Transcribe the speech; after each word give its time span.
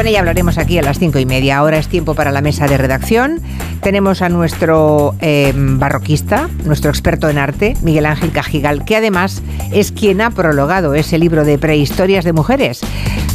Con 0.00 0.06
ella 0.06 0.20
hablaremos 0.20 0.56
aquí 0.56 0.78
a 0.78 0.82
las 0.82 0.98
cinco 0.98 1.18
y 1.18 1.26
media. 1.26 1.58
Ahora 1.58 1.76
es 1.76 1.86
tiempo 1.86 2.14
para 2.14 2.32
la 2.32 2.40
mesa 2.40 2.66
de 2.66 2.78
redacción. 2.78 3.38
Tenemos 3.82 4.22
a 4.22 4.30
nuestro 4.30 5.14
eh, 5.20 5.52
barroquista, 5.54 6.48
nuestro 6.64 6.88
experto 6.88 7.28
en 7.28 7.36
arte, 7.36 7.76
Miguel 7.82 8.06
Ángel 8.06 8.32
Cajigal, 8.32 8.86
que 8.86 8.96
además 8.96 9.42
es 9.72 9.92
quien 9.92 10.22
ha 10.22 10.30
prologado 10.30 10.94
ese 10.94 11.18
libro 11.18 11.44
de 11.44 11.58
prehistorias 11.58 12.24
de 12.24 12.32
mujeres. 12.32 12.80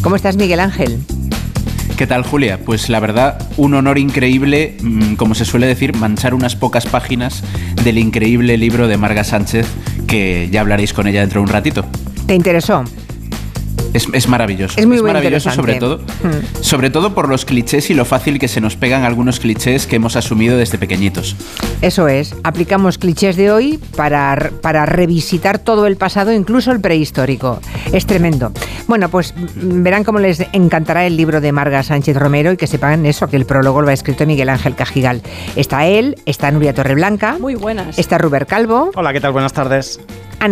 ¿Cómo 0.02 0.16
estás, 0.16 0.38
Miguel 0.38 0.60
Ángel? 0.60 0.98
¿Qué 1.98 2.08
tal, 2.08 2.24
Julia? 2.24 2.60
Pues 2.66 2.90
la 2.90 3.00
verdad, 3.00 3.48
un 3.58 3.76
honor 3.76 4.00
increíble, 4.00 4.76
mm, 4.82 5.18
como 5.18 5.36
se 5.36 5.46
suele 5.46 5.68
decir, 5.68 5.96
manchar 5.96 6.34
unas 6.34 6.56
pocas 6.56 6.88
páginas 6.88 7.44
del 7.84 8.00
increíble 8.00 8.58
libro 8.58 8.88
de 8.88 8.98
Marga 8.98 9.24
Sánchez, 9.24 9.68
que 10.08 10.50
ya 10.52 10.62
hablaréis 10.62 10.94
con 10.94 11.06
ella 11.06 11.20
dentro 11.20 11.42
de 11.42 11.44
un 11.44 11.50
ratito. 11.50 11.86
¿Te 12.26 12.34
interesó? 12.34 12.84
Es, 13.96 14.28
maravilloso. 14.28 14.78
Es 14.78 14.86
muy 14.86 15.02
maravilloso 15.02 15.50
sobre 15.52 15.76
todo, 15.76 16.00
hmm. 16.00 16.62
sobre 16.62 16.90
todo 16.90 17.16
por 17.16 17.30
los 17.30 17.46
clichés 17.46 17.90
y 17.90 17.94
lo 17.94 18.04
fácil 18.04 18.40
que 18.40 18.50
se 18.50 18.60
nos 18.60 18.76
pegan 18.76 19.04
algunos 19.04 19.40
clichés 19.40 19.88
que 19.88 19.96
hemos 19.96 20.18
asumido 20.18 20.58
desde 20.58 20.78
pequeñitos. 20.78 21.38
Eso 21.82 22.10
es, 22.10 22.36
aplicamos 22.44 22.98
clichés 22.98 23.38
de 23.38 23.52
hoy 23.52 23.80
para, 23.96 24.52
para 24.62 24.86
revisitar 24.86 25.60
todo 25.60 25.88
el 25.88 25.96
pasado, 25.96 26.34
incluso 26.34 26.74
el 26.74 26.82
prehistórico. 26.82 27.62
Es 27.94 28.06
tremendo. 28.06 28.52
Bueno, 28.88 29.08
pues 29.08 29.34
mm, 29.34 29.84
verán 29.84 30.04
cómo 30.04 30.20
les 30.20 30.46
encantará 30.52 31.06
el 31.06 31.16
libro 31.16 31.40
de 31.40 31.54
Marga 31.54 31.82
Sánchez 31.82 32.18
Romero 32.18 32.52
y 32.52 32.58
que 32.58 32.68
sepan 32.68 33.06
eso, 33.06 33.30
que 33.30 33.38
el 33.38 33.46
prólogo 33.46 33.82
lo 33.82 33.90
ha 33.90 33.94
escrito 33.94 34.26
Miguel 34.26 34.50
Ángel 34.50 34.76
Cajigal. 34.76 35.22
Está 35.56 35.86
él, 35.86 36.18
está 36.26 36.52
Nuria 36.52 36.74
Torreblanca. 36.74 37.38
Muy 37.40 37.56
buenas. 37.56 37.98
Está 37.98 38.18
Ruber 38.18 38.46
Calvo. 38.46 38.92
Hola, 38.94 39.14
¿qué 39.14 39.22
tal? 39.22 39.32
Buenas 39.32 39.54
tardes. 39.54 40.02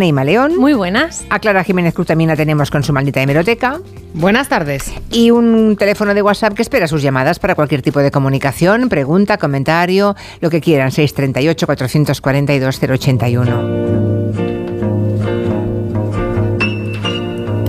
Ima 0.02 0.24
León. 0.24 0.56
Muy 0.56 0.74
buenas. 0.74 1.24
A 1.30 1.38
Clara 1.38 1.62
Jiménez 1.62 1.94
Cruz 1.94 2.08
también 2.08 2.28
la 2.28 2.36
tenemos 2.36 2.70
con 2.70 2.82
su 2.82 2.92
maldita 2.92 3.22
hemeroteca. 3.22 3.80
Buenas 4.14 4.48
tardes. 4.48 4.92
Y 5.10 5.30
un 5.30 5.76
teléfono 5.76 6.14
de 6.14 6.22
WhatsApp 6.22 6.54
que 6.54 6.62
espera 6.62 6.88
sus 6.88 7.02
llamadas 7.02 7.38
para 7.38 7.54
cualquier 7.54 7.82
tipo 7.82 8.00
de 8.00 8.10
comunicación, 8.10 8.88
pregunta, 8.88 9.38
comentario, 9.38 10.16
lo 10.40 10.50
que 10.50 10.60
quieran. 10.60 10.90
638 10.90 11.66
442 11.66 12.80
081. 12.82 14.24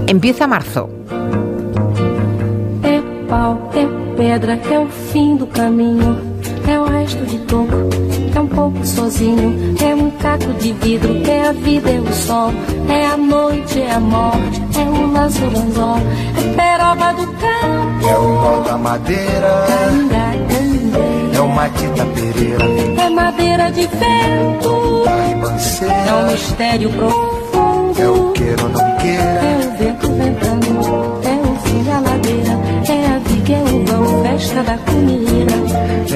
Empieza 0.08 0.48
marzo. 0.48 0.90
É 2.84 3.02
pau, 3.28 3.72
é 3.74 4.16
pedra, 4.16 4.60
é 4.72 4.80
o 4.80 4.88
fim 4.88 5.36
do 5.36 5.48
caminho, 5.48 6.22
é 6.68 6.80
o 6.80 6.86
resto 6.86 7.26
de 7.26 7.38
toco, 7.40 7.90
é 8.36 8.40
um 8.40 8.48
pouco 8.48 8.86
sozinho, 8.86 9.76
é 9.82 9.96
um 9.96 10.10
caco 10.12 10.54
de 10.54 10.74
vidro, 10.74 11.22
é 11.30 11.48
a 11.48 11.52
vida, 11.52 11.92
é 11.92 12.00
o 12.00 12.14
sol, 12.14 12.52
é 12.90 13.08
a 13.08 13.18
noite, 13.18 13.82
é 13.82 13.92
a 13.92 14.00
morte, 14.00 14.62
é 14.80 14.84
o 14.84 15.12
laço 15.12 15.40
do 15.42 15.60
anzol, 15.60 15.98
é 16.38 16.56
peroba 16.56 17.14
do 17.14 17.28
campo, 17.34 18.08
é 18.08 18.18
o 18.18 18.28
nó 18.30 18.60
da 18.62 18.78
madeira, 18.78 19.66
é 21.34 21.40
o 21.40 21.48
matita 21.48 22.06
pereira, 22.16 22.66
é 23.02 23.10
madeira 23.10 23.72
de 23.72 23.88
vento, 23.88 25.04
é 26.08 26.14
um 26.14 26.32
mistério 26.32 26.90
profundo, 26.92 28.02
é 28.02 28.10
o 28.10 28.32
queira 28.32 28.64
ou 28.64 28.70
não 28.70 28.85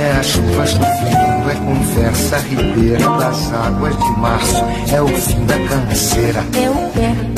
é 0.09 0.11
as 0.11 0.25
chuvas 0.25 0.73
do 0.73 0.85
fim, 0.85 1.51
é 1.51 1.55
conversa 1.55 2.37
ribeira 2.39 3.09
das 3.17 3.53
águas 3.53 3.95
de 3.97 4.19
março, 4.19 4.65
é 4.93 5.01
o 5.01 5.07
fim 5.07 5.45
da 5.45 5.55
canseira, 5.67 6.43
é 6.55 6.69
o 6.69 6.89
pé, 6.89 7.29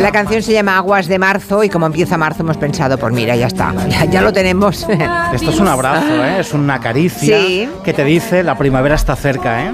La 0.00 0.10
canción 0.10 0.42
se 0.42 0.52
llama 0.52 0.76
Aguas 0.76 1.06
de 1.06 1.18
Marzo 1.18 1.62
y 1.62 1.68
como 1.68 1.86
empieza 1.86 2.18
marzo 2.18 2.42
hemos 2.42 2.56
pensado, 2.56 2.98
pues 2.98 3.12
mira, 3.14 3.36
ya 3.36 3.46
está, 3.46 3.72
ya, 4.10 4.20
lo 4.20 4.32
tenemos. 4.32 4.86
Esto 5.32 5.50
es 5.50 5.60
un 5.60 5.68
abrazo, 5.68 6.24
¿eh? 6.24 6.40
es 6.40 6.52
una 6.52 6.80
caricia 6.80 7.38
que 7.84 7.92
te 7.92 8.04
dice 8.04 8.42
la 8.42 8.58
primavera 8.58 8.96
está 8.96 9.14
cerca. 9.16 9.62
¿eh? 9.62 9.72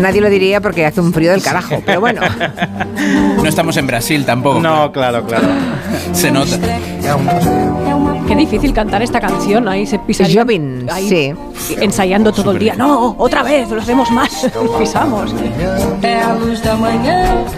Nadie 0.00 0.20
lo 0.20 0.30
diría 0.30 0.60
porque 0.60 0.86
hace 0.86 1.00
un 1.00 1.12
frío 1.12 1.32
del 1.32 1.42
carajo, 1.42 1.82
pero 1.84 2.00
bueno. 2.00 2.22
No 3.36 3.48
estamos 3.48 3.76
en 3.76 3.86
Brasil 3.86 4.24
tampoco. 4.24 4.60
No, 4.60 4.90
claro, 4.90 5.26
claro. 5.26 5.46
Se 6.12 6.30
nota. 6.30 6.56
Qué 8.26 8.34
difícil 8.34 8.72
cantar 8.72 9.02
esta 9.02 9.20
canción, 9.20 9.68
ahí 9.68 9.86
se 9.86 9.98
pisa. 9.98 10.24
Jobin, 10.32 10.86
sí. 11.06 11.32
Ensayando 11.80 12.32
todo 12.32 12.52
el 12.52 12.58
día. 12.58 12.74
No, 12.74 13.14
otra 13.18 13.42
vez, 13.42 13.68
lo 13.70 13.80
hacemos 13.80 14.10
más. 14.10 14.50
Pisamos. 14.78 15.34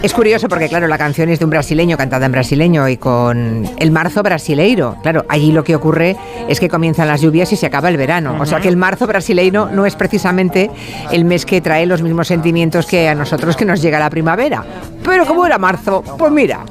Es 0.03 0.13
curioso 0.13 0.49
porque, 0.49 0.69
claro, 0.69 0.89
la 0.89 0.99
canción 0.99 1.29
es 1.29 1.39
de 1.39 1.45
un 1.45 1.51
brasileño, 1.51 1.97
cantada 1.97 2.27
en 2.27 2.33
brasileño 2.33 2.89
y 2.89 2.97
con 2.97 3.69
el 3.77 3.91
marzo 3.93 4.23
brasileiro. 4.23 4.97
Claro, 5.03 5.25
allí 5.29 5.53
lo 5.53 5.63
que 5.63 5.77
ocurre 5.77 6.17
es 6.49 6.59
que 6.59 6.69
comienzan 6.69 7.07
las 7.07 7.21
lluvias 7.21 7.53
y 7.53 7.57
se 7.57 7.67
acaba 7.67 7.89
el 7.89 7.97
verano. 7.97 8.37
O 8.41 8.47
sea 8.47 8.61
que 8.61 8.69
el 8.69 8.77
marzo 8.77 9.07
brasileiro 9.07 9.69
no 9.73 9.87
es 9.87 9.95
precisamente 9.95 10.71
el 11.13 11.25
mes 11.25 11.47
que 11.47 11.61
trae 11.61 11.87
los 11.87 12.03
mismos 12.03 12.27
sentimientos 12.27 12.87
que 12.87 13.09
a 13.09 13.15
nosotros 13.15 13.57
que 13.57 13.65
nos 13.65 13.81
llega 13.81 13.99
la 13.99 14.11
primavera. 14.11 14.65
Pero 15.05 15.25
como 15.27 15.47
era 15.47 15.59
marzo, 15.59 16.03
pues 16.19 16.33
mira, 16.33 16.65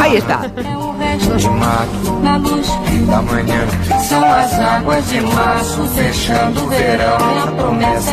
ahí 0.00 0.16
está. 0.16 0.48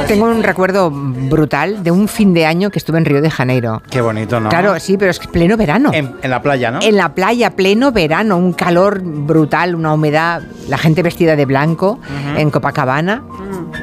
Tengo 0.08 0.26
un 0.26 0.44
recuerdo 0.44 0.92
brutal 0.92 1.84
de 1.84 1.92
un 1.92 2.08
fin 2.08 2.34
de 2.34 2.46
año 2.46 2.70
que 2.70 2.80
estuve 2.80 2.98
en 2.98 3.06
Río 3.06 3.22
de 3.22 3.30
Janeiro. 3.30 3.82
Qué 3.90 4.02
bonito, 4.02 4.40
¿no? 4.40 4.50
Claro, 4.50 4.80
sí, 4.80 4.98
pero 4.98 5.12
es 5.12 5.20
pleno 5.20 5.58
verano. 5.58 5.92
En, 5.94 6.16
la 6.24 6.42
playa, 6.42 6.72
¿no? 6.72 6.80
En 6.82 6.96
la 6.96 7.14
playa, 7.14 7.52
pleno 7.52 7.92
verano, 7.92 8.38
un 8.38 8.54
calor 8.54 9.02
brutal, 9.02 9.76
una 9.76 9.94
humedad, 9.94 10.42
la 10.68 10.78
gente 10.78 11.04
vestida 11.04 11.36
de 11.36 11.46
blanco 11.46 12.00
en 12.38 12.52
Copacabana. 12.52 13.24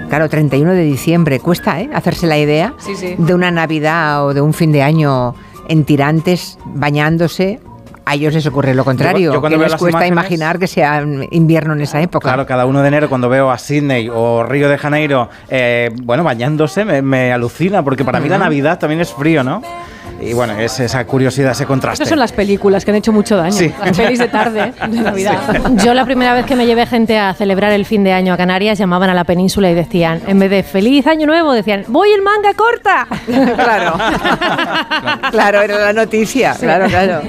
Claro, 0.08 0.28
31 0.28 0.72
de 0.72 0.82
diciembre, 0.82 1.40
cuesta 1.40 1.80
¿eh? 1.80 1.90
hacerse 1.92 2.26
la 2.26 2.38
idea 2.38 2.74
de 3.18 3.34
una 3.34 3.50
Navidad 3.50 4.24
o 4.24 4.34
de 4.34 4.40
un 4.40 4.54
fin 4.54 4.72
de 4.72 4.82
año 4.82 5.34
en 5.68 5.84
tirantes, 5.84 6.58
bañándose, 6.64 7.60
a 8.08 8.14
ellos 8.14 8.32
les 8.32 8.46
ocurre 8.46 8.74
lo 8.74 8.86
contrario, 8.86 9.34
yo, 9.34 9.42
que 9.42 9.56
les 9.58 9.76
cuesta 9.76 10.06
imaginar 10.06 10.58
que 10.58 10.66
sea 10.66 11.04
invierno 11.30 11.74
en 11.74 11.82
esa 11.82 12.00
época. 12.00 12.26
Claro, 12.26 12.46
cada 12.46 12.64
1 12.64 12.80
de 12.80 12.88
enero 12.88 13.08
cuando 13.10 13.28
veo 13.28 13.50
a 13.50 13.58
Sydney 13.58 14.08
o 14.10 14.44
Río 14.44 14.70
de 14.70 14.78
Janeiro, 14.78 15.28
eh, 15.50 15.90
bueno, 16.04 16.24
bañándose, 16.24 16.86
me, 16.86 17.32
alucina, 17.32 17.82
porque 17.82 18.06
para 18.06 18.18
mí 18.18 18.30
la 18.30 18.38
Navidad 18.38 18.78
también 18.78 19.02
es 19.02 19.12
frío, 19.12 19.44
¿no? 19.44 19.60
Y 20.20 20.32
bueno, 20.32 20.58
es 20.58 20.80
esa 20.80 21.04
curiosidad, 21.04 21.52
ese 21.52 21.64
contraste. 21.66 22.02
Estas 22.02 22.08
son 22.08 22.18
las 22.18 22.32
películas 22.32 22.84
que 22.84 22.90
han 22.90 22.96
hecho 22.96 23.12
mucho 23.12 23.36
daño. 23.36 23.56
Las 23.84 23.96
pelis 23.96 24.18
de 24.18 24.28
tarde, 24.28 24.72
de 24.88 25.00
Navidad. 25.00 25.38
Yo 25.84 25.94
la 25.94 26.04
primera 26.04 26.34
vez 26.34 26.44
que 26.44 26.56
me 26.56 26.66
llevé 26.66 26.86
gente 26.86 27.18
a 27.18 27.34
celebrar 27.34 27.72
el 27.72 27.84
fin 27.84 28.02
de 28.04 28.12
año 28.12 28.32
a 28.32 28.36
Canarias, 28.36 28.78
llamaban 28.78 29.10
a 29.10 29.14
la 29.14 29.24
península 29.24 29.70
y 29.70 29.74
decían, 29.74 30.20
en 30.26 30.38
vez 30.38 30.50
de 30.50 30.62
feliz 30.62 31.06
año 31.06 31.26
nuevo, 31.26 31.52
decían, 31.52 31.84
voy 31.88 32.10
en 32.10 32.24
manga 32.24 32.54
corta. 32.54 33.06
claro. 33.26 33.94
claro, 35.30 35.62
era 35.62 35.78
la 35.78 35.92
noticia. 35.92 36.54
Claro, 36.58 36.86
claro. 36.86 37.22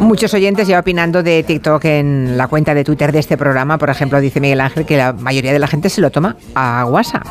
Muchos 0.00 0.34
oyentes 0.34 0.68
ya 0.68 0.78
opinando 0.78 1.22
de 1.22 1.42
TikTok 1.42 1.84
en 1.84 2.36
la 2.36 2.48
cuenta 2.48 2.74
de 2.74 2.84
Twitter 2.84 3.12
de 3.12 3.18
este 3.18 3.36
programa. 3.36 3.78
Por 3.78 3.90
ejemplo, 3.90 4.20
dice 4.20 4.40
Miguel 4.40 4.60
Ángel 4.60 4.86
que 4.86 4.96
la 4.96 5.12
mayoría 5.12 5.52
de 5.52 5.58
la 5.58 5.66
gente 5.66 5.88
se 5.90 6.00
lo 6.00 6.10
toma 6.10 6.36
a 6.54 6.84
guasa. 6.84 7.22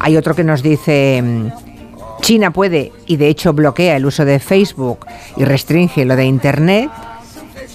Hay 0.00 0.16
otro 0.16 0.34
que 0.34 0.44
nos 0.44 0.62
dice... 0.62 1.22
China 2.20 2.50
puede 2.50 2.92
y 3.06 3.16
de 3.16 3.28
hecho 3.28 3.52
bloquea 3.52 3.96
el 3.96 4.06
uso 4.06 4.24
de 4.24 4.40
Facebook 4.40 5.06
y 5.36 5.44
restringe 5.44 6.04
lo 6.04 6.16
de 6.16 6.24
Internet 6.24 6.90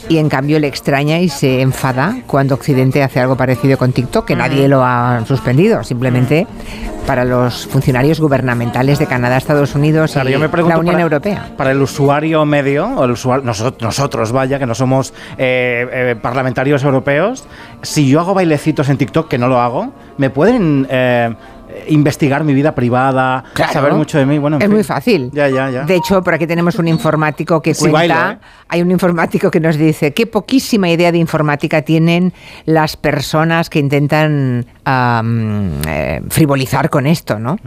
y 0.10 0.18
en 0.18 0.30
cambio 0.30 0.60
le 0.60 0.68
extraña 0.68 1.20
y 1.20 1.30
se 1.30 1.62
enfada 1.62 2.18
cuando 2.28 2.56
Occidente 2.56 3.04
hace 3.04 3.20
algo 3.20 3.36
parecido 3.36 3.78
con 3.78 3.92
TikTok, 3.94 4.26
que 4.26 4.36
nadie 4.36 4.68
lo 4.68 4.84
ha 4.84 5.24
suspendido, 5.26 5.84
simplemente 5.84 6.48
para 7.06 7.26
los 7.26 7.68
funcionarios 7.68 8.20
gubernamentales 8.20 9.00
de 9.00 9.08
Canadá, 9.08 9.38
Estados 9.38 9.76
Unidos 9.76 10.16
y 10.16 10.30
la 10.30 10.78
Unión 10.78 11.00
Europea. 11.00 11.52
Para 11.58 11.72
el 11.72 11.82
usuario 11.82 12.46
medio, 12.46 12.88
o 12.88 13.06
el 13.06 13.12
usuario, 13.12 13.52
nosotros, 13.80 14.32
vaya, 14.32 14.60
que 14.60 14.66
no 14.66 14.76
somos 14.76 15.14
eh, 15.38 15.88
eh, 15.92 16.16
parlamentarios 16.22 16.84
europeos, 16.84 17.44
si 17.82 18.10
yo 18.10 18.20
hago 18.20 18.34
bailecitos 18.34 18.90
en 18.90 18.98
TikTok, 18.98 19.28
que 19.28 19.38
no 19.38 19.48
lo 19.48 19.60
hago, 19.60 19.92
me 20.18 20.30
pueden 20.30 20.88
eh, 20.90 21.34
investigar 21.88 22.44
mi 22.44 22.54
vida 22.54 22.74
privada, 22.74 23.44
saber 23.72 23.94
mucho 23.94 24.18
de 24.18 24.26
mí. 24.26 24.38
Bueno, 24.38 24.58
es 24.60 24.70
muy 24.70 24.84
fácil. 24.84 25.30
Ya, 25.34 25.48
ya, 25.50 25.70
ya. 25.70 25.84
De 25.84 25.96
hecho, 25.96 26.22
por 26.24 26.34
aquí 26.34 26.48
tenemos 26.48 26.76
un 26.80 26.88
informático 26.88 27.62
que 27.62 27.76
cuenta. 27.76 28.34
¿eh? 28.34 28.38
Hay 28.70 28.82
un 28.82 28.92
informático 28.92 29.52
que 29.52 29.60
nos 29.60 29.78
dice 29.78 30.14
qué 30.14 30.28
poquísima 30.28 30.90
idea 30.90 31.12
de 31.12 31.18
informática 31.18 31.82
tienen 31.82 32.34
las 32.66 32.98
personas 32.98 33.70
que 33.70 33.80
intentan 33.80 34.66
eh, 34.86 36.22
frivolizar 36.30 36.90
con 36.90 37.08
esto, 37.08 37.40
¿no? 37.40 37.58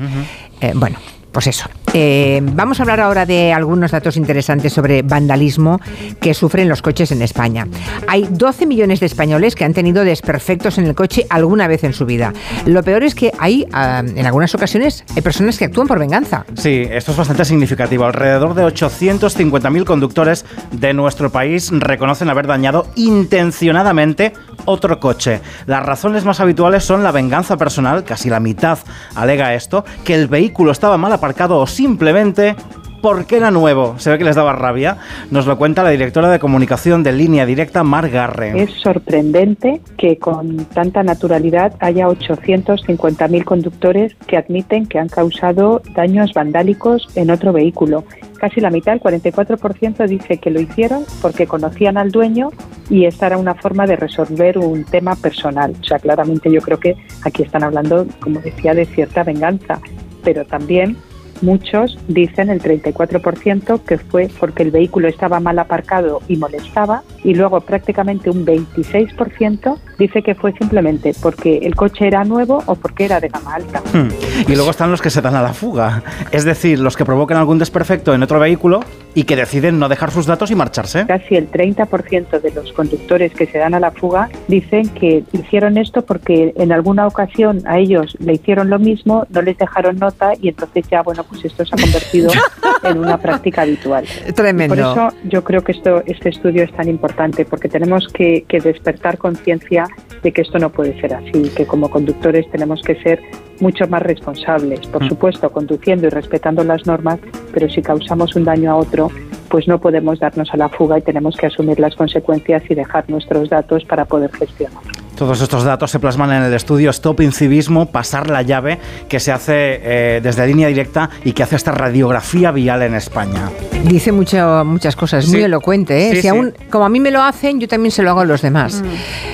Eh, 0.60 0.72
bueno. 0.74 0.98
Pues 1.34 1.48
eso. 1.48 1.68
Eh, 1.92 2.40
vamos 2.42 2.78
a 2.78 2.84
hablar 2.84 3.00
ahora 3.00 3.26
de 3.26 3.52
algunos 3.52 3.90
datos 3.90 4.16
interesantes 4.16 4.72
sobre 4.72 5.02
vandalismo 5.02 5.80
que 6.20 6.32
sufren 6.32 6.68
los 6.68 6.80
coches 6.80 7.10
en 7.10 7.22
España. 7.22 7.66
Hay 8.06 8.28
12 8.30 8.66
millones 8.66 9.00
de 9.00 9.06
españoles 9.06 9.56
que 9.56 9.64
han 9.64 9.74
tenido 9.74 10.04
desperfectos 10.04 10.78
en 10.78 10.86
el 10.86 10.94
coche 10.94 11.26
alguna 11.30 11.66
vez 11.66 11.82
en 11.82 11.92
su 11.92 12.06
vida. 12.06 12.32
Lo 12.66 12.84
peor 12.84 13.02
es 13.02 13.16
que 13.16 13.32
hay, 13.36 13.66
ah, 13.72 14.04
en 14.06 14.24
algunas 14.24 14.54
ocasiones, 14.54 15.04
personas 15.24 15.58
que 15.58 15.64
actúan 15.64 15.88
por 15.88 15.98
venganza. 15.98 16.46
Sí, 16.54 16.86
esto 16.88 17.10
es 17.10 17.16
bastante 17.16 17.44
significativo. 17.44 18.04
Alrededor 18.04 18.54
de 18.54 18.62
850.000 18.62 19.84
conductores 19.84 20.44
de 20.70 20.94
nuestro 20.94 21.30
país 21.30 21.70
reconocen 21.72 22.30
haber 22.30 22.46
dañado 22.46 22.86
intencionadamente 22.94 24.32
otro 24.64 25.00
coche. 25.00 25.40
Las 25.66 25.84
razones 25.84 26.24
más 26.24 26.40
habituales 26.40 26.84
son 26.84 27.02
la 27.02 27.12
venganza 27.12 27.56
personal, 27.56 28.04
casi 28.04 28.30
la 28.30 28.40
mitad 28.40 28.78
alega 29.14 29.54
esto, 29.54 29.84
que 30.04 30.14
el 30.14 30.28
vehículo 30.28 30.72
estaba 30.72 30.96
mal 30.96 31.12
aparcado 31.12 31.58
o 31.58 31.66
simplemente 31.66 32.56
porque 33.04 33.36
era 33.36 33.50
nuevo. 33.50 33.98
Se 33.98 34.08
ve 34.08 34.16
que 34.16 34.24
les 34.24 34.34
daba 34.34 34.54
rabia. 34.54 34.96
Nos 35.30 35.46
lo 35.46 35.58
cuenta 35.58 35.82
la 35.82 35.90
directora 35.90 36.30
de 36.30 36.38
comunicación 36.38 37.02
de 37.02 37.12
Línea 37.12 37.44
Directa, 37.44 37.84
Mar 37.84 38.08
Garre. 38.08 38.58
Es 38.62 38.70
sorprendente 38.82 39.82
que 39.98 40.16
con 40.16 40.64
tanta 40.72 41.02
naturalidad 41.02 41.74
haya 41.80 42.08
850.000 42.08 43.44
conductores 43.44 44.14
que 44.26 44.38
admiten 44.38 44.86
que 44.86 44.98
han 44.98 45.10
causado 45.10 45.82
daños 45.94 46.32
vandálicos 46.32 47.06
en 47.14 47.30
otro 47.30 47.52
vehículo. 47.52 48.04
Casi 48.38 48.62
la 48.62 48.70
mitad, 48.70 48.94
el 48.94 49.02
44%, 49.02 50.08
dice 50.08 50.38
que 50.38 50.50
lo 50.50 50.62
hicieron 50.62 51.04
porque 51.20 51.46
conocían 51.46 51.98
al 51.98 52.10
dueño 52.10 52.52
y 52.88 53.04
esta 53.04 53.26
era 53.26 53.36
una 53.36 53.54
forma 53.54 53.86
de 53.86 53.96
resolver 53.96 54.56
un 54.56 54.84
tema 54.84 55.14
personal. 55.14 55.74
O 55.78 55.84
sea, 55.84 55.98
claramente 55.98 56.50
yo 56.50 56.62
creo 56.62 56.80
que 56.80 56.96
aquí 57.22 57.42
están 57.42 57.64
hablando, 57.64 58.06
como 58.20 58.40
decía, 58.40 58.72
de 58.72 58.86
cierta 58.86 59.24
venganza, 59.24 59.78
pero 60.22 60.46
también 60.46 60.96
muchos 61.44 61.98
dicen 62.08 62.50
el 62.50 62.60
34% 62.60 63.80
que 63.84 63.98
fue 63.98 64.28
porque 64.40 64.62
el 64.62 64.70
vehículo 64.70 65.08
estaba 65.08 65.40
mal 65.40 65.58
aparcado 65.58 66.20
y 66.26 66.36
molestaba 66.36 67.02
y 67.22 67.34
luego 67.34 67.60
prácticamente 67.60 68.30
un 68.30 68.44
26% 68.44 69.78
dice 69.98 70.22
que 70.22 70.34
fue 70.34 70.52
simplemente 70.52 71.14
porque 71.20 71.58
el 71.58 71.74
coche 71.74 72.06
era 72.06 72.24
nuevo 72.24 72.62
o 72.66 72.74
porque 72.74 73.04
era 73.04 73.20
de 73.20 73.28
gama 73.28 73.54
alta. 73.54 73.82
Hmm. 73.92 74.08
Y 74.48 74.54
luego 74.54 74.70
están 74.70 74.90
los 74.90 75.02
que 75.02 75.10
se 75.10 75.20
dan 75.20 75.34
a 75.34 75.42
la 75.42 75.52
fuga, 75.52 76.02
es 76.30 76.44
decir, 76.44 76.78
los 76.78 76.96
que 76.96 77.04
provocan 77.04 77.36
algún 77.36 77.58
desperfecto 77.58 78.14
en 78.14 78.22
otro 78.22 78.38
vehículo 78.38 78.80
y 79.14 79.24
que 79.24 79.36
deciden 79.36 79.78
no 79.78 79.88
dejar 79.88 80.10
sus 80.10 80.26
datos 80.26 80.50
y 80.50 80.54
marcharse. 80.54 81.06
Casi 81.06 81.36
el 81.36 81.50
30% 81.50 82.40
de 82.40 82.50
los 82.50 82.72
conductores 82.72 83.32
que 83.32 83.46
se 83.46 83.58
dan 83.58 83.74
a 83.74 83.80
la 83.80 83.92
fuga 83.92 84.28
dicen 84.48 84.88
que 84.88 85.22
hicieron 85.32 85.78
esto 85.78 86.02
porque 86.02 86.52
en 86.56 86.72
alguna 86.72 87.06
ocasión 87.06 87.62
a 87.66 87.78
ellos 87.78 88.16
le 88.18 88.34
hicieron 88.34 88.70
lo 88.70 88.78
mismo, 88.78 89.26
no 89.30 89.42
les 89.42 89.56
dejaron 89.56 89.98
nota 89.98 90.32
y 90.40 90.48
entonces 90.48 90.84
ya, 90.90 91.02
bueno, 91.02 91.24
pues 91.24 91.44
esto 91.44 91.64
se 91.64 91.74
ha 91.74 91.78
convertido 91.78 92.30
en 92.82 92.98
una 92.98 93.18
práctica 93.18 93.62
habitual. 93.62 94.04
Tremendo. 94.34 94.74
Por 94.74 94.78
eso 94.78 95.16
yo 95.24 95.44
creo 95.44 95.62
que 95.62 95.72
esto, 95.72 96.02
este 96.06 96.30
estudio 96.30 96.64
es 96.64 96.72
tan 96.72 96.88
importante 96.88 97.44
porque 97.44 97.68
tenemos 97.68 98.08
que, 98.08 98.44
que 98.48 98.60
despertar 98.60 99.18
conciencia 99.18 99.83
de 100.22 100.32
que 100.32 100.42
esto 100.42 100.58
no 100.58 100.70
puede 100.70 100.98
ser 101.00 101.14
así, 101.14 101.50
que 101.56 101.66
como 101.66 101.90
conductores 101.90 102.50
tenemos 102.50 102.82
que 102.82 102.96
ser 103.02 103.20
mucho 103.60 103.86
más 103.88 104.02
responsables, 104.02 104.86
por 104.86 105.06
supuesto, 105.06 105.50
conduciendo 105.50 106.06
y 106.06 106.10
respetando 106.10 106.64
las 106.64 106.86
normas, 106.86 107.20
pero 107.52 107.68
si 107.68 107.82
causamos 107.82 108.34
un 108.36 108.44
daño 108.44 108.72
a 108.72 108.76
otro, 108.76 109.10
pues 109.48 109.68
no 109.68 109.80
podemos 109.80 110.18
darnos 110.18 110.52
a 110.52 110.56
la 110.56 110.68
fuga 110.68 110.98
y 110.98 111.02
tenemos 111.02 111.36
que 111.36 111.46
asumir 111.46 111.78
las 111.78 111.94
consecuencias 111.94 112.62
y 112.68 112.74
dejar 112.74 113.08
nuestros 113.08 113.50
datos 113.50 113.84
para 113.84 114.04
poder 114.04 114.32
gestionar. 114.32 114.82
Todos 115.16 115.40
estos 115.40 115.62
datos 115.62 115.90
se 115.92 116.00
plasman 116.00 116.32
en 116.32 116.42
el 116.42 116.54
estudio 116.54 116.90
Stop 116.90 117.20
Incivismo, 117.20 117.86
pasar 117.86 118.28
la 118.30 118.42
llave, 118.42 118.78
que 119.08 119.20
se 119.20 119.30
hace 119.30 119.80
eh, 119.82 120.20
desde 120.22 120.44
línea 120.46 120.66
directa 120.68 121.08
y 121.24 121.32
que 121.32 121.42
hace 121.44 121.54
esta 121.56 121.70
radiografía 121.70 122.50
vial 122.50 122.82
en 122.82 122.94
España. 122.94 123.48
Dice 123.84 124.10
mucho, 124.12 124.64
muchas 124.64 124.96
cosas, 124.96 125.26
muy 125.28 125.38
Sí. 125.38 125.42
elocuente. 125.42 126.06
¿eh? 126.06 126.10
Sí, 126.10 126.16
si 126.16 126.22
sí. 126.22 126.28
aún, 126.28 126.52
como 126.70 126.84
a 126.84 126.88
mí 126.88 126.98
me 126.98 127.10
lo 127.12 127.22
hacen, 127.22 127.60
yo 127.60 127.68
también 127.68 127.92
se 127.92 128.02
lo 128.02 128.10
hago 128.10 128.20
a 128.20 128.24
los 128.24 128.42
demás. 128.42 128.82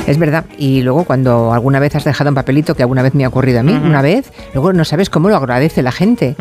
Es 0.07 0.19
verdad. 0.19 0.45
Y 0.59 0.83
luego 0.83 1.05
cuando 1.05 1.53
alguna 1.53 1.79
vez 1.81 1.95
has 1.97 2.05
dejado 2.05 2.29
un 2.31 2.35
papelito, 2.35 2.75
que 2.75 2.83
alguna 2.83 3.03
vez 3.03 3.15
me 3.15 3.25
ha 3.25 3.29
ocurrido 3.29 3.61
a 3.61 3.63
mí, 3.63 3.73
una 3.73 4.03
vez, 4.03 4.31
luego 4.53 4.73
no 4.75 4.85
sabes 4.85 5.09
cómo 5.09 5.29
lo 5.31 5.37
agradece 5.37 5.83
la 5.83 5.93
gente. 5.93 6.37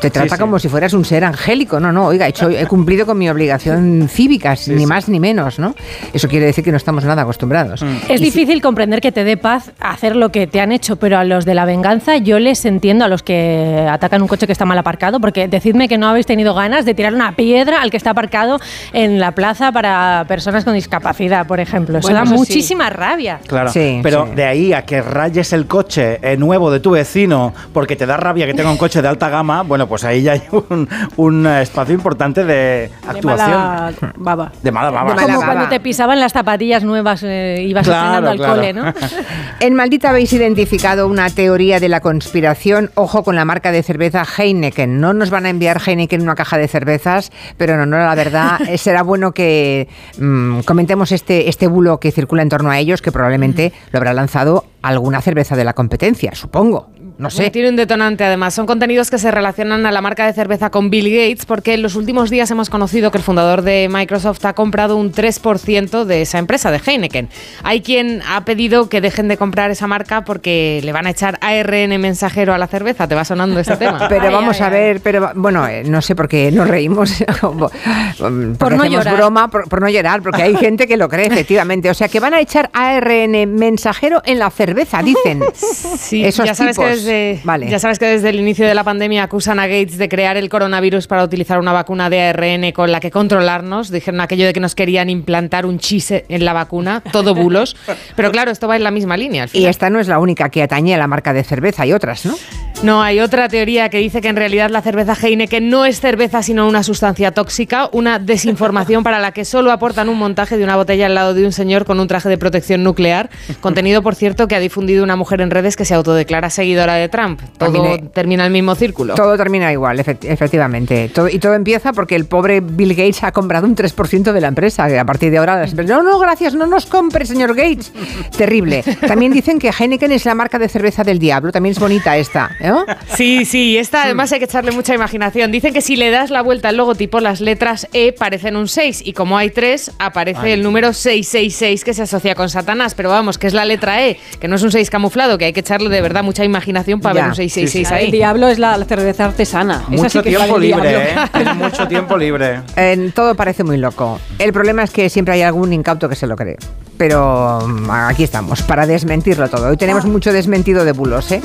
Te 0.00 0.10
trata 0.10 0.36
sí. 0.36 0.40
como 0.40 0.58
si 0.58 0.68
fueras 0.68 0.92
un 0.92 1.04
ser 1.04 1.24
angélico. 1.24 1.78
No, 1.78 1.92
no, 1.92 2.06
oiga, 2.06 2.26
he, 2.26 2.30
hecho- 2.30 2.50
he 2.50 2.66
cumplido 2.66 3.06
con 3.06 3.16
mi 3.18 3.28
obligación 3.30 4.08
cívica, 4.10 4.56
ni 4.66 4.86
más 4.86 5.08
ni 5.08 5.20
menos, 5.20 5.58
¿no? 5.58 5.74
Eso 6.12 6.28
quiere 6.28 6.46
decir 6.46 6.64
que 6.64 6.70
no 6.72 6.76
estamos 6.78 7.04
nada 7.04 7.22
acostumbrados. 7.22 7.84
Es 8.08 8.20
Y 8.20 8.24
difícil 8.24 8.60
comprender 8.72 9.02
que 9.02 9.12
te 9.12 9.22
dé 9.22 9.36
paz 9.36 9.70
hacer 9.80 10.16
lo 10.16 10.30
que 10.30 10.46
te 10.46 10.58
han 10.58 10.72
hecho, 10.72 10.96
pero 10.96 11.18
a 11.18 11.24
los 11.24 11.44
de 11.44 11.54
la 11.54 11.66
venganza 11.66 12.16
yo 12.16 12.38
les 12.38 12.64
entiendo 12.64 13.04
a 13.04 13.08
los 13.08 13.22
que 13.22 13.86
atacan 13.90 14.22
un 14.22 14.28
coche 14.28 14.46
que 14.46 14.52
está 14.52 14.64
mal 14.64 14.78
aparcado, 14.78 15.20
porque 15.20 15.46
decidme 15.46 15.88
que 15.88 15.98
no 15.98 16.08
habéis 16.08 16.24
tenido 16.24 16.54
ganas 16.54 16.86
de 16.86 16.94
tirar 16.94 17.12
una 17.12 17.32
piedra 17.32 17.82
al 17.82 17.90
que 17.90 17.98
está 17.98 18.10
aparcado 18.10 18.58
en 18.94 19.20
la 19.20 19.32
plaza 19.32 19.72
para 19.72 20.24
personas 20.26 20.64
con 20.64 20.72
discapacidad, 20.72 21.46
por 21.46 21.60
ejemplo. 21.60 21.98
Eso 21.98 22.06
Bueno, 22.08 22.20
da 22.20 22.24
eso 22.24 22.32
sí. 22.32 22.38
muchísima 22.38 22.88
rabia. 22.88 23.40
Claro, 23.46 23.70
Sí, 23.70 24.00
pero 24.02 24.26
sí. 24.26 24.34
de 24.36 24.44
ahí 24.46 24.72
a 24.72 24.86
que 24.86 25.02
rayes 25.02 25.52
el 25.52 25.66
coche 25.66 26.18
eh, 26.22 26.38
nuevo 26.38 26.70
de 26.70 26.80
tu 26.80 26.92
vecino 26.92 27.52
porque 27.74 27.94
te 27.94 28.06
da 28.06 28.16
rabia 28.16 28.46
que 28.46 28.54
tenga 28.54 28.70
un 28.70 28.78
coche 28.78 29.02
de 29.02 29.08
alta 29.08 29.28
gama, 29.28 29.62
bueno, 29.64 29.86
pues 29.86 30.02
ahí 30.04 30.22
ya 30.22 30.32
hay 30.32 30.42
un, 30.50 30.88
un, 31.16 31.46
espacio 31.46 31.94
importante 31.94 32.42
de 32.44 32.54
De 32.54 32.90
actuación. 33.06 33.50
mala 33.50 33.92
baba. 34.16 34.52
De 34.62 34.72
mala 34.72 34.90
baba. 34.90 35.10
De 35.10 35.14
mala 35.16 35.26
Como 35.26 35.40
baba. 35.40 35.52
cuando 35.52 35.68
te 35.68 35.78
pisaban 35.80 36.18
las 36.18 36.32
zapatillas 36.32 36.82
nuevas, 36.84 37.22
eh, 37.22 37.62
ibas 37.68 37.82
Claro, 37.86 37.98
estrenando 38.00 38.30
al 38.30 38.36
claro. 38.38 38.61
En 39.60 39.74
Maldita 39.74 40.10
habéis 40.10 40.32
identificado 40.32 41.06
una 41.06 41.30
teoría 41.30 41.80
de 41.80 41.88
la 41.88 42.00
conspiración. 42.00 42.90
Ojo 42.94 43.22
con 43.22 43.36
la 43.36 43.44
marca 43.44 43.72
de 43.72 43.82
cerveza 43.82 44.24
Heineken. 44.24 45.00
No 45.00 45.12
nos 45.12 45.30
van 45.30 45.46
a 45.46 45.50
enviar 45.50 45.80
Heineken 45.84 46.22
una 46.22 46.34
caja 46.34 46.58
de 46.58 46.68
cervezas, 46.68 47.30
pero 47.56 47.76
no, 47.76 47.86
no, 47.86 47.98
la 47.98 48.14
verdad, 48.14 48.60
eh, 48.68 48.78
será 48.78 49.02
bueno 49.02 49.32
que 49.32 49.88
mm, 50.18 50.60
comentemos 50.60 51.12
este, 51.12 51.48
este 51.48 51.66
bulo 51.66 51.98
que 51.98 52.10
circula 52.10 52.42
en 52.42 52.48
torno 52.48 52.70
a 52.70 52.78
ellos, 52.78 53.02
que 53.02 53.12
probablemente 53.12 53.72
lo 53.92 53.98
habrá 53.98 54.12
lanzado 54.14 54.64
alguna 54.82 55.20
cerveza 55.20 55.56
de 55.56 55.64
la 55.64 55.74
competencia, 55.74 56.34
supongo. 56.34 56.88
No 57.18 57.30
sé. 57.30 57.50
Tiene 57.50 57.68
un 57.68 57.76
detonante 57.76 58.24
además. 58.24 58.54
Son 58.54 58.66
contenidos 58.66 59.10
que 59.10 59.18
se 59.18 59.30
relacionan 59.30 59.86
a 59.86 59.92
la 59.92 60.00
marca 60.00 60.26
de 60.26 60.32
cerveza 60.32 60.70
con 60.70 60.90
Bill 60.90 61.10
Gates 61.10 61.46
porque 61.46 61.74
en 61.74 61.82
los 61.82 61.94
últimos 61.94 62.30
días 62.30 62.50
hemos 62.50 62.70
conocido 62.70 63.10
que 63.10 63.18
el 63.18 63.24
fundador 63.24 63.62
de 63.62 63.88
Microsoft 63.90 64.44
ha 64.44 64.54
comprado 64.54 64.96
un 64.96 65.12
3% 65.12 66.04
de 66.04 66.22
esa 66.22 66.38
empresa, 66.38 66.70
de 66.70 66.80
Heineken. 66.84 67.28
Hay 67.62 67.80
quien 67.80 68.22
ha 68.28 68.44
pedido 68.44 68.88
que 68.88 69.00
dejen 69.00 69.28
de 69.28 69.36
comprar 69.36 69.70
esa 69.70 69.86
marca 69.86 70.24
porque 70.24 70.80
le 70.82 70.92
van 70.92 71.06
a 71.06 71.10
echar 71.10 71.38
ARN 71.40 72.00
mensajero 72.00 72.54
a 72.54 72.58
la 72.58 72.66
cerveza. 72.66 73.06
¿Te 73.06 73.14
va 73.14 73.24
sonando 73.24 73.60
este 73.60 73.76
tema? 73.76 74.06
Pero 74.08 74.26
Ay, 74.26 74.32
vamos 74.32 74.60
ay, 74.60 74.66
a 74.66 74.68
ver, 74.68 75.00
pero 75.00 75.32
bueno, 75.34 75.66
eh, 75.66 75.84
no 75.84 76.02
sé 76.02 76.14
por 76.14 76.28
qué 76.28 76.50
nos 76.50 76.68
reímos. 76.68 77.12
porque 78.58 78.76
no 78.76 78.86
llorar. 78.86 79.16
broma, 79.16 79.48
por, 79.48 79.68
por 79.68 79.80
no 79.80 79.88
llorar, 79.88 80.22
porque 80.22 80.42
hay 80.42 80.54
gente 80.56 80.86
que 80.86 80.96
lo 80.96 81.08
cree, 81.08 81.26
efectivamente. 81.30 81.90
O 81.90 81.94
sea, 81.94 82.08
que 82.08 82.20
van 82.20 82.34
a 82.34 82.40
echar 82.40 82.70
ARN 82.72 83.54
mensajero 83.54 84.22
en 84.24 84.38
la 84.38 84.50
cerveza, 84.50 85.02
dicen. 85.02 85.42
Sí, 85.54 86.24
Esos 86.24 86.46
ya 86.46 86.54
sabes, 86.54 86.78
que 86.78 86.84
tipos. 86.84 87.04
Desde, 87.12 87.40
Vale. 87.44 87.68
ya 87.68 87.78
sabes 87.78 87.98
que 87.98 88.06
desde 88.06 88.30
el 88.30 88.40
inicio 88.40 88.66
de 88.66 88.74
la 88.74 88.84
pandemia 88.84 89.22
acusan 89.22 89.58
a 89.58 89.66
Gates 89.66 89.98
de 89.98 90.08
crear 90.08 90.36
el 90.36 90.48
coronavirus 90.48 91.06
para 91.06 91.24
utilizar 91.24 91.58
una 91.58 91.72
vacuna 91.72 92.10
de 92.10 92.20
ARN 92.20 92.72
con 92.72 92.90
la 92.90 93.00
que 93.00 93.10
controlarnos. 93.10 93.90
Dijeron 93.90 94.20
aquello 94.20 94.46
de 94.46 94.52
que 94.52 94.60
nos 94.60 94.74
querían 94.74 95.10
implantar 95.10 95.66
un 95.66 95.78
chise 95.78 96.24
en 96.28 96.44
la 96.44 96.52
vacuna, 96.52 97.02
todo 97.12 97.34
bulos. 97.34 97.76
Pero 98.16 98.30
claro, 98.30 98.50
esto 98.50 98.68
va 98.68 98.76
en 98.76 98.84
la 98.84 98.90
misma 98.90 99.16
línea 99.16 99.44
al 99.44 99.50
Y 99.52 99.66
esta 99.66 99.90
no 99.90 100.00
es 100.00 100.08
la 100.08 100.18
única 100.18 100.48
que 100.50 100.62
atañe 100.62 100.94
a 100.94 100.98
la 100.98 101.06
marca 101.06 101.32
de 101.32 101.44
cerveza, 101.44 101.82
hay 101.82 101.92
otras, 101.92 102.24
¿no? 102.26 102.34
No, 102.82 103.00
hay 103.00 103.20
otra 103.20 103.48
teoría 103.48 103.88
que 103.90 103.98
dice 103.98 104.20
que 104.20 104.26
en 104.26 104.34
realidad 104.34 104.68
la 104.68 104.82
cerveza 104.82 105.14
Heineken 105.14 105.70
no 105.70 105.84
es 105.84 106.00
cerveza 106.00 106.42
sino 106.42 106.66
una 106.66 106.82
sustancia 106.82 107.30
tóxica, 107.30 107.88
una 107.92 108.18
desinformación 108.18 109.04
para 109.04 109.20
la 109.20 109.30
que 109.30 109.44
solo 109.44 109.70
aportan 109.70 110.08
un 110.08 110.18
montaje 110.18 110.56
de 110.56 110.64
una 110.64 110.74
botella 110.74 111.06
al 111.06 111.14
lado 111.14 111.32
de 111.32 111.46
un 111.46 111.52
señor 111.52 111.84
con 111.84 112.00
un 112.00 112.08
traje 112.08 112.28
de 112.28 112.38
protección 112.38 112.82
nuclear, 112.82 113.30
contenido 113.60 114.02
por 114.02 114.16
cierto 114.16 114.48
que 114.48 114.56
ha 114.56 114.60
difundido 114.60 115.04
una 115.04 115.14
mujer 115.14 115.42
en 115.42 115.52
redes 115.52 115.76
que 115.76 115.84
se 115.84 115.94
autodeclara 115.94 116.50
seguidora 116.50 116.91
de 116.94 117.08
Trump. 117.08 117.40
Todo 117.58 117.72
También, 117.72 118.08
termina 118.10 118.42
en 118.44 118.46
el 118.48 118.52
mismo 118.52 118.74
círculo. 118.74 119.14
Todo 119.14 119.36
termina 119.36 119.72
igual, 119.72 119.98
efect- 119.98 120.24
efectivamente. 120.28 121.08
Todo- 121.14 121.28
y 121.28 121.38
todo 121.38 121.54
empieza 121.54 121.92
porque 121.92 122.16
el 122.16 122.26
pobre 122.26 122.60
Bill 122.60 122.94
Gates 122.94 123.22
ha 123.24 123.32
comprado 123.32 123.66
un 123.66 123.74
3% 123.76 124.32
de 124.32 124.40
la 124.40 124.48
empresa. 124.48 124.86
que 124.88 124.98
A 124.98 125.04
partir 125.04 125.30
de 125.30 125.38
ahora, 125.38 125.58
las 125.60 125.70
empresas, 125.70 125.96
no, 125.96 126.02
no, 126.02 126.18
gracias, 126.18 126.54
no 126.54 126.66
nos 126.66 126.86
compre, 126.86 127.24
señor 127.26 127.54
Gates. 127.54 127.92
Terrible. 128.36 128.82
También 129.06 129.32
dicen 129.32 129.58
que 129.58 129.70
Heineken 129.70 130.12
es 130.12 130.24
la 130.24 130.34
marca 130.34 130.58
de 130.58 130.68
cerveza 130.68 131.04
del 131.04 131.18
diablo. 131.18 131.52
También 131.52 131.72
es 131.72 131.78
bonita 131.78 132.16
esta. 132.16 132.50
¿eh? 132.60 132.72
Sí, 133.14 133.44
sí, 133.44 133.76
esta 133.78 134.04
además 134.04 134.32
hay 134.32 134.38
que 134.38 134.44
echarle 134.46 134.72
mucha 134.72 134.94
imaginación. 134.94 135.52
Dicen 135.52 135.72
que 135.72 135.80
si 135.80 135.96
le 135.96 136.10
das 136.10 136.30
la 136.30 136.42
vuelta 136.42 136.68
al 136.70 136.76
logotipo, 136.76 137.20
las 137.20 137.40
letras 137.40 137.88
E 137.92 138.12
parecen 138.12 138.56
un 138.56 138.68
6 138.68 139.02
y 139.04 139.12
como 139.12 139.36
hay 139.38 139.50
3, 139.50 139.92
aparece 139.98 140.52
el 140.54 140.62
número 140.62 140.92
666 140.92 141.84
que 141.84 141.94
se 141.94 142.02
asocia 142.02 142.34
con 142.34 142.48
Satanás. 142.48 142.94
Pero 142.94 143.10
vamos, 143.10 143.38
que 143.38 143.46
es 143.46 143.54
la 143.54 143.64
letra 143.64 144.02
E, 144.06 144.18
que 144.40 144.48
no 144.48 144.56
es 144.56 144.62
un 144.62 144.72
6 144.72 144.90
camuflado, 144.90 145.38
que 145.38 145.46
hay 145.46 145.52
que 145.52 145.60
echarle 145.60 145.88
de 145.88 146.00
verdad 146.00 146.22
mucha 146.24 146.44
imaginación 146.44 146.81
para 147.00 147.14
Ya. 147.14 147.20
ver 147.22 147.30
un 147.30 147.34
666 147.36 147.90
El 147.90 147.94
ahí. 148.06 148.10
diablo 148.10 148.48
es 148.48 148.58
la, 148.58 148.76
la 148.76 148.84
cerveza 148.84 149.24
artesana. 149.26 149.82
Esa 149.90 149.90
sí 149.90 149.96
Mucho 149.96 150.22
que 150.22 150.30
tiempo 150.30 150.58
libre. 150.58 150.96
¿eh? 150.96 151.14
Es 151.40 151.54
mucho 151.56 151.88
tiempo 151.88 152.16
libre. 152.16 152.60
En- 152.76 153.12
todo 153.12 153.34
parece 153.34 153.64
muy 153.64 153.76
loco. 153.78 154.18
El 154.38 154.52
problema 154.52 154.82
es 154.82 154.90
que 154.90 155.08
siempre 155.10 155.34
hay 155.34 155.42
algún 155.42 155.72
incauto 155.72 156.08
que 156.08 156.14
se 156.16 156.26
lo 156.26 156.36
cree. 156.36 156.56
Pero 156.96 157.60
mm, 157.66 157.90
aquí 157.90 158.22
estamos, 158.24 158.62
para 158.62 158.86
desmentirlo 158.86 159.48
todo. 159.48 159.68
Hoy 159.68 159.76
tenemos 159.76 160.04
mucho 160.04 160.32
desmentido 160.32 160.84
de 160.84 160.92
bulos, 160.92 161.30
¿eh? 161.32 161.40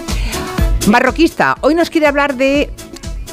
Barroquista, 0.87 1.55
hoy 1.61 1.75
nos 1.75 1.89
quiere 1.89 2.07
hablar 2.07 2.35
de 2.35 2.69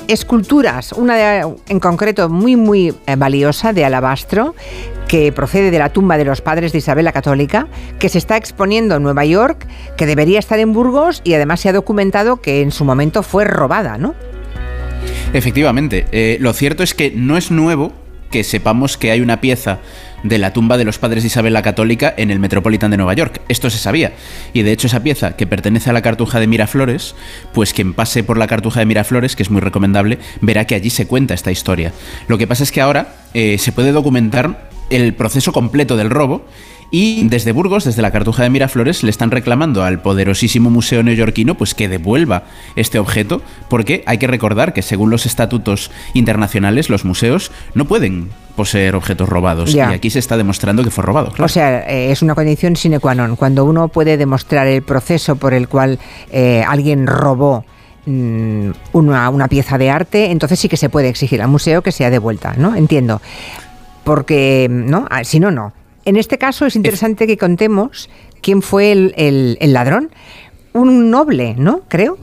esculturas, 0.08 0.92
una 0.92 1.16
de- 1.16 1.54
en 1.68 1.80
concreto 1.80 2.28
muy, 2.28 2.56
muy 2.56 2.94
eh, 3.06 3.16
valiosa 3.16 3.72
de 3.72 3.84
alabastro, 3.84 4.54
que 5.14 5.30
procede 5.30 5.70
de 5.70 5.78
la 5.78 5.90
tumba 5.90 6.18
de 6.18 6.24
los 6.24 6.40
padres 6.40 6.72
de 6.72 6.78
Isabel 6.78 7.04
la 7.04 7.12
Católica, 7.12 7.68
que 8.00 8.08
se 8.08 8.18
está 8.18 8.36
exponiendo 8.36 8.96
en 8.96 9.04
Nueva 9.04 9.24
York, 9.24 9.64
que 9.96 10.06
debería 10.06 10.40
estar 10.40 10.58
en 10.58 10.72
Burgos 10.72 11.20
y 11.22 11.34
además 11.34 11.60
se 11.60 11.68
ha 11.68 11.72
documentado 11.72 12.42
que 12.42 12.62
en 12.62 12.72
su 12.72 12.84
momento 12.84 13.22
fue 13.22 13.44
robada, 13.44 13.96
¿no? 13.96 14.16
Efectivamente, 15.32 16.06
eh, 16.10 16.36
lo 16.40 16.52
cierto 16.52 16.82
es 16.82 16.94
que 16.94 17.12
no 17.14 17.36
es 17.36 17.52
nuevo 17.52 17.92
que 18.32 18.42
sepamos 18.42 18.98
que 18.98 19.12
hay 19.12 19.20
una 19.20 19.40
pieza 19.40 19.78
de 20.24 20.38
la 20.38 20.52
tumba 20.52 20.76
de 20.78 20.84
los 20.84 20.98
padres 20.98 21.22
de 21.22 21.28
Isabel 21.28 21.52
la 21.52 21.62
Católica 21.62 22.12
en 22.16 22.32
el 22.32 22.40
Metropolitan 22.40 22.90
de 22.90 22.96
Nueva 22.96 23.14
York. 23.14 23.40
Esto 23.48 23.70
se 23.70 23.78
sabía. 23.78 24.14
Y 24.52 24.62
de 24.62 24.72
hecho 24.72 24.88
esa 24.88 25.04
pieza, 25.04 25.36
que 25.36 25.46
pertenece 25.46 25.90
a 25.90 25.92
la 25.92 26.02
Cartuja 26.02 26.40
de 26.40 26.48
Miraflores, 26.48 27.14
pues 27.52 27.72
quien 27.72 27.94
pase 27.94 28.24
por 28.24 28.36
la 28.36 28.48
Cartuja 28.48 28.80
de 28.80 28.86
Miraflores, 28.86 29.36
que 29.36 29.44
es 29.44 29.50
muy 29.50 29.60
recomendable, 29.60 30.18
verá 30.40 30.66
que 30.66 30.74
allí 30.74 30.90
se 30.90 31.06
cuenta 31.06 31.34
esta 31.34 31.52
historia. 31.52 31.92
Lo 32.26 32.36
que 32.36 32.48
pasa 32.48 32.64
es 32.64 32.72
que 32.72 32.80
ahora 32.80 33.14
eh, 33.32 33.58
se 33.58 33.70
puede 33.70 33.92
documentar 33.92 34.73
el 34.90 35.14
proceso 35.14 35.52
completo 35.52 35.96
del 35.96 36.10
robo 36.10 36.42
y 36.90 37.26
desde 37.28 37.50
Burgos, 37.50 37.82
desde 37.82 38.02
la 38.02 38.12
Cartuja 38.12 38.44
de 38.44 38.50
Miraflores, 38.50 39.02
le 39.02 39.10
están 39.10 39.32
reclamando 39.32 39.82
al 39.82 40.00
poderosísimo 40.00 40.70
museo 40.70 41.02
neoyorquino 41.02 41.56
pues 41.56 41.74
que 41.74 41.88
devuelva 41.88 42.44
este 42.76 43.00
objeto, 43.00 43.42
porque 43.68 44.04
hay 44.06 44.18
que 44.18 44.28
recordar 44.28 44.72
que 44.72 44.80
según 44.80 45.10
los 45.10 45.26
estatutos 45.26 45.90
internacionales, 46.12 46.90
los 46.90 47.04
museos 47.04 47.50
no 47.74 47.86
pueden 47.86 48.30
poseer 48.54 48.94
objetos 48.94 49.28
robados. 49.28 49.72
Ya. 49.72 49.90
Y 49.90 49.94
aquí 49.94 50.08
se 50.08 50.20
está 50.20 50.36
demostrando 50.36 50.84
que 50.84 50.90
fue 50.90 51.02
robado. 51.02 51.30
claro. 51.30 51.46
O 51.46 51.48
sea, 51.48 51.80
eh, 51.90 52.12
es 52.12 52.22
una 52.22 52.36
condición 52.36 52.76
sine 52.76 53.00
qua 53.00 53.16
non. 53.16 53.34
Cuando 53.34 53.64
uno 53.64 53.88
puede 53.88 54.16
demostrar 54.16 54.68
el 54.68 54.82
proceso 54.82 55.34
por 55.34 55.52
el 55.52 55.66
cual 55.66 55.98
eh, 56.30 56.62
alguien 56.64 57.08
robó 57.08 57.64
mm, 58.06 58.70
una, 58.92 59.30
una 59.30 59.48
pieza 59.48 59.78
de 59.78 59.90
arte, 59.90 60.30
entonces 60.30 60.60
sí 60.60 60.68
que 60.68 60.76
se 60.76 60.88
puede 60.88 61.08
exigir 61.08 61.42
al 61.42 61.48
museo 61.48 61.82
que 61.82 61.90
sea 61.90 62.10
devuelta, 62.10 62.54
¿no? 62.56 62.76
Entiendo. 62.76 63.20
Porque, 64.04 64.68
¿no? 64.70 65.06
Ah, 65.10 65.24
Si 65.24 65.40
no, 65.40 65.50
no. 65.50 65.72
En 66.04 66.16
este 66.16 66.36
caso 66.38 66.66
es 66.66 66.76
interesante 66.76 67.26
que 67.26 67.38
contemos 67.38 68.10
quién 68.42 68.60
fue 68.60 68.92
el, 68.92 69.14
el- 69.16 69.72
ladrón. 69.72 70.10
Un 70.74 71.10
noble, 71.10 71.54
¿no? 71.56 71.80
Creo. 71.88 72.18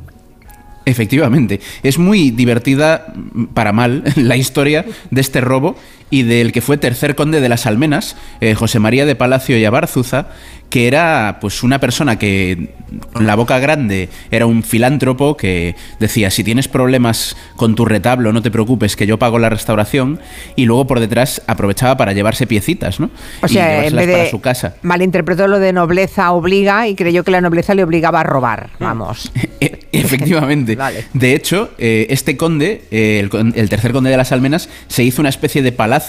Efectivamente, 0.86 1.60
es 1.84 1.98
muy 1.98 2.32
divertida, 2.32 3.14
para 3.54 3.72
mal, 3.72 4.04
la 4.16 4.36
historia 4.36 4.86
de 5.10 5.22
este 5.22 5.42
robo 5.42 5.76
y 6.12 6.22
del 6.24 6.52
que 6.52 6.62
fue 6.62 6.78
tercer 6.78 7.16
conde 7.16 7.42
de 7.42 7.50
las 7.50 7.66
Almenas, 7.66 8.16
eh, 8.42 8.54
José 8.54 8.78
María 8.80 9.06
de 9.08 9.16
Palacio 9.16 9.58
y 9.58 9.66
Abárzuza, 9.66 10.28
que 10.70 10.88
era 10.88 11.40
pues 11.42 11.64
una 11.64 11.80
persona 11.80 12.18
que 12.20 12.70
con 13.12 13.28
la 13.28 13.36
boca 13.36 13.60
grande 13.60 14.08
era 14.32 14.46
un 14.46 14.64
filántropo 14.64 15.36
que 15.36 15.76
decía 16.00 16.30
si 16.32 16.46
tienes 16.46 16.70
problemas 16.70 17.36
con 17.58 17.76
tu 17.76 17.84
retablo 17.84 18.32
no 18.32 18.42
te 18.42 18.52
preocupes 18.52 18.96
que 18.96 19.06
yo 19.06 19.20
pago 19.20 19.38
la 19.38 19.50
restauración 19.50 20.20
y 20.56 20.64
luego 20.66 20.88
por 20.88 21.02
detrás 21.02 21.42
aprovechaba 21.48 21.98
para 21.98 22.14
llevarse 22.14 22.48
piecitas, 22.48 23.02
¿no? 23.02 23.10
O 23.42 23.48
y 23.48 23.50
sea, 23.50 23.86
en 23.86 23.96
vez 23.98 24.08
para 24.10 24.24
de 24.24 24.30
su 24.30 24.40
casa. 24.40 24.76
malinterpretó 24.82 25.48
lo 25.48 25.60
de 25.60 25.74
nobleza 25.74 26.32
obliga 26.32 26.88
y 26.88 26.96
creyó 26.96 27.26
que 27.26 27.32
la 27.32 27.42
nobleza 27.42 27.76
le 27.76 27.84
obligaba 27.84 28.22
a 28.22 28.24
robar. 28.24 28.70
Vamos. 28.80 29.32
E- 29.64 29.78
Efectivamente. 29.92 30.76
Vale. 30.78 31.06
De 31.14 31.36
hecho, 31.36 31.70
eh, 31.78 32.08
este 32.10 32.36
conde, 32.36 32.86
eh, 32.90 33.30
el 33.56 33.70
tercer 33.70 33.92
conde 33.92 34.10
de 34.10 34.18
las 34.18 34.32
Almenas, 34.32 34.70
se 34.88 35.04
hizo 35.04 35.22
una 35.22 35.30
especie 35.30 35.62
de 35.62 35.72
palacio 35.72 36.01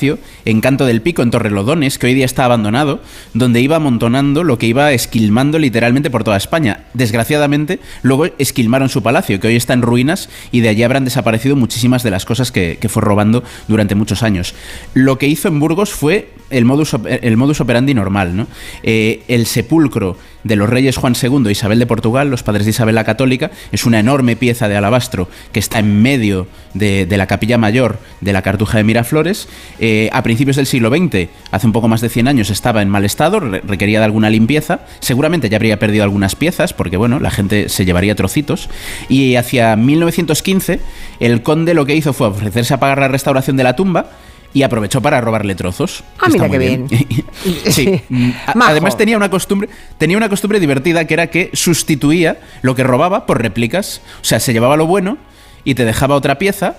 en 0.44 0.60
Canto 0.60 0.86
del 0.86 1.02
Pico, 1.02 1.22
en 1.22 1.30
Torrelodones, 1.30 1.98
que 1.98 2.06
hoy 2.06 2.14
día 2.14 2.24
está 2.24 2.44
abandonado, 2.44 3.00
donde 3.34 3.60
iba 3.60 3.76
amontonando 3.76 4.44
lo 4.44 4.58
que 4.58 4.66
iba 4.66 4.92
esquilmando 4.92 5.58
literalmente 5.58 6.10
por 6.10 6.24
toda 6.24 6.36
España. 6.36 6.84
Desgraciadamente, 6.94 7.80
luego 8.02 8.26
esquilmaron 8.38 8.88
su 8.88 9.02
palacio, 9.02 9.40
que 9.40 9.48
hoy 9.48 9.56
está 9.56 9.74
en 9.74 9.82
ruinas, 9.82 10.28
y 10.50 10.60
de 10.60 10.68
allí 10.68 10.82
habrán 10.82 11.04
desaparecido 11.04 11.56
muchísimas 11.56 12.02
de 12.02 12.10
las 12.10 12.24
cosas 12.24 12.52
que, 12.52 12.78
fue 12.88 13.02
robando 13.02 13.42
durante 13.68 13.94
muchos 13.94 14.22
años. 14.22 14.54
Lo 14.92 15.16
que 15.16 15.26
hizo 15.26 15.48
en 15.48 15.60
Burgos 15.60 15.92
fue 15.92 16.30
el 16.50 16.64
modus, 16.64 16.94
el 17.06 17.36
modus 17.36 17.60
operandi 17.60 17.94
normal, 17.94 18.36
¿no? 18.36 18.46
Eh, 18.82 19.22
el 19.28 19.46
sepulcro 19.46 20.18
de 20.44 20.56
los 20.56 20.68
reyes 20.68 20.96
Juan 20.96 21.14
II 21.20 21.44
e 21.46 21.52
Isabel 21.52 21.78
de 21.78 21.86
Portugal, 21.86 22.30
los 22.30 22.42
padres 22.42 22.64
de 22.66 22.70
Isabel 22.70 22.94
la 22.94 23.04
Católica, 23.04 23.50
es 23.70 23.86
una 23.86 24.00
enorme 24.00 24.36
pieza 24.36 24.68
de 24.68 24.76
alabastro 24.76 25.28
que 25.52 25.60
está 25.60 25.78
en 25.78 26.02
medio 26.02 26.46
de, 26.74 27.06
la 27.08 27.26
capilla 27.26 27.58
mayor 27.58 27.98
de 28.20 28.32
la 28.32 28.42
Cartuja 28.42 28.78
de 28.78 28.84
Miraflores. 28.84 29.48
Eh, 29.78 30.08
a 30.12 30.22
principios 30.22 30.56
del 30.56 30.66
siglo 30.66 30.90
XX, 30.90 31.28
hace 31.50 31.66
un 31.66 31.72
poco 31.72 31.88
más 31.88 32.00
de 32.00 32.08
100 32.08 32.28
años, 32.28 32.50
estaba 32.50 32.82
en 32.82 32.88
mal 32.88 33.04
estado, 33.04 33.40
re- 33.40 33.62
requería 33.66 33.98
de 33.98 34.04
alguna 34.06 34.30
limpieza. 34.30 34.80
Seguramente 35.00 35.48
ya 35.48 35.56
habría 35.56 35.78
perdido 35.78 36.04
algunas 36.04 36.34
piezas, 36.34 36.72
porque 36.72 36.96
bueno, 36.96 37.20
la 37.20 37.30
gente 37.30 37.68
se 37.68 37.84
llevaría 37.84 38.14
trocitos. 38.14 38.68
Y 39.08 39.36
hacia 39.36 39.76
1915, 39.76 40.80
el 41.20 41.42
conde 41.42 41.74
lo 41.74 41.86
que 41.86 41.94
hizo 41.94 42.12
fue 42.12 42.28
ofrecerse 42.28 42.74
a 42.74 42.80
pagar 42.80 42.98
la 42.98 43.08
restauración 43.08 43.56
de 43.56 43.64
la 43.64 43.76
tumba. 43.76 44.06
Y 44.54 44.62
aprovechó 44.62 45.00
para 45.00 45.20
robarle 45.20 45.54
trozos. 45.54 46.04
Ah, 46.18 46.26
Está 46.28 46.46
mira 46.46 46.48
muy 46.48 46.88
qué 46.88 47.24
sí. 47.70 48.02
Mm, 48.08 48.30
a- 48.46 48.52
Majo. 48.54 48.70
Además 48.72 48.96
tenía 48.96 49.16
una 49.16 49.30
costumbre, 49.30 49.68
tenía 49.98 50.16
una 50.16 50.28
costumbre 50.28 50.60
divertida 50.60 51.06
que 51.06 51.14
era 51.14 51.28
que 51.28 51.50
sustituía 51.54 52.38
lo 52.62 52.74
que 52.74 52.82
robaba 52.84 53.24
por 53.26 53.40
réplicas. 53.40 54.02
O 54.20 54.24
sea, 54.24 54.40
se 54.40 54.52
llevaba 54.52 54.76
lo 54.76 54.86
bueno 54.86 55.16
y 55.64 55.74
te 55.74 55.84
dejaba 55.84 56.16
otra 56.16 56.38
pieza 56.38 56.76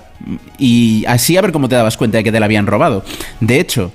y 0.57 1.03
así 1.07 1.35
a 1.37 1.41
ver 1.41 1.51
cómo 1.51 1.67
te 1.69 1.75
dabas 1.75 1.97
cuenta 1.97 2.17
de 2.17 2.23
que 2.23 2.31
te 2.31 2.39
la 2.39 2.45
habían 2.45 2.67
robado. 2.67 3.03
De 3.39 3.59
hecho, 3.59 3.91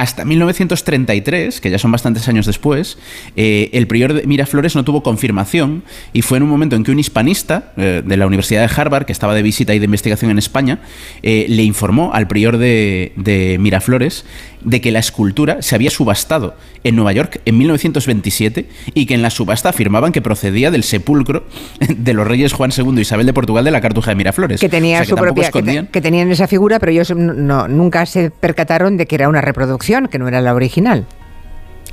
hasta 0.00 0.24
1933, 0.24 1.60
que 1.60 1.70
ya 1.70 1.78
son 1.78 1.92
bastantes 1.92 2.26
años 2.26 2.46
después, 2.46 2.96
eh, 3.36 3.68
el 3.74 3.86
prior 3.86 4.14
de 4.14 4.26
Miraflores 4.26 4.74
no 4.74 4.82
tuvo 4.82 5.02
confirmación 5.02 5.82
y 6.14 6.22
fue 6.22 6.38
en 6.38 6.44
un 6.44 6.48
momento 6.48 6.74
en 6.74 6.84
que 6.84 6.90
un 6.90 6.98
hispanista 6.98 7.74
eh, 7.76 8.00
de 8.02 8.16
la 8.16 8.26
Universidad 8.26 8.66
de 8.66 8.74
Harvard, 8.74 9.04
que 9.04 9.12
estaba 9.12 9.34
de 9.34 9.42
visita 9.42 9.74
y 9.74 9.78
de 9.78 9.84
investigación 9.84 10.30
en 10.30 10.38
España, 10.38 10.80
eh, 11.22 11.44
le 11.50 11.64
informó 11.64 12.14
al 12.14 12.28
prior 12.28 12.56
de, 12.56 13.12
de 13.16 13.58
Miraflores 13.60 14.24
de 14.62 14.80
que 14.80 14.90
la 14.90 14.98
escultura 14.98 15.62
se 15.62 15.74
había 15.74 15.90
subastado 15.90 16.54
en 16.84 16.96
Nueva 16.96 17.12
York 17.12 17.40
en 17.44 17.56
1927 17.58 18.68
y 18.94 19.06
que 19.06 19.14
en 19.14 19.22
la 19.22 19.30
subasta 19.30 19.68
afirmaban 19.70 20.12
que 20.12 20.22
procedía 20.22 20.70
del 20.70 20.82
sepulcro 20.82 21.44
de 21.88 22.14
los 22.14 22.26
reyes 22.26 22.52
Juan 22.52 22.70
II 22.76 22.94
y 22.96 23.00
Isabel 23.00 23.26
de 23.26 23.32
Portugal 23.32 23.64
de 23.64 23.70
la 23.70 23.80
Cartuja 23.80 24.10
de 24.10 24.16
Miraflores. 24.16 24.60
que 24.60 24.68
tenía 24.68 24.96
O 24.96 24.98
sea, 24.98 25.02
que 25.04 25.08
su 25.10 25.14
tampoco 25.16 25.34
propia 25.34 25.42
que, 25.48 25.52
te- 25.52 25.58
escondían. 25.58 25.86
que 25.86 26.00
tenían 26.00 26.30
esa 26.30 26.46
figura 26.46 26.78
pero 26.78 26.92
ellos 26.92 27.10
no- 27.14 27.68
nunca 27.68 28.06
se 28.06 28.30
percataron 28.30 28.96
de 28.96 29.06
que 29.06 29.14
era 29.16 29.28
una 29.28 29.40
reproducción 29.40 30.08
que 30.08 30.18
no 30.18 30.28
era 30.28 30.40
la 30.40 30.54
original 30.54 31.06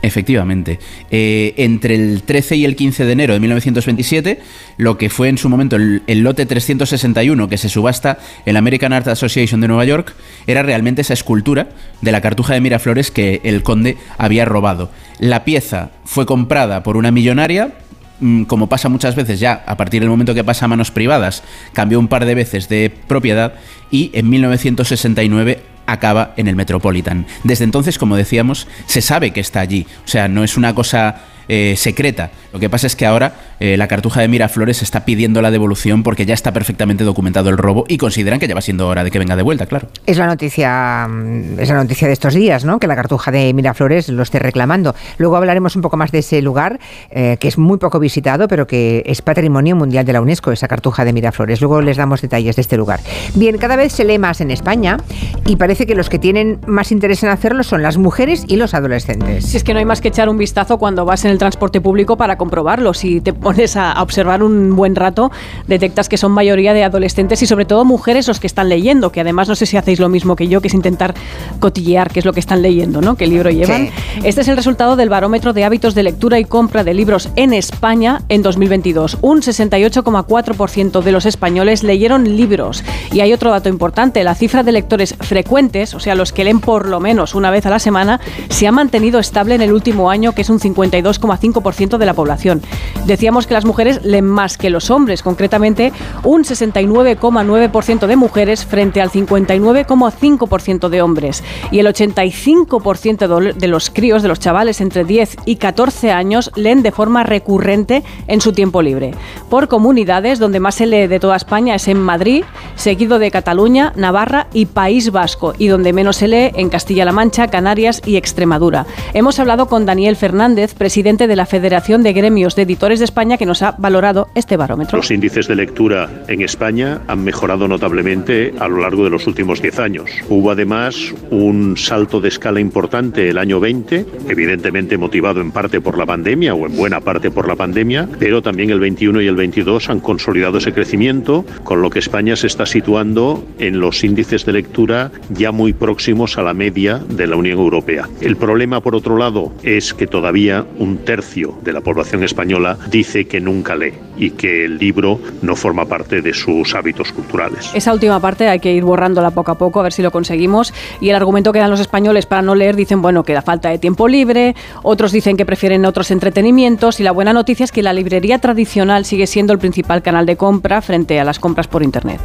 Efectivamente. 0.01 0.80
Eh, 1.10 1.54
entre 1.58 1.96
el 1.96 2.22
13 2.24 2.56
y 2.58 2.66
el 2.66 2.75
15 2.75 3.06
de 3.06 3.12
enero 3.12 3.34
de 3.34 3.39
1927, 3.39 4.39
lo 4.77 4.98
que 4.98 5.10
fue 5.10 5.27
en 5.27 5.38
su 5.38 5.50
momento 5.50 5.75
el, 5.75 6.04
el 6.08 6.20
lote 6.20 6.46
361 6.46 7.50
que 7.50 7.58
se 7.58 7.68
subasta 7.68 8.20
en 8.46 8.54
la 8.54 8.60
American 8.60 8.94
Art 8.94 9.08
Association 9.08 9.60
de 9.60 9.68
Nueva 9.68 9.86
York, 9.86 10.13
era 10.46 10.62
realmente 10.62 11.01
esa 11.01 11.13
escultura 11.13 11.70
de 12.01 12.12
la 12.12 12.22
cartuja 12.22 12.54
de 12.54 12.62
Miraflores 12.62 13.10
que 13.10 13.42
el 13.44 13.63
conde 13.63 13.98
había 14.18 14.46
robado. 14.46 14.92
La 15.20 15.44
pieza 15.44 15.89
fue 16.06 16.25
comprada 16.25 16.84
por 16.84 16.96
una 16.96 17.12
millonaria. 17.12 17.74
mm, 18.20 18.44
Como 18.44 18.70
pasa 18.70 18.89
muchas 18.89 19.16
veces 19.16 19.39
ya, 19.39 19.63
a 19.66 19.77
partir 19.77 20.01
del 20.01 20.10
momento 20.10 20.36
que 20.36 20.44
pasa 20.44 20.66
a 20.66 20.68
manos 20.68 20.92
privadas, 20.92 21.44
cambió 21.74 22.00
un 22.00 22.08
par 22.08 22.25
de 22.25 22.36
veces 22.36 22.70
de 22.70 22.92
propiedad 23.08 23.54
y 23.89 24.12
en 24.13 24.30
1969 24.30 25.60
acaba 25.88 26.34
en 26.38 26.48
el 26.48 26.56
Metropolitan. 26.56 27.25
Desde 27.44 27.63
entonces, 27.63 27.98
como 27.98 28.15
decíamos, 28.15 28.67
se 28.86 29.01
sabe 29.01 29.32
que 29.32 29.39
está 29.39 29.62
allí. 29.62 29.88
O 30.06 30.08
sea, 30.08 30.27
no 30.27 30.44
es 30.44 30.58
una 30.58 30.75
cosa 30.75 31.24
eh, 31.48 31.75
secreta. 31.77 32.32
Lo 32.54 32.60
que 32.60 32.70
pasa 32.70 32.88
es 32.88 32.96
que 32.96 33.06
ahora 33.06 33.34
eh, 33.60 33.77
la 33.77 33.88
Cartuja 33.88 34.22
de 34.22 34.27
Miraflores 34.27 34.82
está 34.82 35.06
pidiendo 35.06 35.42
la 35.42 35.51
devolución 35.51 36.04
porque 36.04 36.25
ya 36.25 36.34
está 36.34 36.54
perfectamente 36.54 37.04
documentado 37.04 37.50
el 37.50 37.58
robo 37.58 37.86
y 37.88 37.98
consideran 37.98 38.39
que 38.39 38.48
ya 38.48 38.56
va 38.56 38.62
siendo 38.62 38.88
hora 38.88 39.04
de 39.04 39.12
que 39.12 39.20
venga 39.20 39.36
de 39.36 39.44
vuelta, 39.44 39.66
claro. 39.66 39.88
Es 40.06 40.18
la 40.18 40.27
noticia, 40.27 41.08
mm, 41.10 41.60
es 41.60 41.70
la 41.70 41.75
noticia 41.75 42.08
de 42.08 42.13
estos 42.13 42.34
días, 42.34 42.66
¿no? 42.66 42.80
Que 42.80 42.88
la 42.88 42.96
Cartuja 42.96 43.32
de 43.32 43.54
Miraflores 43.54 44.10
lo 44.10 44.24
esté 44.24 44.39
reclamando. 44.39 44.96
Luego 45.18 45.38
hablaremos 45.38 45.75
un 45.75 45.82
poco 45.82 45.98
más 45.98 46.12
de 46.12 46.20
ese 46.20 46.42
lugar, 46.42 46.80
eh, 47.10 47.38
que 47.39 47.48
es 47.48 47.58
muy 47.58 47.77
poco 47.77 48.00
visitado, 48.00 48.48
pero 48.48 48.68
que 48.68 49.04
es 49.06 49.22
patrimonio 49.22 49.75
mundial 49.75 50.06
de 50.06 50.13
la 50.13 50.22
UNESCO, 50.22 50.51
esa 50.51 50.68
Cartuja 50.68 51.06
de 51.06 51.13
Miraflores. 51.13 51.62
Luego 51.62 51.82
les 51.82 51.98
damos 51.98 52.22
detalles 52.22 52.56
de 52.56 52.62
este 52.62 52.77
lugar. 52.77 53.00
Bien, 53.36 53.58
cada 53.58 53.75
vez 53.75 53.94
se 53.94 54.04
lee 54.06 54.20
más 54.20 54.42
en 54.42 54.51
España 54.51 54.98
y 55.46 55.56
parece 55.56 55.86
que 55.86 55.96
los 55.96 56.10
que 56.10 56.20
tienen 56.20 56.60
más 56.68 56.92
interés 56.92 57.24
en 57.24 57.30
hacerlo 57.30 57.63
son 57.63 57.82
las 57.82 57.98
mujeres 57.98 58.46
y 58.48 58.56
los 58.58 58.74
adolescentes. 58.74 59.46
Si 59.46 59.58
es 59.58 59.63
que 59.63 59.74
no 59.74 59.80
hay 59.80 59.86
más 59.86 60.01
que 60.01 60.10
echar 60.10 60.30
un 60.30 60.38
vistazo 60.38 60.77
cuando 60.77 61.06
vas 61.06 61.25
en 61.25 61.32
el 61.32 61.37
transporte 61.38 61.82
público 61.82 62.17
para 62.17 62.38
comprobarlo. 62.38 62.94
Si 62.94 63.22
te 63.22 63.34
pones 63.34 63.75
a, 63.75 64.01
observar 64.01 64.44
un 64.44 64.75
buen 64.75 64.96
rato, 64.96 65.32
detectas 65.67 66.10
que 66.10 66.17
son 66.17 66.32
mayoría 66.32 66.74
de 66.74 66.84
adolescentes 66.84 67.41
y 67.41 67.46
sobre 67.46 67.65
todo 67.65 67.86
mujeres 67.86 68.27
los 68.27 68.39
que 68.39 68.48
están 68.48 68.70
leyendo, 68.70 69.12
que 69.12 69.22
además 69.22 69.48
no 69.48 69.56
sé 69.56 69.65
si 69.65 69.77
hacéis 69.77 70.00
lo 70.00 70.10
mismo 70.10 70.36
que 70.36 70.48
yo, 70.48 70.62
que 70.62 70.67
es 70.67 70.74
intentar 70.74 71.13
cotillear 71.60 72.12
qué 72.12 72.20
es 72.20 72.25
lo 72.25 72.34
que 72.34 72.39
están 72.39 72.62
leyendo, 72.62 73.01
¿no? 73.01 73.15
¿Qué 73.15 73.27
libro 73.27 73.50
llevan? 73.50 73.88
Sí. 73.88 73.94
Este 74.24 74.41
es 74.41 74.48
el 74.48 74.56
resultado 74.56 74.96
del 74.96 75.10
barómetro 75.10 75.53
de 75.53 75.63
hábitos 75.63 75.96
de 75.96 76.03
lectura 76.03 76.39
y 76.39 76.46
compra 76.46 76.84
de 76.84 76.94
libros 76.94 77.29
en 77.36 77.53
España 77.53 78.22
en 78.29 78.41
2022. 78.41 79.17
Un 79.22 79.41
68,4% 79.41 81.01
de 81.01 81.12
los 81.12 81.25
españoles 81.25 81.84
leyeron 81.84 82.36
libros. 82.36 82.84
Y 83.12 83.22
hay 83.22 83.34
otro 83.34 83.51
dato 83.51 83.70
importante, 83.70 84.24
la 84.24 84.36
cifra 84.36 84.63
de 84.63 84.72
lectores 84.72 85.15
frecuentes, 85.20 85.94
o 85.94 86.00
sea, 86.00 86.15
los 86.15 86.34
que 86.34 86.44
leen 86.44 86.60
por 86.60 86.88
lo 86.88 87.00
menos 87.00 87.36
una 87.36 87.51
vez 87.51 87.65
a 87.65 87.70
la 87.70 87.79
semana, 87.79 88.20
se 88.50 88.67
ha 88.67 88.72
mantenido 88.72 89.20
estable 89.20 89.56
en 89.56 89.62
el 89.62 89.74
último 89.74 90.10
año, 90.10 90.34
que 90.34 90.41
es 90.41 90.50
un 90.50 90.60
52,1%. 90.60 91.26
6,5% 91.27 91.98
de 91.98 92.05
la 92.05 92.13
población. 92.13 92.62
Decíamos 93.05 93.48
que 93.48 93.53
las 93.53 93.65
mujeres 93.65 94.03
leen 94.03 94.25
más 94.25 94.57
que 94.57 94.69
los 94.69 94.89
hombres, 94.89 95.24
concretamente 95.24 95.93
un 96.24 96.43
69,9% 96.43 98.07
de 98.07 98.15
mujeres 98.15 98.65
frente 98.65 99.01
al 99.01 99.12
59,5% 99.12 100.89
de 100.89 101.01
hombres. 101.01 101.43
Y 101.72 101.79
el 101.79 101.88
85% 101.88 103.53
de 103.53 103.67
los 103.67 103.89
críos, 103.89 104.22
de 104.22 104.27
los 104.27 104.39
chavales 104.39 104.81
entre 104.81 105.03
10 105.03 105.38
y 105.46 105.55
14 105.57 106.12
años, 106.12 106.51
leen 106.55 106.84
de 106.84 106.91
forma 106.91 107.24
recurrente 107.24 108.03
en 108.27 108.41
su 108.41 108.53
tiempo 108.53 108.81
libre. 108.81 109.13
Por 109.50 109.67
comunidades, 109.67 110.39
donde 110.39 110.60
más 110.60 110.75
se 110.75 110.86
lee 110.86 111.07
de 111.07 111.19
toda 111.19 111.36
España 111.36 111.75
es 111.75 111.88
en 111.88 112.00
Madrid, 112.00 112.43
seguido 112.75 113.19
de 113.19 113.31
Cataluña, 113.31 113.93
Navarra 113.96 114.48
y 114.53 114.65
País 114.65 115.12
Vasco, 115.12 115.53
y 115.57 115.67
donde 115.67 115.93
menos 115.93 116.17
se 116.17 116.27
lee 116.27 116.51
en 116.55 116.69
Castilla-La 116.69 117.12
Mancha, 117.12 117.48
Canarias 117.48 118.01
y 118.05 118.17
Extremadura. 118.17 118.86
Hemos 119.13 119.39
hablado 119.39 119.67
con 119.67 119.86
Daniel 119.86 120.15
Fernández, 120.15 120.74
presidente 120.74 121.17
de 121.26 121.36
la 121.36 121.48
Federación 121.48 122.04
de 122.04 122.14
Gremios 122.14 122.56
de 122.56 122.64
Editores 122.64 123.00
de 123.00 123.06
España, 123.06 123.38
que 123.38 123.48
nos 123.48 123.64
ha 123.64 123.72
valorado 123.80 124.28
este 124.36 124.58
barómetro. 124.58 124.98
Los 124.98 125.10
índices 125.10 125.48
de 125.48 125.56
lectura 125.56 126.10
en 126.28 126.42
España 126.42 127.02
han 127.08 127.24
mejorado 127.24 127.68
notablemente 127.68 128.54
a 128.60 128.68
lo 128.68 128.78
largo 128.82 129.04
de 129.04 129.10
los 129.10 129.26
últimos 129.26 129.62
10 129.62 129.80
años. 129.80 130.12
Hubo 130.30 130.52
además 130.52 131.14
un 131.32 131.78
salto 131.78 132.22
de 132.22 132.28
escala 132.28 132.60
importante 132.60 133.30
el 133.30 133.38
año 133.38 133.60
20, 133.60 134.06
evidentemente 134.30 134.98
motivado 134.98 135.42
en 135.42 135.52
parte 135.52 135.82
por 135.82 135.98
la 135.98 136.06
pandemia 136.06 136.54
o 136.54 136.68
en 136.68 136.76
buena 136.76 137.02
parte 137.02 137.32
por 137.32 137.48
la 137.48 137.56
pandemia, 137.56 138.08
pero 138.20 138.42
también 138.42 138.70
el 138.70 138.80
21 138.80 139.22
y 139.22 139.28
el 139.28 139.36
22 139.36 139.90
han 139.90 140.00
consolidado 140.02 140.58
ese 140.58 140.74
crecimiento, 140.74 141.46
con 141.64 141.82
lo 141.82 141.90
que 141.90 142.00
España 142.00 142.36
se 142.36 142.48
está 142.48 142.66
situando 142.66 143.46
en 143.60 143.80
los 143.80 144.04
índices 144.04 144.46
de 144.46 144.54
lectura 144.54 145.12
ya 145.30 145.52
muy 145.52 145.74
próximos 145.74 146.38
a 146.38 146.44
la 146.44 146.54
media 146.54 147.02
de 147.10 147.28
la 147.28 147.36
Unión 147.36 147.60
Europea. 147.60 148.10
El 148.22 148.36
problema, 148.36 148.82
por 148.82 148.96
otro 148.96 149.18
lado, 149.18 149.54
es 149.64 149.94
que 149.94 150.08
todavía 150.08 150.66
un 150.78 150.98
tercio 151.08 151.58
de 151.64 151.72
la 151.72 151.80
población 151.80 152.22
española 152.26 152.78
dice 152.92 153.28
que 153.28 153.40
nunca 153.40 153.78
lee 153.78 153.94
y 154.18 154.32
que 154.32 154.66
el 154.66 154.78
libro 154.78 155.22
no 155.42 155.56
forma 155.56 155.86
parte 155.86 156.22
de 156.22 156.34
sus 156.34 156.76
hábitos 156.76 157.14
culturales. 157.14 157.72
Esa 157.74 157.94
última 157.94 158.20
parte 158.20 158.50
hay 158.50 158.60
que 158.60 158.74
ir 158.74 158.84
borrándola 158.84 159.32
poco 159.32 159.52
a 159.52 159.58
poco 159.58 159.80
a 159.80 159.84
ver 159.84 159.94
si 159.94 160.02
lo 160.02 160.12
conseguimos 160.12 160.74
y 161.00 161.10
el 161.10 161.16
argumento 161.16 161.54
que 161.54 161.60
dan 161.60 161.70
los 161.70 161.80
españoles 161.80 162.26
para 162.26 162.42
no 162.42 162.56
leer 162.56 162.76
dicen, 162.76 163.02
bueno, 163.02 163.24
que 163.24 163.32
da 163.32 163.42
falta 163.42 163.70
de 163.70 163.78
tiempo 163.78 164.10
libre, 164.10 164.54
otros 164.84 165.14
dicen 165.14 165.38
que 165.38 165.46
prefieren 165.46 165.86
otros 165.86 166.12
entretenimientos 166.12 167.00
y 167.00 167.04
la 167.04 167.14
buena 167.14 167.32
noticia 167.32 167.64
es 167.64 167.72
que 167.72 167.84
la 167.84 167.94
librería 167.94 168.40
tradicional 168.40 169.06
sigue 169.06 169.28
siendo 169.28 169.54
el 169.54 169.60
principal 169.60 170.02
canal 170.02 170.26
de 170.26 170.36
compra 170.36 170.82
frente 170.82 171.22
a 171.22 171.24
las 171.24 171.40
compras 171.40 171.70
por 171.70 171.84
internet. 171.84 172.20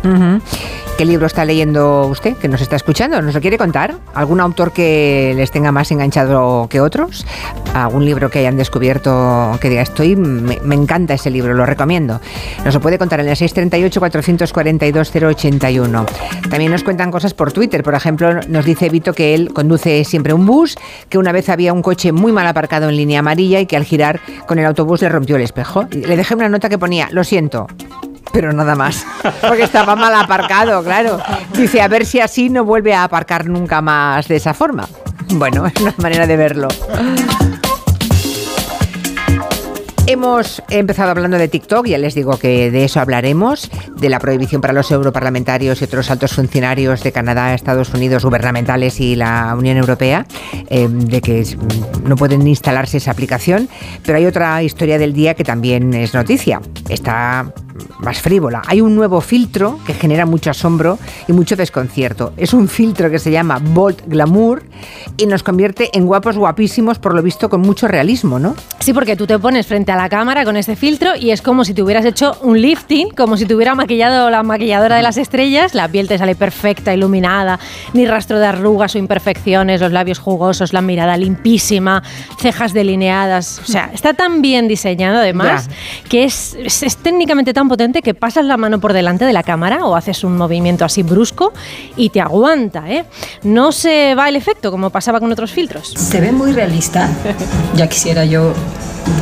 ¿Qué 0.98 1.04
libro 1.04 1.26
está 1.26 1.44
leyendo 1.44 2.08
usted 2.08 2.36
que 2.36 2.48
nos 2.48 2.60
está 2.60 2.74
escuchando? 2.74 3.22
¿Nos 3.22 3.34
lo 3.34 3.40
quiere 3.40 3.58
contar? 3.58 3.94
¿Algún 4.12 4.40
autor 4.40 4.72
que 4.72 5.34
les 5.36 5.52
tenga 5.52 5.70
más 5.70 5.90
enganchado 5.92 6.66
que 6.68 6.80
otros? 6.80 7.24
¿Algún 7.74 8.04
libro 8.04 8.28
que 8.28 8.40
hayan 8.40 8.56
descubierto 8.62 9.58
que 9.60 9.68
diga, 9.68 9.82
estoy, 9.82 10.16
me, 10.16 10.58
me 10.62 10.74
encanta 10.74 11.12
ese 11.14 11.30
libro, 11.30 11.52
lo 11.52 11.66
recomiendo? 11.66 12.20
Nos 12.64 12.74
lo 12.74 12.80
puede 12.80 12.98
contar 12.98 13.20
en 13.20 13.28
el 13.28 13.36
638-442-081. 13.36 16.06
También 16.48 16.70
nos 16.70 16.84
cuentan 16.84 17.10
cosas 17.10 17.34
por 17.34 17.52
Twitter. 17.52 17.82
Por 17.82 17.94
ejemplo, 17.94 18.40
nos 18.48 18.64
dice 18.64 18.88
Vito 18.88 19.12
que 19.12 19.34
él 19.34 19.52
conduce 19.52 20.04
siempre 20.04 20.32
un 20.32 20.46
bus, 20.46 20.76
que 21.08 21.18
una 21.18 21.32
vez 21.32 21.48
había 21.48 21.72
un 21.72 21.82
coche 21.82 22.12
muy 22.12 22.32
mal 22.32 22.46
aparcado 22.46 22.88
en 22.88 22.96
línea 22.96 23.18
amarilla 23.18 23.60
y 23.60 23.66
que 23.66 23.76
al 23.76 23.84
girar 23.84 24.20
con 24.46 24.58
el 24.58 24.66
autobús 24.66 25.02
le 25.02 25.08
rompió 25.08 25.36
el 25.36 25.42
espejo. 25.42 25.86
Le 25.90 26.16
dejé 26.16 26.34
una 26.34 26.48
nota 26.48 26.68
que 26.68 26.78
ponía, 26.78 27.08
lo 27.10 27.24
siento, 27.24 27.66
pero 28.32 28.52
nada 28.52 28.74
más, 28.74 29.04
porque 29.40 29.64
estaba 29.64 29.96
mal 29.96 30.14
aparcado, 30.14 30.82
claro. 30.82 31.18
Dice, 31.56 31.82
a 31.82 31.88
ver 31.88 32.06
si 32.06 32.20
así 32.20 32.48
no 32.48 32.64
vuelve 32.64 32.94
a 32.94 33.04
aparcar 33.04 33.46
nunca 33.46 33.80
más 33.80 34.28
de 34.28 34.36
esa 34.36 34.54
forma. 34.54 34.88
Bueno, 35.34 35.66
es 35.74 35.80
una 35.80 35.94
manera 35.98 36.26
de 36.26 36.36
verlo. 36.36 36.68
Hemos 40.06 40.60
empezado 40.68 41.12
hablando 41.12 41.38
de 41.38 41.46
TikTok, 41.46 41.86
ya 41.86 41.96
les 41.96 42.16
digo 42.16 42.36
que 42.36 42.72
de 42.72 42.84
eso 42.84 43.00
hablaremos, 43.00 43.70
de 43.96 44.08
la 44.08 44.18
prohibición 44.18 44.60
para 44.60 44.72
los 44.72 44.90
europarlamentarios 44.90 45.80
y 45.80 45.84
otros 45.84 46.10
altos 46.10 46.32
funcionarios 46.32 47.04
de 47.04 47.12
Canadá, 47.12 47.54
Estados 47.54 47.94
Unidos, 47.94 48.24
gubernamentales 48.24 49.00
y 49.00 49.14
la 49.14 49.54
Unión 49.56 49.76
Europea, 49.76 50.26
eh, 50.68 50.88
de 50.88 51.20
que 51.20 51.46
no 52.04 52.16
pueden 52.16 52.46
instalarse 52.48 52.96
esa 52.96 53.12
aplicación. 53.12 53.68
Pero 54.04 54.18
hay 54.18 54.26
otra 54.26 54.60
historia 54.64 54.98
del 54.98 55.12
día 55.12 55.34
que 55.34 55.44
también 55.44 55.94
es 55.94 56.14
noticia. 56.14 56.60
Está 56.88 57.54
más 57.98 58.20
frívola. 58.20 58.62
Hay 58.66 58.80
un 58.80 58.94
nuevo 58.94 59.20
filtro 59.20 59.78
que 59.86 59.94
genera 59.94 60.26
mucho 60.26 60.50
asombro 60.50 60.98
y 61.28 61.32
mucho 61.32 61.56
desconcierto. 61.56 62.32
Es 62.36 62.54
un 62.54 62.68
filtro 62.68 63.10
que 63.10 63.18
se 63.18 63.30
llama 63.30 63.58
Bolt 63.62 64.02
Glamour 64.06 64.62
y 65.16 65.26
nos 65.26 65.42
convierte 65.42 65.90
en 65.96 66.06
guapos 66.06 66.36
guapísimos, 66.36 66.98
por 66.98 67.14
lo 67.14 67.22
visto 67.22 67.48
con 67.48 67.60
mucho 67.60 67.88
realismo, 67.88 68.38
¿no? 68.38 68.54
Sí, 68.80 68.92
porque 68.92 69.16
tú 69.16 69.26
te 69.26 69.38
pones 69.38 69.66
frente 69.66 69.92
a 69.92 69.96
la 69.96 70.08
cámara 70.08 70.44
con 70.44 70.56
este 70.56 70.76
filtro 70.76 71.16
y 71.16 71.30
es 71.30 71.42
como 71.42 71.64
si 71.64 71.74
te 71.74 71.82
hubieras 71.82 72.04
hecho 72.04 72.36
un 72.42 72.60
lifting, 72.60 73.10
como 73.10 73.36
si 73.36 73.46
te 73.46 73.54
hubiera 73.54 73.74
maquillado 73.74 74.30
la 74.30 74.42
maquilladora 74.42 74.96
de 74.96 75.02
las 75.02 75.16
estrellas, 75.16 75.74
la 75.74 75.88
piel 75.88 76.08
te 76.08 76.18
sale 76.18 76.34
perfecta, 76.34 76.92
iluminada, 76.92 77.58
ni 77.92 78.06
rastro 78.06 78.38
de 78.38 78.46
arrugas 78.46 78.94
o 78.94 78.98
imperfecciones, 78.98 79.80
los 79.80 79.92
labios 79.92 80.18
jugosos, 80.18 80.72
la 80.72 80.80
mirada 80.80 81.16
limpísima, 81.16 82.02
cejas 82.38 82.72
delineadas. 82.72 83.60
O 83.60 83.66
sea, 83.66 83.90
está 83.92 84.14
tan 84.14 84.42
bien 84.42 84.68
diseñado 84.68 85.18
además 85.18 85.68
que 86.08 86.24
es, 86.24 86.56
es, 86.58 86.82
es 86.82 86.96
técnicamente 86.96 87.52
tan 87.52 87.68
potente 87.72 88.02
que 88.02 88.12
pasas 88.12 88.44
la 88.44 88.58
mano 88.58 88.80
por 88.80 88.92
delante 88.92 89.24
de 89.24 89.32
la 89.32 89.42
cámara 89.42 89.86
o 89.86 89.96
haces 89.96 90.24
un 90.24 90.36
movimiento 90.36 90.84
así 90.84 91.02
brusco 91.02 91.54
y 91.96 92.10
te 92.10 92.20
aguanta, 92.20 92.86
¿eh? 92.86 93.06
No 93.44 93.72
se 93.72 94.14
va 94.14 94.28
el 94.28 94.36
efecto 94.36 94.70
como 94.70 94.90
pasaba 94.90 95.20
con 95.20 95.32
otros 95.32 95.52
filtros. 95.52 95.88
Se 95.96 96.20
ve 96.20 96.32
muy 96.32 96.52
realista. 96.52 97.08
Ya 97.74 97.86
quisiera 97.88 98.26
yo 98.26 98.52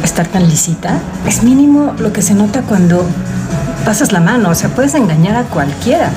estar 0.02 0.26
tan 0.26 0.48
lisita. 0.48 0.98
Es 1.28 1.44
mínimo 1.44 1.94
lo 2.00 2.12
que 2.12 2.22
se 2.22 2.34
nota 2.34 2.62
cuando 2.62 3.06
pasas 3.84 4.10
la 4.10 4.18
mano, 4.18 4.50
o 4.50 4.54
sea, 4.56 4.70
puedes 4.70 4.94
engañar 4.94 5.36
a 5.36 5.44
cualquiera. 5.44 6.10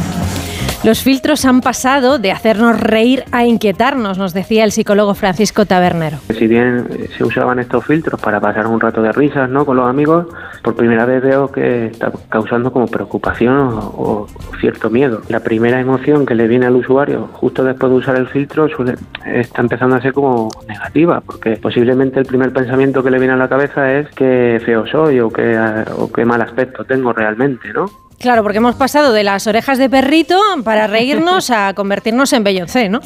Los 0.83 1.01
filtros 1.01 1.45
han 1.45 1.61
pasado 1.61 2.19
de 2.19 2.33
hacernos 2.33 2.77
reír 2.77 3.23
a 3.31 3.45
inquietarnos, 3.45 4.17
nos 4.17 4.33
decía 4.33 4.65
el 4.65 4.73
psicólogo 4.73 5.15
Francisco 5.15 5.65
Tabernero. 5.65 6.17
Si 6.37 6.45
bien 6.45 7.07
se 7.17 7.23
usaban 7.23 7.59
estos 7.59 7.85
filtros 7.85 8.19
para 8.19 8.41
pasar 8.41 8.67
un 8.67 8.81
rato 8.81 9.01
de 9.01 9.13
risas 9.13 9.49
¿no? 9.49 9.65
con 9.65 9.77
los 9.77 9.87
amigos, 9.87 10.27
por 10.61 10.75
primera 10.75 11.05
vez 11.05 11.23
veo 11.23 11.49
que 11.49 11.85
está 11.85 12.11
causando 12.27 12.73
como 12.73 12.87
preocupación 12.87 13.55
o, 13.55 13.77
o 13.97 14.27
cierto 14.59 14.89
miedo. 14.89 15.21
La 15.29 15.39
primera 15.39 15.79
emoción 15.79 16.25
que 16.25 16.35
le 16.35 16.49
viene 16.49 16.65
al 16.65 16.75
usuario 16.75 17.29
justo 17.31 17.63
después 17.63 17.89
de 17.89 17.97
usar 17.99 18.17
el 18.17 18.27
filtro 18.27 18.67
suele, 18.67 18.95
está 19.25 19.61
empezando 19.61 19.95
a 19.95 20.01
ser 20.01 20.11
como 20.11 20.49
negativa, 20.67 21.21
porque 21.21 21.55
posiblemente 21.55 22.19
el 22.19 22.25
primer 22.25 22.51
pensamiento 22.51 23.01
que 23.01 23.09
le 23.09 23.19
viene 23.19 23.35
a 23.35 23.37
la 23.37 23.47
cabeza 23.47 23.89
es 23.93 24.09
que 24.09 24.61
feo 24.65 24.85
soy 24.85 25.21
o 25.21 25.29
que, 25.29 25.57
o 25.97 26.11
qué 26.11 26.25
mal 26.25 26.41
aspecto 26.41 26.83
tengo 26.83 27.13
realmente, 27.13 27.71
¿no? 27.71 27.85
Claro, 28.23 28.41
porque 28.41 28.59
hemos 28.59 28.75
pasado 28.75 29.11
de 29.11 29.21
las 29.21 29.47
orejas 29.47 29.77
de 29.77 29.89
perrito 29.89 30.39
para 30.63 30.87
reírnos 30.87 31.49
a 31.49 31.73
convertirnos 31.75 32.31
en 32.31 32.45
Beyoncé, 32.45 32.87
¿no? 32.87 33.01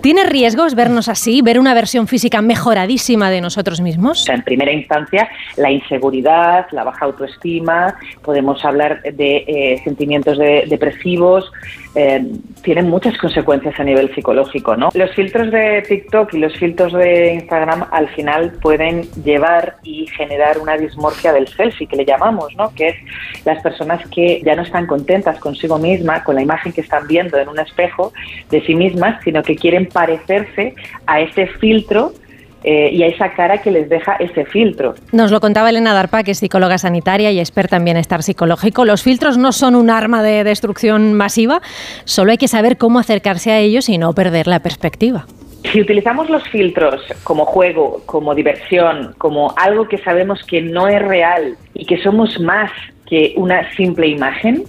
¿Tiene 0.00 0.24
riesgos 0.24 0.74
vernos 0.74 1.10
así, 1.10 1.42
ver 1.42 1.58
una 1.58 1.74
versión 1.74 2.08
física 2.08 2.40
mejoradísima 2.40 3.28
de 3.28 3.42
nosotros 3.42 3.82
mismos? 3.82 4.22
O 4.22 4.24
sea, 4.24 4.36
en 4.36 4.42
primera 4.42 4.72
instancia, 4.72 5.28
la 5.58 5.70
inseguridad, 5.70 6.64
la 6.70 6.82
baja 6.82 7.04
autoestima, 7.04 7.94
podemos 8.22 8.64
hablar 8.64 9.02
de 9.02 9.44
eh, 9.46 9.82
sentimientos 9.84 10.38
de, 10.38 10.64
depresivos, 10.66 11.52
eh, 11.94 12.24
tienen 12.62 12.88
muchas 12.88 13.18
consecuencias 13.18 13.78
a 13.78 13.84
nivel 13.84 14.14
psicológico, 14.14 14.76
¿no? 14.76 14.88
Los 14.94 15.10
filtros 15.12 15.52
de 15.52 15.82
TikTok 15.86 16.32
y 16.34 16.38
los 16.38 16.54
filtros 16.54 16.94
de 16.94 17.34
Instagram 17.34 17.86
al 17.92 18.08
final 18.08 18.52
pueden 18.62 19.02
llevar 19.22 19.76
y 19.82 20.06
generar 20.06 20.58
una 20.58 20.78
dismorfia 20.78 21.34
del 21.34 21.48
selfie, 21.48 21.86
que 21.86 21.96
le 21.96 22.04
llamamos, 22.04 22.56
¿no? 22.56 22.74
Que 22.74 22.88
es 22.88 22.96
las 23.44 23.62
personas 23.62 24.00
que 24.08 24.40
ya 24.44 24.53
no 24.56 24.62
están 24.62 24.86
contentas 24.86 25.38
consigo 25.38 25.78
misma, 25.78 26.24
con 26.24 26.34
la 26.34 26.42
imagen 26.42 26.72
que 26.72 26.80
están 26.80 27.06
viendo 27.06 27.38
en 27.38 27.48
un 27.48 27.58
espejo 27.58 28.12
de 28.50 28.64
sí 28.64 28.74
mismas, 28.74 29.22
sino 29.24 29.42
que 29.42 29.56
quieren 29.56 29.86
parecerse 29.86 30.74
a 31.06 31.20
ese 31.20 31.46
filtro 31.46 32.12
eh, 32.66 32.88
y 32.92 33.02
a 33.02 33.08
esa 33.08 33.30
cara 33.34 33.58
que 33.58 33.70
les 33.70 33.90
deja 33.90 34.14
ese 34.14 34.46
filtro. 34.46 34.94
Nos 35.12 35.30
lo 35.30 35.38
contaba 35.40 35.68
Elena 35.68 35.92
Darpa, 35.92 36.22
que 36.22 36.30
es 36.30 36.38
psicóloga 36.38 36.78
sanitaria 36.78 37.30
y 37.30 37.38
experta 37.38 37.76
en 37.76 37.84
bienestar 37.84 38.22
psicológico. 38.22 38.86
Los 38.86 39.02
filtros 39.02 39.36
no 39.36 39.52
son 39.52 39.74
un 39.74 39.90
arma 39.90 40.22
de 40.22 40.44
destrucción 40.44 41.12
masiva, 41.12 41.60
solo 42.04 42.30
hay 42.30 42.38
que 42.38 42.48
saber 42.48 42.78
cómo 42.78 42.98
acercarse 42.98 43.52
a 43.52 43.58
ellos 43.58 43.90
y 43.90 43.98
no 43.98 44.14
perder 44.14 44.46
la 44.46 44.60
perspectiva. 44.60 45.26
Si 45.72 45.80
utilizamos 45.80 46.30
los 46.30 46.42
filtros 46.48 47.02
como 47.22 47.44
juego, 47.44 48.02
como 48.06 48.34
diversión, 48.34 49.14
como 49.18 49.52
algo 49.58 49.86
que 49.86 49.98
sabemos 49.98 50.42
que 50.44 50.62
no 50.62 50.88
es 50.88 51.02
real 51.02 51.56
y 51.74 51.84
que 51.84 52.02
somos 52.02 52.40
más 52.40 52.70
que 53.06 53.34
una 53.36 53.72
simple 53.74 54.08
imagen, 54.08 54.64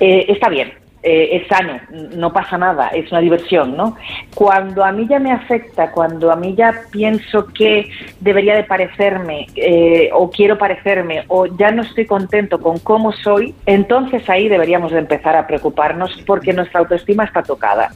eh, 0.00 0.26
está 0.28 0.48
bien, 0.48 0.72
eh, 1.08 1.36
es 1.36 1.46
sano, 1.46 1.78
no 2.16 2.32
pasa 2.32 2.58
nada, 2.58 2.88
es 2.88 3.12
una 3.12 3.20
diversión, 3.20 3.76
¿no? 3.76 3.96
Cuando 4.34 4.84
a 4.84 4.90
mí 4.90 5.06
ya 5.08 5.20
me 5.20 5.30
afecta, 5.30 5.92
cuando 5.92 6.32
a 6.32 6.36
mí 6.36 6.56
ya 6.56 6.74
pienso 6.90 7.46
que 7.46 7.88
debería 8.18 8.56
de 8.56 8.64
parecerme 8.64 9.46
eh, 9.54 10.10
o 10.12 10.28
quiero 10.32 10.58
parecerme 10.58 11.24
o 11.28 11.46
ya 11.46 11.70
no 11.70 11.82
estoy 11.82 12.06
contento 12.06 12.60
con 12.60 12.80
cómo 12.80 13.12
soy, 13.12 13.54
entonces 13.66 14.28
ahí 14.28 14.48
deberíamos 14.48 14.90
de 14.90 14.98
empezar 14.98 15.36
a 15.36 15.46
preocuparnos 15.46 16.10
porque 16.26 16.52
nuestra 16.52 16.80
autoestima 16.80 17.22
está 17.22 17.44
tocada. 17.44 17.92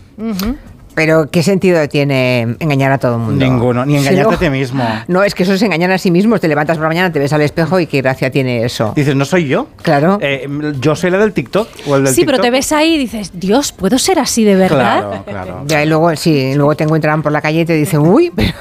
Pero 0.95 1.31
¿qué 1.31 1.43
sentido 1.43 1.89
tiene 1.89 2.57
engañar 2.59 2.93
a 2.93 2.99
todo 2.99 3.15
el 3.15 3.21
mundo? 3.21 3.45
Ninguno, 3.45 3.87
ni 3.87 3.95
Si 3.95 3.99
engañarte 4.01 4.31
no- 4.31 4.37
a 4.37 4.39
ti 4.41 4.51
mismo. 4.51 4.85
No, 5.09 5.23
es 5.25 5.35
que 5.35 5.45
eso 5.45 5.55
es 5.55 5.63
engañar 5.63 5.91
a 5.93 5.99
sí 5.99 6.11
mismo. 6.11 6.39
Te 6.39 6.49
levantas 6.49 6.77
por 6.77 6.83
la 6.85 6.89
mañana, 6.89 7.13
te 7.13 7.19
ves 7.19 7.33
al 7.33 7.41
espejo 7.43 7.81
y 7.81 7.87
qué 7.87 8.03
gracia 8.03 8.31
tiene 8.31 8.65
eso. 8.65 8.93
Dices, 8.97 9.15
¿no 9.17 9.25
soy 9.25 9.49
yo? 9.49 9.69
Claro. 9.83 10.19
Eh, 10.21 10.49
yo 10.81 10.95
soy 10.97 11.11
la 11.11 11.19
del 11.19 11.33
TikTok 11.33 11.69
o 11.87 11.97
el 11.97 12.05
del 12.05 12.15
Sí, 12.15 12.23
pero 12.25 12.39
TikTok. 12.39 12.45
te 12.45 12.51
ves 12.51 12.73
ahí 12.73 12.95
y 12.95 12.99
dices, 12.99 13.31
Dios, 13.35 13.73
¿puedo 13.73 13.99
ser 13.99 14.19
así 14.19 14.45
de 14.45 14.57
verdad? 14.57 15.01
Claro, 15.01 15.25
claro. 15.25 15.63
Ya, 15.67 15.83
y 15.83 15.87
luego, 15.87 16.15
sí, 16.17 16.53
luego 16.55 16.75
te 16.77 16.85
encuentran 16.85 17.23
por 17.23 17.33
la 17.33 17.41
calle 17.41 17.61
y 17.61 17.65
te 17.65 17.75
dicen, 17.75 18.01
uy, 18.01 18.31
pero, 18.37 18.53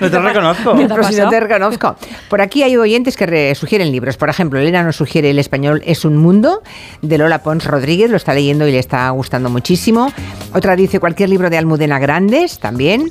No 0.00 0.10
te 0.10 0.18
reconozco. 0.18 0.74
¿Qué 0.76 0.82
te 0.86 0.94
pero 0.94 1.02
si 1.04 1.16
no 1.16 1.28
te 1.28 1.40
reconozco. 1.40 1.96
Por 2.30 2.40
aquí 2.40 2.62
hay 2.62 2.76
oyentes 2.76 3.16
que 3.16 3.26
re- 3.26 3.54
sugieren 3.54 3.90
libros. 3.92 4.16
Por 4.16 4.28
ejemplo, 4.30 4.58
Elena 4.58 4.82
nos 4.82 4.96
sugiere 4.96 5.30
El 5.30 5.38
español 5.38 5.82
es 5.84 6.04
un 6.04 6.16
mundo, 6.16 6.62
de 7.02 7.18
Lola 7.18 7.42
Pons 7.42 7.64
Rodríguez, 7.66 8.10
lo 8.10 8.16
está 8.16 8.32
leyendo 8.34 8.66
y 8.66 8.72
le 8.72 8.78
está 8.78 9.08
gustando 9.10 9.50
muchísimo. 9.50 10.12
Otra 10.54 10.74
dice 10.76 10.98
cualquier 11.00 11.28
libro 11.28 11.50
de 11.50 11.58
Almudena 11.58 11.71
Grandes, 11.76 12.58
también. 12.58 13.10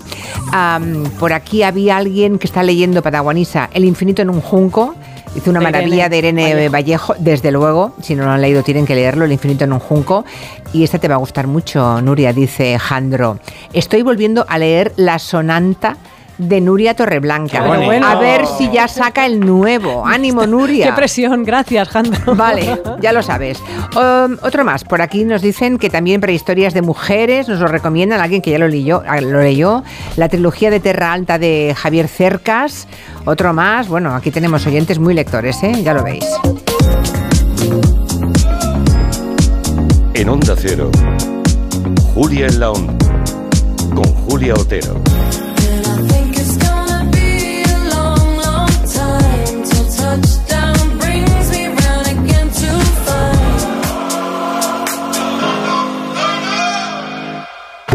Am, 0.51 1.03
por 1.19 1.33
aquí 1.33 1.63
había 1.63 1.97
alguien 1.97 2.39
que 2.39 2.47
está 2.47 2.63
leyendo 2.63 3.01
Pataguanisa, 3.01 3.69
El 3.73 3.85
infinito 3.85 4.21
en 4.21 4.29
un 4.29 4.41
junco. 4.41 4.95
Dice 5.33 5.49
una 5.49 5.59
De 5.59 5.65
maravilla 5.65 6.07
Irene 6.07 6.43
de 6.43 6.49
Irene 6.49 6.69
Vallejo. 6.69 7.15
desde 7.17 7.51
luego, 7.51 7.95
si 8.01 8.15
no 8.15 8.25
lo 8.25 8.31
han 8.31 8.41
leído 8.41 8.63
tienen 8.63 8.85
que 8.85 8.95
leerlo, 8.95 9.23
El 9.23 9.31
infinito 9.31 9.63
en 9.63 9.73
un 9.73 9.79
junco. 9.79 10.25
Y 10.73 10.83
esta 10.83 10.99
te 10.99 11.07
va 11.07 11.15
a 11.15 11.19
gustar 11.19 11.47
mucho, 11.47 12.01
Nuria, 12.01 12.33
dice 12.33 12.77
Jandro. 12.77 13.39
Estoy 13.71 14.01
volviendo 14.01 14.45
a 14.47 14.57
leer 14.57 14.91
La 14.97 15.19
sonanta 15.19 15.97
de 16.41 16.59
Nuria 16.59 16.95
Torreblanca. 16.95 17.63
A 17.63 18.15
ver 18.15 18.45
si 18.45 18.69
ya 18.71 18.87
saca 18.87 19.25
el 19.25 19.39
nuevo. 19.39 20.05
Ánimo, 20.05 20.47
Nuria. 20.47 20.87
Qué 20.87 20.93
presión, 20.93 21.43
gracias, 21.43 21.89
Jandro. 21.89 22.35
Vale, 22.35 22.81
ya 22.99 23.13
lo 23.13 23.21
sabes. 23.21 23.61
Um, 23.95 24.37
otro 24.41 24.65
más. 24.65 24.83
Por 24.83 25.01
aquí 25.01 25.23
nos 25.23 25.41
dicen 25.41 25.77
que 25.77 25.89
también 25.89 26.19
para 26.19 26.33
historias 26.33 26.73
de 26.73 26.81
mujeres 26.81 27.47
nos 27.47 27.59
lo 27.59 27.67
recomiendan 27.67 28.19
alguien 28.19 28.41
que 28.41 28.51
ya 28.51 28.57
lo 28.57 28.67
leyó, 28.67 29.03
ah, 29.07 29.21
lo 29.21 29.41
leyó. 29.41 29.83
La 30.17 30.29
trilogía 30.29 30.71
de 30.71 30.79
Terra 30.79 31.13
Alta 31.13 31.37
de 31.37 31.75
Javier 31.77 32.07
Cercas. 32.07 32.87
Otro 33.25 33.53
más. 33.53 33.87
Bueno, 33.87 34.15
aquí 34.15 34.31
tenemos 34.31 34.65
oyentes 34.65 34.97
muy 34.97 35.13
lectores, 35.13 35.61
¿eh? 35.63 35.83
Ya 35.83 35.93
lo 35.93 36.03
veis. 36.03 36.25
En 40.13 40.29
Onda 40.29 40.55
Cero, 40.57 40.89
Julia 42.13 42.47
en 42.47 42.59
la 42.59 42.71
Onda, 42.71 42.93
con 43.93 44.05
Julia 44.05 44.53
Otero. 44.53 45.01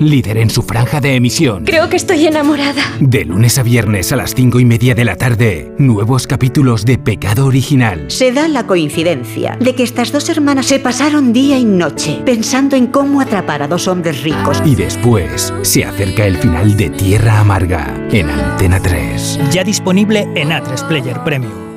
líder 0.00 0.38
en 0.38 0.50
su 0.50 0.62
franja 0.62 1.00
de 1.00 1.14
emisión. 1.14 1.64
Creo 1.64 1.88
que 1.88 1.96
estoy 1.96 2.26
enamorada. 2.26 2.82
De 3.00 3.24
lunes 3.24 3.58
a 3.58 3.62
viernes 3.62 4.12
a 4.12 4.16
las 4.16 4.34
cinco 4.34 4.60
y 4.60 4.64
media 4.64 4.94
de 4.94 5.04
la 5.04 5.16
tarde, 5.16 5.72
nuevos 5.78 6.26
capítulos 6.26 6.84
de 6.84 6.98
Pecado 6.98 7.46
Original. 7.46 8.06
Se 8.08 8.32
da 8.32 8.48
la 8.48 8.66
coincidencia 8.66 9.56
de 9.60 9.74
que 9.74 9.82
estas 9.82 10.12
dos 10.12 10.28
hermanas 10.28 10.66
se 10.66 10.78
pasaron 10.78 11.32
día 11.32 11.58
y 11.58 11.64
noche 11.64 12.20
pensando 12.24 12.76
en 12.76 12.86
cómo 12.86 13.20
atrapar 13.20 13.62
a 13.62 13.68
dos 13.68 13.88
hombres 13.88 14.22
ricos. 14.22 14.62
Y 14.64 14.74
después 14.74 15.52
se 15.62 15.84
acerca 15.84 16.26
el 16.26 16.36
final 16.38 16.76
de 16.76 16.90
Tierra 16.90 17.40
Amarga 17.40 17.94
en 18.10 18.30
Antena 18.30 18.80
3. 18.80 19.40
Ya 19.50 19.64
disponible 19.64 20.28
en 20.34 20.50
A3 20.50 20.86
Player 20.86 21.22
Premium. 21.24 21.68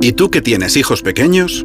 ¿Y 0.00 0.12
tú 0.12 0.30
que 0.30 0.40
tienes 0.40 0.76
hijos 0.76 1.02
pequeños? 1.02 1.64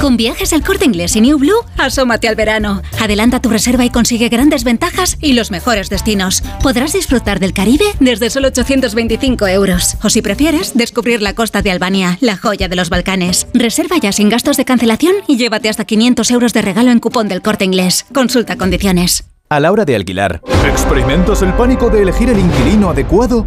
Con 0.00 0.16
viajes 0.16 0.54
al 0.54 0.64
corte 0.64 0.86
inglés 0.86 1.14
y 1.14 1.20
New 1.20 1.38
Blue, 1.38 1.62
asómate 1.76 2.26
al 2.26 2.34
verano. 2.34 2.80
Adelanta 2.98 3.42
tu 3.42 3.50
reserva 3.50 3.84
y 3.84 3.90
consigue 3.90 4.30
grandes 4.30 4.64
ventajas 4.64 5.18
y 5.20 5.34
los 5.34 5.50
mejores 5.50 5.90
destinos. 5.90 6.42
Podrás 6.62 6.94
disfrutar 6.94 7.38
del 7.38 7.52
Caribe 7.52 7.84
desde 8.00 8.30
solo 8.30 8.48
825 8.48 9.46
euros. 9.48 9.98
O 10.02 10.08
si 10.08 10.22
prefieres, 10.22 10.72
descubrir 10.74 11.20
la 11.20 11.34
costa 11.34 11.60
de 11.60 11.70
Albania, 11.70 12.16
la 12.22 12.38
joya 12.38 12.66
de 12.66 12.76
los 12.76 12.88
Balcanes. 12.88 13.46
Reserva 13.52 13.98
ya 13.98 14.10
sin 14.10 14.30
gastos 14.30 14.56
de 14.56 14.64
cancelación 14.64 15.16
y 15.28 15.36
llévate 15.36 15.68
hasta 15.68 15.84
500 15.84 16.30
euros 16.30 16.54
de 16.54 16.62
regalo 16.62 16.90
en 16.90 16.98
cupón 16.98 17.28
del 17.28 17.42
corte 17.42 17.66
inglés. 17.66 18.06
Consulta 18.14 18.56
condiciones. 18.56 19.24
A 19.50 19.60
la 19.60 19.70
hora 19.70 19.84
de 19.84 19.96
alquilar, 19.96 20.40
¿experimentas 20.66 21.42
el 21.42 21.52
pánico 21.52 21.90
de 21.90 22.02
elegir 22.02 22.30
el 22.30 22.38
inquilino 22.38 22.88
adecuado? 22.88 23.46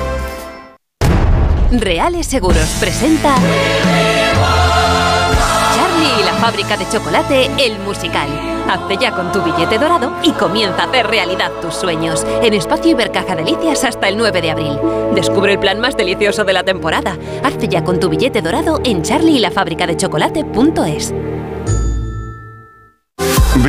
Reales 1.71 2.27
Seguros 2.27 2.67
presenta 2.81 3.33
Charlie 5.75 6.19
y 6.19 6.23
la 6.25 6.33
fábrica 6.33 6.75
de 6.75 6.85
chocolate, 6.89 7.49
el 7.57 7.79
musical. 7.79 8.27
Hazte 8.69 8.97
ya 8.97 9.11
con 9.11 9.31
tu 9.31 9.41
billete 9.41 9.77
dorado 9.77 10.11
y 10.21 10.31
comienza 10.31 10.83
a 10.83 10.87
hacer 10.87 11.07
realidad 11.07 11.49
tus 11.61 11.73
sueños. 11.73 12.25
En 12.43 12.53
Espacio 12.53 12.91
Ibercaja 12.91 13.37
Delicias 13.37 13.85
hasta 13.85 14.09
el 14.09 14.17
9 14.17 14.41
de 14.41 14.51
abril. 14.51 14.77
Descubre 15.15 15.53
el 15.53 15.59
plan 15.59 15.79
más 15.79 15.95
delicioso 15.95 16.43
de 16.43 16.51
la 16.51 16.63
temporada. 16.63 17.17
Hazte 17.41 17.69
ya 17.69 17.85
con 17.85 18.01
tu 18.01 18.09
billete 18.09 18.41
dorado 18.41 18.81
en 18.83 19.01
charlie 19.01 19.39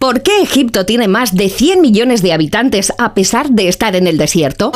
¿Por 0.00 0.22
qué 0.22 0.40
Egipto 0.40 0.86
tiene 0.86 1.08
más 1.08 1.34
de 1.34 1.50
100 1.50 1.82
millones 1.82 2.22
de 2.22 2.32
habitantes 2.32 2.90
a 2.96 3.12
pesar 3.12 3.50
de 3.50 3.68
estar 3.68 3.94
en 3.96 4.06
el 4.06 4.16
desierto? 4.16 4.72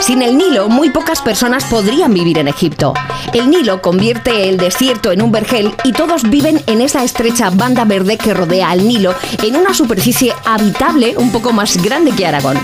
Sin 0.00 0.22
el 0.22 0.36
Nilo, 0.36 0.68
muy 0.68 0.90
pocas 0.90 1.20
personas 1.20 1.64
podrían 1.64 2.12
vivir 2.14 2.38
en 2.38 2.48
Egipto. 2.48 2.94
El 3.32 3.50
Nilo 3.50 3.82
convierte 3.82 4.48
el 4.48 4.56
desierto 4.56 5.10
en 5.10 5.22
un 5.22 5.32
vergel 5.32 5.74
y 5.84 5.92
todos 5.92 6.28
viven 6.28 6.62
en 6.66 6.80
esa 6.80 7.02
estrecha 7.02 7.50
banda 7.50 7.84
verde 7.84 8.18
que 8.18 8.34
rodea 8.34 8.70
al 8.70 8.86
Nilo 8.86 9.14
en 9.42 9.56
una 9.56 9.74
superficie 9.74 10.32
habitable 10.44 11.16
un 11.16 11.32
poco 11.32 11.52
más 11.52 11.82
grande 11.82 12.12
que 12.12 12.26
Aragón. 12.26 12.58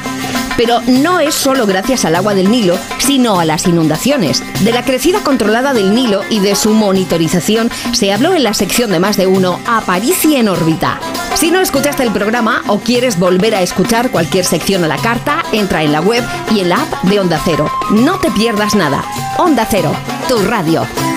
Pero 0.56 0.80
no 0.86 1.18
es 1.18 1.34
solo 1.34 1.66
gracias 1.66 2.04
al 2.04 2.14
agua 2.14 2.34
del 2.34 2.50
Nilo, 2.50 2.78
sino 2.98 3.40
a 3.40 3.44
las 3.44 3.66
inundaciones. 3.66 4.42
De 4.62 4.72
la 4.72 4.84
crecida 4.84 5.20
controlada 5.20 5.72
del 5.72 5.94
Nilo 5.94 6.22
y 6.28 6.40
de 6.40 6.54
su 6.54 6.70
monitorización 6.70 7.70
se 7.92 8.12
habló 8.12 8.34
en 8.34 8.42
la 8.42 8.54
sección 8.54 8.90
de 8.90 9.00
más 9.00 9.16
de 9.16 9.26
uno 9.26 9.58
Aparici 9.66 10.36
en 10.36 10.48
órbita. 10.48 11.00
Si 11.34 11.50
no 11.50 11.60
escuchaste 11.60 12.02
el 12.02 12.12
programa 12.12 12.62
o 12.68 12.78
quieres 12.78 13.18
volver 13.18 13.54
a 13.54 13.62
escuchar 13.62 14.10
cualquier 14.10 14.44
sección 14.44 14.84
a 14.84 14.88
la 14.88 14.98
carta, 14.98 15.42
entra 15.52 15.82
en 15.82 15.90
la 15.90 16.00
web 16.00 16.22
y 16.54 16.60
en 16.60 16.68
la 16.68 16.82
app 16.82 17.02
de 17.04 17.18
Onda 17.22 17.40
Cero. 17.44 17.70
No 17.92 18.18
te 18.18 18.32
pierdas 18.32 18.74
nada. 18.74 19.04
Onda 19.38 19.64
Cero, 19.70 19.92
tu 20.26 20.44
radio. 20.44 21.11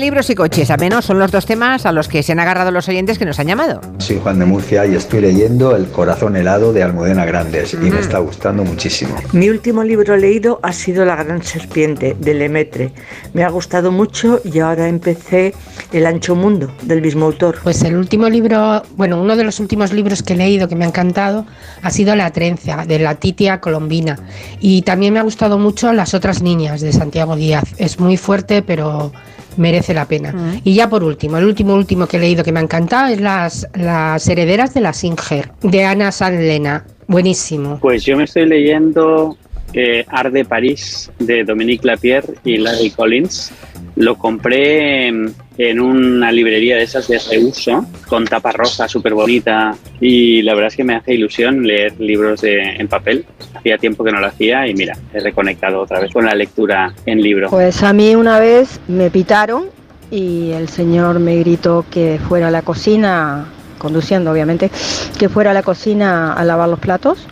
De 0.00 0.06
libros 0.06 0.30
y 0.30 0.34
coches, 0.34 0.70
al 0.70 0.80
menos 0.80 1.04
son 1.04 1.18
los 1.18 1.30
dos 1.30 1.44
temas 1.44 1.84
a 1.84 1.92
los 1.92 2.08
que 2.08 2.22
se 2.22 2.32
han 2.32 2.40
agarrado 2.40 2.70
los 2.70 2.88
oyentes 2.88 3.18
que 3.18 3.26
nos 3.26 3.38
han 3.38 3.48
llamado. 3.48 3.80
Soy 3.98 4.18
Juan 4.22 4.38
de 4.38 4.46
Murcia 4.46 4.86
y 4.86 4.94
estoy 4.94 5.20
leyendo 5.20 5.76
El 5.76 5.88
corazón 5.88 6.36
helado 6.36 6.72
de 6.72 6.82
Almudena 6.82 7.26
Grandes 7.26 7.74
y 7.74 7.76
me 7.76 7.90
Mm. 7.90 7.98
está 7.98 8.18
gustando 8.18 8.64
muchísimo. 8.64 9.14
Mi 9.32 9.50
último 9.50 9.84
libro 9.84 10.16
leído 10.16 10.58
ha 10.62 10.72
sido 10.72 11.04
La 11.04 11.16
gran 11.16 11.42
serpiente 11.42 12.16
de 12.18 12.34
Lemaitre. 12.34 12.92
Me 13.34 13.44
ha 13.44 13.50
gustado 13.50 13.92
mucho 13.92 14.40
y 14.42 14.58
ahora 14.60 14.88
empecé 14.88 15.54
El 15.92 16.06
ancho 16.06 16.34
mundo 16.34 16.72
del 16.82 17.02
mismo 17.02 17.26
autor. 17.26 17.58
Pues 17.62 17.82
el 17.82 17.96
último 17.96 18.28
libro, 18.28 18.82
bueno, 18.96 19.20
uno 19.20 19.36
de 19.36 19.44
los 19.44 19.60
últimos 19.60 19.92
libros 19.92 20.22
que 20.22 20.32
he 20.32 20.36
leído 20.36 20.66
que 20.68 20.76
me 20.76 20.84
ha 20.84 20.88
encantado 20.88 21.44
ha 21.82 21.90
sido 21.90 22.16
La 22.16 22.30
trenza 22.30 22.84
de 22.86 23.00
la 23.00 23.16
Titia 23.16 23.60
Colombina 23.60 24.16
y 24.60 24.82
también 24.82 25.12
me 25.12 25.18
ha 25.20 25.24
gustado 25.24 25.58
mucho 25.58 25.92
Las 25.92 26.14
otras 26.14 26.40
niñas 26.42 26.80
de 26.80 26.92
Santiago 26.92 27.36
Díaz. 27.36 27.64
Es 27.76 27.98
muy 28.00 28.16
fuerte 28.16 28.62
pero 28.62 29.12
merece 29.60 29.94
la 29.94 30.06
pena. 30.06 30.60
Y 30.64 30.74
ya 30.74 30.88
por 30.88 31.04
último, 31.04 31.38
el 31.38 31.44
último 31.44 31.74
último 31.74 32.06
que 32.06 32.16
he 32.16 32.20
leído 32.20 32.42
que 32.42 32.50
me 32.50 32.60
ha 32.60 32.62
encantado 32.62 33.12
es 33.12 33.20
Las, 33.20 33.68
las 33.74 34.26
herederas 34.26 34.74
de 34.74 34.80
la 34.80 34.92
Singer 34.92 35.52
de 35.62 35.84
Ana 35.84 36.10
Sanlena. 36.10 36.84
Buenísimo. 37.06 37.78
Pues 37.80 38.04
yo 38.04 38.16
me 38.16 38.24
estoy 38.24 38.46
leyendo 38.46 39.36
eh, 39.72 40.04
Art 40.08 40.32
de 40.32 40.44
París 40.44 41.10
de 41.18 41.44
Dominique 41.44 41.86
Lapierre 41.86 42.34
y 42.44 42.56
Larry 42.56 42.90
Collins. 42.90 43.52
Lo 44.00 44.16
compré 44.16 45.08
en, 45.08 45.34
una 45.78 46.32
librería 46.32 46.76
de 46.76 46.84
esas 46.84 47.06
de 47.06 47.18
reuso, 47.18 47.84
con 48.08 48.24
tapa 48.24 48.50
rosa 48.50 48.88
súper 48.88 49.12
bonita. 49.12 49.76
Y 50.00 50.40
la 50.40 50.54
verdad 50.54 50.68
es 50.68 50.76
que 50.76 50.84
me 50.84 50.94
hace 50.94 51.12
ilusión 51.12 51.66
leer 51.66 52.00
libros 52.00 52.40
de, 52.40 52.60
en 52.62 52.88
papel. 52.88 53.26
Hacía 53.54 53.76
tiempo 53.76 54.02
que 54.02 54.10
no 54.10 54.18
lo 54.18 54.26
hacía 54.28 54.66
y 54.66 54.72
mira, 54.72 54.96
he 55.12 55.20
reconectado 55.20 55.80
otra 55.80 56.00
vez 56.00 56.10
con 56.14 56.24
la 56.24 56.34
lectura 56.34 56.94
en 57.04 57.20
libro. 57.20 57.50
Pues 57.50 57.82
a 57.82 57.92
mí 57.92 58.14
una 58.14 58.40
vez 58.40 58.80
me 58.88 59.10
pitaron 59.10 59.66
y 60.10 60.52
el 60.52 60.70
señor 60.70 61.20
me 61.20 61.36
gritó 61.36 61.84
que 61.90 62.18
fuera 62.26 62.48
a 62.48 62.50
la 62.50 62.62
cocina, 62.62 63.48
conduciendo 63.76 64.32
obviamente, 64.32 64.70
que 65.18 65.28
fuera 65.28 65.50
a 65.50 65.54
la 65.54 65.62
cocina 65.62 66.32
a 66.32 66.42
lavar 66.42 66.70
los 66.70 66.78
platos. 66.78 67.26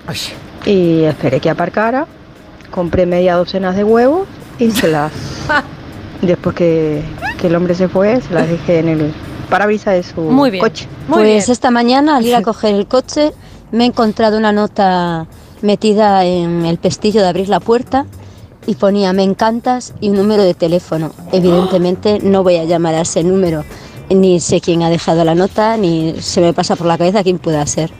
Y 0.67 1.05
esperé 1.05 1.41
que 1.41 1.49
aparcara, 1.49 2.07
compré 2.71 3.07
media 3.07 3.37
docena 3.37 3.73
de 3.73 3.85
huevos 3.85 4.29
y 4.59 4.71
se 4.71 4.89
las... 4.89 5.13
Después 6.23 6.55
que, 6.57 7.03
que 7.41 7.47
el 7.47 7.55
hombre 7.55 7.75
se 7.75 7.89
fue, 7.89 8.21
se 8.21 8.35
las 8.35 8.49
dejé 8.49 8.81
en 8.81 8.89
el 8.89 9.15
parabrisas 9.49 9.95
de 9.95 10.03
su 10.03 10.21
Muy 10.21 10.51
bien, 10.51 10.63
coche. 10.63 10.87
muy 11.09 11.19
Pues 11.19 11.49
esta 11.49 11.71
mañana 11.71 12.17
al 12.17 12.27
ir 12.27 12.35
a 12.35 12.43
coger 12.43 12.75
el 12.75 12.87
coche 12.87 13.33
me 13.73 13.85
he 13.85 13.87
encontrado 13.87 14.37
una 14.37 14.53
nota 14.53 15.27
metida 15.63 16.25
en 16.25 16.65
el 16.67 16.79
pestillo 16.79 17.21
de 17.23 17.29
abrir 17.29 17.49
la 17.49 17.61
puerta 17.61 18.07
y 18.67 18.75
ponía 18.75 19.13
me 19.13 19.23
encantas 19.23 19.95
y 20.01 20.11
un 20.11 20.17
número 20.17 20.43
de 20.43 20.55
teléfono. 20.55 21.13
Evidentemente 21.33 22.19
no 22.23 22.43
voy 22.43 22.57
a 22.57 22.65
llamar 22.65 22.95
a 22.95 23.01
ese 23.03 23.25
número, 23.25 23.65
ni 24.11 24.41
sé 24.41 24.61
quién 24.61 24.83
ha 24.83 24.91
dejado 24.91 25.25
la 25.25 25.35
nota, 25.35 25.77
ni 25.77 26.15
se 26.21 26.41
me 26.41 26.53
pasa 26.53 26.77
por 26.77 26.87
la 26.87 26.99
cabeza 26.99 27.23
quién 27.23 27.39
pueda 27.39 27.65
ser. 27.67 27.91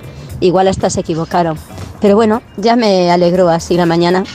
Igual 0.41 0.69
hasta 0.69 0.91
se 0.91 1.01
equivocaron. 1.01 1.57
Pero 2.01 2.15
bueno, 2.17 2.43
ya 2.57 2.77
me 2.77 3.11
alegró 3.11 3.49
así 3.49 3.77
la 3.77 3.87
mañana. 3.87 4.25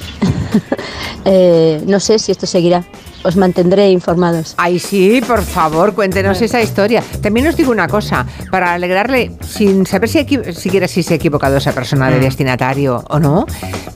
Eh, 1.26 1.82
no 1.88 2.02
sé 2.02 2.20
si 2.20 2.34
esto 2.34 2.46
seguirá. 2.46 2.84
Os 3.24 3.36
mantendré 3.38 3.90
informados. 3.90 4.54
Ay, 4.58 4.80
sí, 4.80 5.22
por 5.26 5.42
favor, 5.42 5.94
cuéntenos 5.94 6.42
esa 6.42 6.62
historia. 6.62 7.02
También 7.22 7.48
os 7.48 7.56
digo 7.56 7.72
una 7.72 7.88
cosa, 7.88 8.26
para 8.52 8.74
alegrarle, 8.74 9.32
sin 9.42 9.86
saber 9.86 10.10
si 10.10 10.26
siquiera 10.54 10.88
si 10.88 11.04
se 11.04 11.14
ha 11.14 11.18
equivocado 11.18 11.58
esa 11.58 11.72
persona 11.72 12.10
de 12.10 12.18
Mm. 12.18 12.22
destinatario 12.22 13.04
o 13.10 13.20
no, 13.20 13.46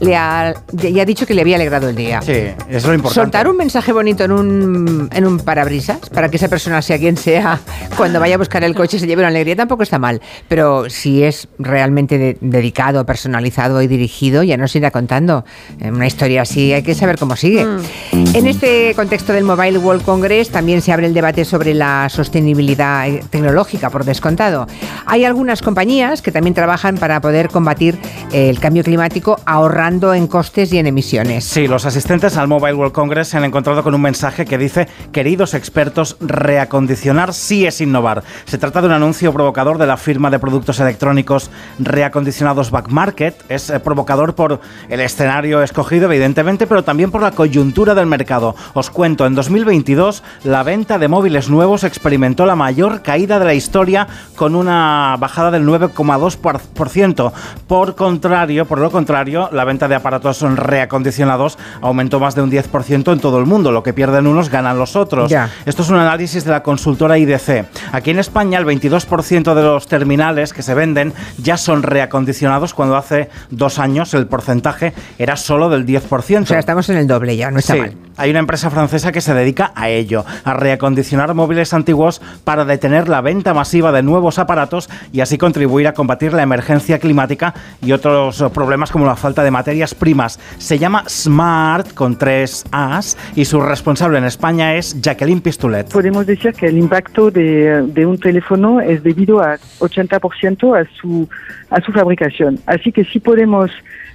le 0.00 0.16
ha, 0.16 0.54
ya 0.72 1.02
ha 1.02 1.04
dicho 1.04 1.26
que 1.26 1.34
le 1.34 1.42
había 1.42 1.56
alegrado 1.56 1.88
el 1.90 1.96
día. 1.96 2.22
Sí, 2.22 2.32
es 2.70 2.84
lo 2.86 2.94
importante. 2.94 3.14
Soltar 3.20 3.48
un 3.48 3.56
mensaje 3.58 3.92
bonito 3.92 4.24
en 4.24 4.32
un, 4.32 5.10
en 5.12 5.26
un 5.26 5.38
parabrisas 5.40 5.98
para 6.08 6.30
que 6.30 6.36
esa 6.38 6.48
persona, 6.48 6.80
sea 6.80 6.98
quien 6.98 7.16
sea, 7.18 7.60
cuando 7.96 8.20
vaya 8.20 8.36
a 8.36 8.38
buscar 8.38 8.64
el 8.64 8.74
coche 8.74 8.98
se 8.98 9.06
lleve 9.06 9.20
una 9.20 9.28
alegría, 9.28 9.56
tampoco 9.56 9.82
está 9.82 9.98
mal. 9.98 10.22
Pero 10.48 10.88
si 10.88 11.22
es 11.22 11.48
realmente 11.58 12.16
de- 12.16 12.38
dedicado, 12.40 13.04
personalizado 13.04 13.82
y 13.82 13.88
dirigido, 13.88 14.42
ya 14.42 14.56
nos 14.56 14.74
irá 14.74 14.90
contando. 14.90 15.44
Eh, 15.80 15.90
Una 15.90 16.06
historia 16.06 16.42
así 16.42 16.72
hay 16.72 16.82
que 16.82 16.94
saber 16.94 17.18
cómo 17.18 17.36
sigue. 17.36 17.66
En 18.12 18.46
este 18.46 18.94
contexto 18.94 19.17
del 19.26 19.44
Mobile 19.44 19.78
World 19.78 20.04
Congress 20.04 20.50
también 20.50 20.80
se 20.80 20.92
abre 20.92 21.06
el 21.06 21.12
debate 21.12 21.44
sobre 21.44 21.74
la 21.74 22.08
sostenibilidad 22.08 23.08
eh, 23.08 23.22
tecnológica, 23.28 23.90
por 23.90 24.04
descontado. 24.04 24.66
Hay 25.06 25.24
algunas 25.24 25.60
compañías 25.60 26.22
que 26.22 26.32
también 26.32 26.54
trabajan 26.54 26.96
para 26.96 27.20
poder 27.20 27.48
combatir 27.48 27.98
eh, 28.32 28.48
el 28.48 28.58
cambio 28.58 28.82
climático 28.84 29.38
ahorrando 29.44 30.14
en 30.14 30.26
costes 30.26 30.72
y 30.72 30.78
en 30.78 30.86
emisiones. 30.86 31.44
Sí, 31.44 31.66
los 31.66 31.84
asistentes 31.84 32.36
al 32.36 32.48
Mobile 32.48 32.74
World 32.74 32.92
Congress 32.92 33.28
se 33.28 33.36
han 33.36 33.44
encontrado 33.44 33.82
con 33.82 33.94
un 33.94 34.00
mensaje 34.00 34.46
que 34.46 34.56
dice, 34.56 34.88
queridos 35.12 35.54
expertos, 35.54 36.16
reacondicionar 36.20 37.34
sí 37.34 37.66
es 37.66 37.80
innovar. 37.80 38.22
Se 38.46 38.56
trata 38.56 38.80
de 38.80 38.86
un 38.86 38.92
anuncio 38.92 39.32
provocador 39.32 39.78
de 39.78 39.86
la 39.86 39.96
firma 39.96 40.30
de 40.30 40.38
productos 40.38 40.80
electrónicos 40.80 41.50
reacondicionados 41.78 42.70
Back 42.70 42.88
Market. 42.88 43.34
Es 43.48 43.68
eh, 43.68 43.80
provocador 43.80 44.34
por 44.34 44.60
el 44.88 45.00
escenario 45.00 45.62
escogido, 45.62 46.06
evidentemente, 46.06 46.66
pero 46.66 46.84
también 46.84 47.10
por 47.10 47.22
la 47.22 47.32
coyuntura 47.32 47.94
del 47.94 48.06
mercado. 48.06 48.54
Os 48.74 48.90
cuento 48.90 49.07
cuento, 49.08 49.24
en 49.24 49.34
2022 49.34 50.22
la 50.44 50.62
venta 50.62 50.98
de 50.98 51.08
móviles 51.08 51.48
nuevos 51.48 51.82
experimentó 51.82 52.44
la 52.44 52.56
mayor 52.56 53.00
caída 53.00 53.38
de 53.38 53.46
la 53.46 53.54
historia 53.54 54.06
con 54.36 54.54
una 54.54 55.16
bajada 55.18 55.50
del 55.50 55.64
9,2%. 55.64 57.32
Por 57.66 57.94
contrario, 57.94 58.66
por 58.66 58.80
lo 58.80 58.90
contrario, 58.90 59.48
la 59.50 59.64
venta 59.64 59.88
de 59.88 59.94
aparatos 59.94 60.42
reacondicionados 60.42 61.56
aumentó 61.80 62.20
más 62.20 62.34
de 62.34 62.42
un 62.42 62.50
10% 62.50 63.10
en 63.10 63.20
todo 63.20 63.38
el 63.38 63.46
mundo. 63.46 63.72
Lo 63.72 63.82
que 63.82 63.94
pierden 63.94 64.26
unos 64.26 64.50
ganan 64.50 64.78
los 64.78 64.94
otros. 64.94 65.32
Esto 65.64 65.82
es 65.82 65.88
un 65.88 65.96
análisis 65.96 66.44
de 66.44 66.50
la 66.50 66.62
consultora 66.62 67.16
IDC. 67.16 67.64
Aquí 67.92 68.10
en 68.10 68.18
España 68.18 68.58
el 68.58 68.66
22% 68.66 69.54
de 69.54 69.62
los 69.62 69.86
terminales 69.86 70.52
que 70.52 70.62
se 70.62 70.74
venden 70.74 71.14
ya 71.38 71.56
son 71.56 71.82
reacondicionados 71.82 72.74
cuando 72.74 72.94
hace 72.94 73.30
dos 73.48 73.78
años 73.78 74.12
el 74.12 74.26
porcentaje 74.26 74.92
era 75.18 75.36
solo 75.36 75.70
del 75.70 75.86
10%. 75.86 76.42
O 76.42 76.46
sea, 76.46 76.58
estamos 76.58 76.90
en 76.90 76.98
el 76.98 77.06
doble 77.06 77.38
ya, 77.38 77.50
no 77.50 77.58
está 77.60 77.74
mal. 77.74 77.94
Hay 78.18 78.30
una 78.30 78.40
empresa 78.40 78.68
francesa 78.68 78.97
que 78.98 79.20
se 79.20 79.34
dedica 79.34 79.72
a 79.74 79.88
ello, 79.88 80.24
a 80.44 80.54
reacondicionar 80.54 81.34
móviles 81.34 81.72
antiguos 81.72 82.20
para 82.44 82.64
detener 82.64 83.08
la 83.08 83.20
venta 83.20 83.54
masiva 83.54 83.92
de 83.92 84.02
nuevos 84.02 84.38
aparatos 84.38 84.90
y 85.12 85.20
así 85.20 85.38
contribuir 85.38 85.86
a 85.86 85.94
combatir 85.94 86.32
la 86.32 86.42
emergencia 86.42 86.98
climática 86.98 87.54
y 87.80 87.92
otros 87.92 88.44
problemas 88.52 88.90
como 88.90 89.06
la 89.06 89.16
falta 89.16 89.42
de 89.44 89.50
materias 89.50 89.94
primas. 89.94 90.38
Se 90.58 90.78
llama 90.78 91.04
Smart 91.08 91.94
con 91.94 92.18
tres 92.18 92.64
As 92.72 93.16
y 93.34 93.44
su 93.44 93.60
responsable 93.60 94.18
en 94.18 94.24
España 94.24 94.74
es 94.74 95.00
Jacqueline 95.00 95.40
Pistulet. 95.40 95.90
Podemos 95.90 96.26
decir 96.26 96.52
que 96.52 96.66
el 96.66 96.78
impacto 96.78 97.30
de, 97.30 97.82
de 97.86 98.06
un 98.06 98.18
teléfono 98.18 98.80
es 98.80 99.02
debido 99.02 99.40
a 99.40 99.56
80% 99.78 100.80
a 100.80 100.88
su, 101.00 101.28
a 101.70 101.80
su 101.80 101.92
fabricación. 101.92 102.58
Así 102.66 102.92
que 102.92 103.04
si 103.04 103.20
podemos 103.20 103.70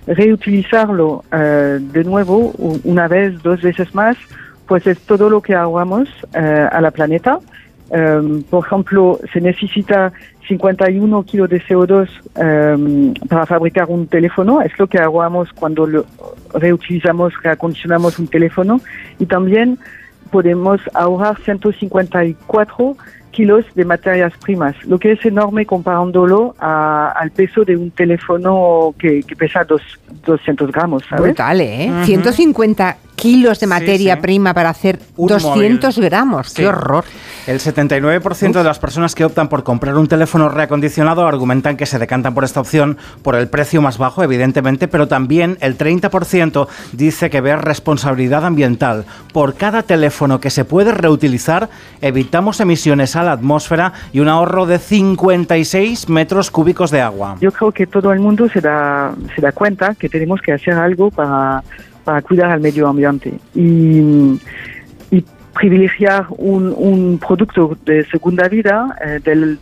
reutilizarlo 0.08 1.24
uh, 1.32 1.80
de 1.80 2.04
nuevo 2.04 2.54
una 2.84 3.08
vez, 3.08 3.42
dos 3.42 3.62
veces 3.62 3.94
más, 3.96 4.18
pues 4.68 4.88
es 4.88 5.00
todo 5.02 5.30
lo 5.30 5.42
que 5.42 5.56
ahorramos 5.56 6.10
uh, 6.36 6.68
a 6.72 6.82
la 6.82 6.92
planeta. 6.92 7.40
Um, 7.90 8.42
por 8.44 8.66
ejemplo, 8.66 9.20
se 9.32 9.40
necesita 9.40 10.12
51 10.48 11.24
kilos 11.24 11.50
de 11.50 11.62
CO2 11.62 12.10
um, 12.36 13.14
para 13.28 13.46
fabricar 13.46 13.86
un 13.90 14.08
teléfono. 14.08 14.62
Es 14.62 14.78
lo 14.80 14.88
que 14.88 15.00
ahorramos 15.00 15.52
cuando 15.54 15.86
lo 15.86 16.06
reutilizamos, 16.54 17.34
reacondicionamos 17.44 18.18
un 18.20 18.28
teléfono. 18.28 18.80
Y 19.20 19.26
también 19.26 19.78
podemos 20.32 20.82
ahorrar 20.94 21.38
154 21.42 22.98
kilos 23.34 23.66
de 23.76 23.84
materias 23.84 24.32
primas, 24.44 24.76
lo 24.86 24.98
que 25.00 25.12
es 25.12 25.26
enorme 25.26 25.66
comparándolo 25.66 26.56
a, 26.60 27.12
al 27.12 27.32
peso 27.32 27.66
de 27.66 27.76
un 27.76 27.92
teléfono 27.92 28.94
que, 28.98 29.24
que 29.24 29.36
pesa 29.36 29.64
dos, 29.64 29.82
200 30.26 30.72
gramos. 30.72 31.04
¿sabes? 31.10 31.26
Brutal, 31.26 31.62
¿eh? 31.62 31.88
Uh 31.90 31.94
-huh. 31.96 32.06
150 32.06 32.98
kilos 33.16 33.60
de 33.60 33.68
materia 33.68 34.16
sí, 34.16 34.20
sí. 34.20 34.22
prima 34.22 34.54
para 34.54 34.70
hacer 34.70 35.00
un 35.16 35.28
200 35.28 35.98
móvil. 35.98 36.10
gramos. 36.10 36.48
Sí. 36.50 36.56
¡Qué 36.58 36.68
horror! 36.68 37.06
El 37.48 37.60
79% 37.60 38.50
Uf. 38.50 38.56
de 38.56 38.64
las 38.64 38.80
personas 38.80 39.16
que 39.16 39.26
optan 39.26 39.50
por 39.50 39.64
comprar 39.64 39.96
un 39.96 40.08
teléfono 40.08 40.50
reacondicionado 40.50 41.28
argumentan 41.28 41.78
que 41.78 41.86
se 41.86 42.00
decantan 42.00 42.34
por 42.34 42.44
esta 42.44 42.62
opción 42.62 42.98
por 43.22 43.36
el 43.36 43.48
precio 43.48 43.82
más 43.82 43.98
bajo, 43.98 44.24
evidentemente, 44.24 44.88
pero 44.88 45.08
también 45.08 45.58
el 45.62 45.78
30% 45.78 46.68
dice 46.94 47.30
que 47.30 47.42
ve 47.42 47.56
responsabilidad 47.56 48.46
ambiental. 48.46 49.06
Por 49.34 49.56
cada 49.56 49.84
teléfono 49.84 50.40
que 50.40 50.50
se 50.50 50.66
puede 50.66 50.92
reutilizar, 50.92 51.70
evitamos 52.02 52.60
emisiones 52.60 53.16
a 53.16 53.24
la 53.24 53.34
atmósfera 53.34 53.94
y 54.12 54.20
un 54.20 54.30
ahorro 54.30 54.66
de 54.66 54.80
56 54.80 56.10
metros 56.10 56.52
cúbicos 56.52 56.92
de 56.92 57.02
agua. 57.02 57.38
Yo 57.42 57.52
creo 57.52 57.72
que 57.72 57.88
todo 57.88 58.12
el 58.12 58.20
mundo 58.20 58.48
se 58.50 58.62
da, 58.62 59.14
se 59.36 59.42
da 59.42 59.52
cuenta 59.52 59.96
que 59.96 60.10
tenemos 60.10 60.42
que 60.42 60.54
hacer 60.54 60.74
algo 60.74 61.12
para 61.12 61.64
para 62.04 62.22
cuidar 62.22 62.52
al 62.52 62.60
medio 62.60 62.88
ambiente 62.88 63.34
y, 63.56 64.40
privilegiar 65.54 66.26
un, 66.32 66.74
un, 66.76 67.20
producto 67.20 67.78
de 67.86 68.04
segunda 68.06 68.48
vida 68.48 68.98
eh, 69.06 69.20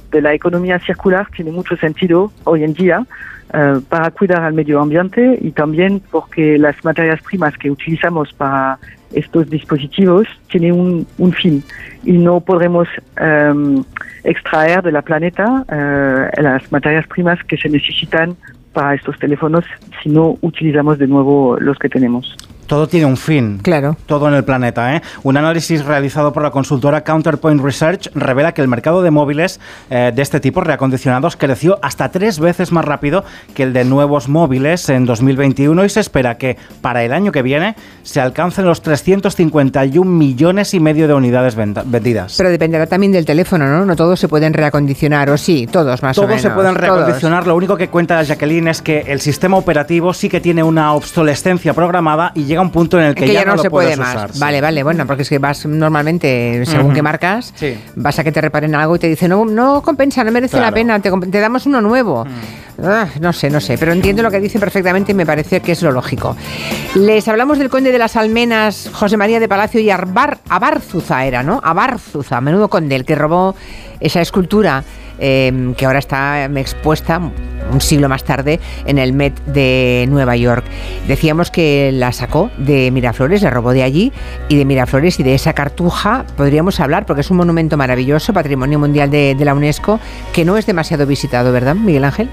de 0.10 0.21
la 0.21 0.34
economía 0.34 0.80
circular 0.80 1.27
tiene 1.36 1.51
mucho 1.51 1.75
sentido 1.75 2.32
hoy 2.45 2.63
en 2.63 2.73
día 2.73 3.06
eh, 3.54 3.82
para 3.89 4.10
cuidar 4.12 4.43
al 4.43 4.54
medio 4.54 4.80
ambiente 4.80 5.38
y 5.41 5.51
también 5.51 6.01
porque 6.10 6.58
las 6.58 6.82
materias 6.86 7.21
primas 7.21 7.58
que 7.58 7.69
utilizamos 7.69 8.32
para 8.32 8.80
estos 9.12 9.49
dispositivos 9.49 10.25
tienen 10.49 11.06
un, 11.17 11.34
fin 11.34 11.62
y 12.06 12.13
no 12.13 12.39
podremos 12.39 12.88
um, 13.19 13.84
extraer 14.23 14.82
de 14.82 14.93
la 14.93 15.01
planeta 15.01 15.65
uh, 15.67 16.41
las 16.41 16.71
materias 16.71 17.06
primas 17.08 17.43
que 17.43 17.58
se 17.58 17.67
necesitan 17.67 18.38
para 18.74 18.96
estos 18.96 19.18
teléfonos 19.20 19.66
si 20.02 20.10
no 20.10 20.38
utilizamos 20.42 20.98
de 20.98 21.08
nuevo 21.08 21.58
los 21.60 21.78
que 21.78 21.90
tenemos. 21.90 22.36
Todo 22.72 22.88
tiene 22.88 23.06
un 23.06 23.18
fin. 23.18 23.60
Claro. 23.62 23.98
Todo 24.06 24.30
en 24.30 24.34
el 24.34 24.46
planeta. 24.46 24.96
¿eh? 24.96 25.02
Un 25.24 25.36
análisis 25.36 25.84
realizado 25.84 26.32
por 26.32 26.42
la 26.42 26.52
consultora 26.52 27.04
Counterpoint 27.04 27.62
Research 27.62 28.10
revela 28.16 28.54
que 28.54 28.62
el 28.62 28.70
mercado 28.70 29.02
de 29.02 29.12
móviles 29.12 29.60
eh, 29.90 30.14
de 30.16 30.22
este 30.22 30.40
tipo, 30.40 30.62
reacondicionados, 30.62 31.36
creció 31.36 31.80
hasta 31.82 32.12
tres 32.12 32.40
veces 32.40 32.72
más 32.72 32.86
rápido 32.86 33.26
que 33.56 33.64
el 33.64 33.74
de 33.74 33.84
nuevos 33.84 34.30
móviles 34.30 34.88
en 34.88 35.06
2021 35.06 35.84
y 35.84 35.90
se 35.90 36.00
espera 36.00 36.38
que 36.38 36.56
para 36.80 37.04
el 37.04 37.12
año 37.12 37.34
que 37.34 37.42
viene 37.42 37.76
se 38.04 38.22
alcancen 38.22 38.64
los 38.64 38.82
351 38.82 40.10
millones 40.10 40.74
y 40.74 40.80
medio 40.80 41.10
de 41.10 41.14
unidades 41.14 41.58
vendidas. 41.58 42.36
Pero 42.38 42.52
dependerá 42.52 42.88
también 42.88 43.12
del 43.12 43.26
teléfono, 43.26 43.68
¿no? 43.68 43.86
No 43.86 43.98
todos 43.98 44.18
se 44.18 44.30
pueden 44.30 44.54
reacondicionar, 44.54 45.30
o 45.30 45.38
sí, 45.38 45.68
todos 45.70 46.02
más 46.02 46.16
todos 46.16 46.26
o 46.26 46.30
menos. 46.30 46.42
Todos 46.42 46.54
se 46.54 46.56
pueden 46.56 46.76
reacondicionar. 46.76 47.40
Todos. 47.40 47.48
Lo 47.50 47.56
único 47.58 47.76
que 47.76 47.90
cuenta 47.90 48.24
Jacqueline 48.24 48.70
es 48.70 48.82
que 48.82 49.02
el 49.08 49.20
sistema 49.20 49.58
operativo 49.58 50.14
sí 50.14 50.30
que 50.30 50.40
tiene 50.40 50.64
una 50.64 50.94
obsolescencia 50.94 51.74
programada 51.74 52.32
y 52.34 52.46
llega 52.46 52.61
un 52.62 52.71
punto 52.71 53.00
en 53.00 53.06
el 53.08 53.15
que, 53.15 53.26
que 53.26 53.34
ya, 53.34 53.41
ya, 53.41 53.45
no, 53.45 53.56
no 53.56 53.62
se 53.62 53.69
puede 53.69 53.95
más. 53.97 54.15
Usar, 54.15 54.32
vale, 54.39 54.58
sí. 54.58 54.62
vale, 54.62 54.84
bueno, 54.84 55.06
porque 55.08 55.24
es 55.24 55.30
que 55.30 55.39
vas 55.39 55.65
normalmente, 55.65 56.65
según 56.65 56.88
uh 56.88 56.89
-huh. 56.89 56.93
qué 56.93 57.02
marcas, 57.02 57.54
sí. 57.56 57.78
vas 57.95 58.19
a 58.19 58.24
que 58.24 58.32
te 58.32 58.41
reparen 58.41 58.76
algo 58.76 58.95
y 58.95 59.00
te 59.00 59.08
dicen, 59.08 59.30
no, 59.30 59.45
no 59.45 59.82
compensa, 59.82 60.24
no 60.24 60.32
merece 60.32 60.58
claro. 60.58 60.67
la 60.67 60.74
pena, 60.74 61.00
te, 61.00 61.12
te, 61.12 61.39
damos 61.39 61.65
uno 61.65 61.82
nuevo. 61.82 62.26
Ah, 62.84 63.08
no 63.19 63.34
sé, 63.34 63.50
no 63.50 63.62
sé, 63.62 63.78
pero 63.78 63.91
entiendo 63.91 64.24
lo 64.24 64.32
que 64.32 64.39
dice 64.39 64.60
perfectamente 64.60 65.12
y 65.12 65.15
me 65.15 65.26
parece 65.26 65.60
que 65.60 65.74
es 65.74 65.82
lo 65.82 65.91
lógico. 65.91 66.36
Les 66.95 67.28
hablamos 67.28 67.60
del 67.60 67.69
conde 67.69 67.91
de 67.91 68.00
las 68.00 68.15
Almenas, 68.15 68.89
José 68.91 69.17
María 69.17 69.39
de 69.39 69.47
Palacio 69.47 69.80
y 69.80 69.89
Arbar, 69.89 70.39
Abarzuza 70.50 71.26
era, 71.26 71.43
¿no? 71.43 71.62
Abarzuza, 71.63 72.41
menudo 72.41 72.69
conde, 72.69 72.95
el 72.95 73.06
que 73.06 73.15
robó 73.15 73.56
esa 74.00 74.21
escultura 74.21 74.84
eh, 75.22 75.74
que 75.78 75.86
ahora 75.86 76.00
está 76.00 76.46
expuesta 76.46 77.22
un 77.72 77.80
siglo 77.80 78.10
más 78.10 78.24
tarde 78.24 78.60
en 78.86 78.98
el 78.98 79.14
Met 79.14 79.40
de 79.46 80.06
Nueva 80.10 80.36
York. 80.36 80.66
Decíamos 81.08 81.52
que 81.52 81.92
la 81.94 82.12
sacó 82.12 82.52
de 82.58 82.92
Miraflores, 82.92 83.42
la 83.42 83.50
robó 83.50 83.72
de 83.72 83.84
allí 83.84 84.12
y 84.50 84.58
de 84.58 84.66
Miraflores 84.66 85.20
y 85.20 85.24
de 85.24 85.36
esa 85.36 85.54
cartuja 85.54 86.26
podríamos 86.36 86.80
hablar 86.80 87.06
porque 87.06 87.22
es 87.22 87.32
un 87.32 87.38
monumento 87.38 87.78
maravilloso, 87.78 88.34
patrimonio 88.34 88.80
mundial 88.80 89.10
de, 89.10 89.36
de 89.36 89.46
la 89.46 89.54
UNESCO, 89.54 90.00
que 90.34 90.44
no 90.44 90.58
es 90.58 90.66
demasiado 90.66 91.06
visitado, 91.06 91.54
¿verdad, 91.54 91.76
Miguel 91.76 92.04
Ángel? 92.04 92.30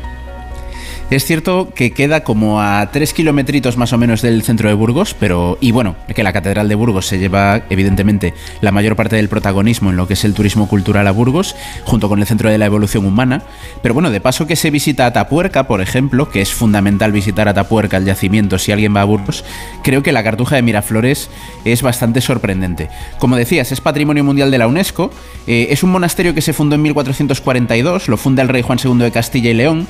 Es 1.11 1.25
cierto 1.25 1.71
que 1.75 1.93
queda 1.93 2.23
como 2.23 2.61
a 2.61 2.91
tres 2.93 3.15
kilometritos 3.15 3.79
más 3.79 3.95
o 3.95 3.99
menos 3.99 4.21
del 4.21 4.43
centro 4.43 4.69
de 4.69 4.75
Burgos, 4.75 5.17
pero 5.19 5.57
y 5.59 5.71
bueno, 5.71 5.97
que 6.15 6.23
la 6.23 6.35
Catedral 6.35 6.69
de 6.69 6.75
Burgos 6.75 7.07
se 7.07 7.19
lleva 7.19 7.63
evidentemente 7.71 8.35
la 8.61 8.73
mayor 8.73 8.95
parte 8.95 9.17
del 9.17 9.31
protagonismo 9.31 9.89
en 9.89 9.97
lo 9.97 10.07
que 10.07 10.13
es 10.13 10.25
el 10.27 10.35
turismo 10.35 10.69
cultural 10.69 11.07
a 11.07 11.11
Burgos, 11.13 11.57
junto 11.85 12.11
con 12.11 12.21
el 12.21 12.27
Centro 12.27 12.51
de 12.51 12.59
la 12.59 12.67
Evolución 12.67 13.07
Humana. 13.07 13.43
Pero 13.81 13.95
bueno, 13.95 14.11
de 14.11 14.21
paso 14.21 14.47
que 14.47 14.55
se 14.55 14.71
visita 14.71 15.07
Atapuerca, 15.07 15.67
por 15.67 15.81
ejemplo, 15.81 16.29
que 16.29 16.43
es 16.43 16.53
fundamental 16.53 17.11
visitar 17.11 17.49
Atapuerca, 17.49 17.97
el 17.97 18.05
yacimiento, 18.05 18.59
si 18.59 18.73
alguien 18.73 18.95
va 18.95 19.01
a 19.01 19.05
Burgos, 19.05 19.47
creo 19.83 20.03
que 20.03 20.13
la 20.13 20.23
Cartuja 20.23 20.57
de 20.57 20.63
Miraflores 20.63 21.31
es 21.65 21.81
bastante 21.81 22.21
sorprendente. 22.21 22.91
Como 23.19 23.37
decías, 23.37 23.73
es 23.73 23.81
Patrimonio 23.81 24.25
Mundial 24.25 24.51
de 24.51 24.59
la 24.59 24.67
UNESCO, 24.67 25.11
eh, 25.47 25.69
es 25.71 25.83
un 25.83 25.91
monasterio 25.91 26.35
que 26.35 26.43
se 26.43 26.53
fundó 26.53 26.75
en 26.75 26.83
1442, 26.83 28.09
lo 28.09 28.19
funda 28.19 28.43
el 28.43 28.51
rey 28.51 28.61
Juan 28.61 28.79
II 28.85 28.99
de 28.99 29.11
Castilla 29.11 29.49
y 29.49 29.55
León, 29.55 29.89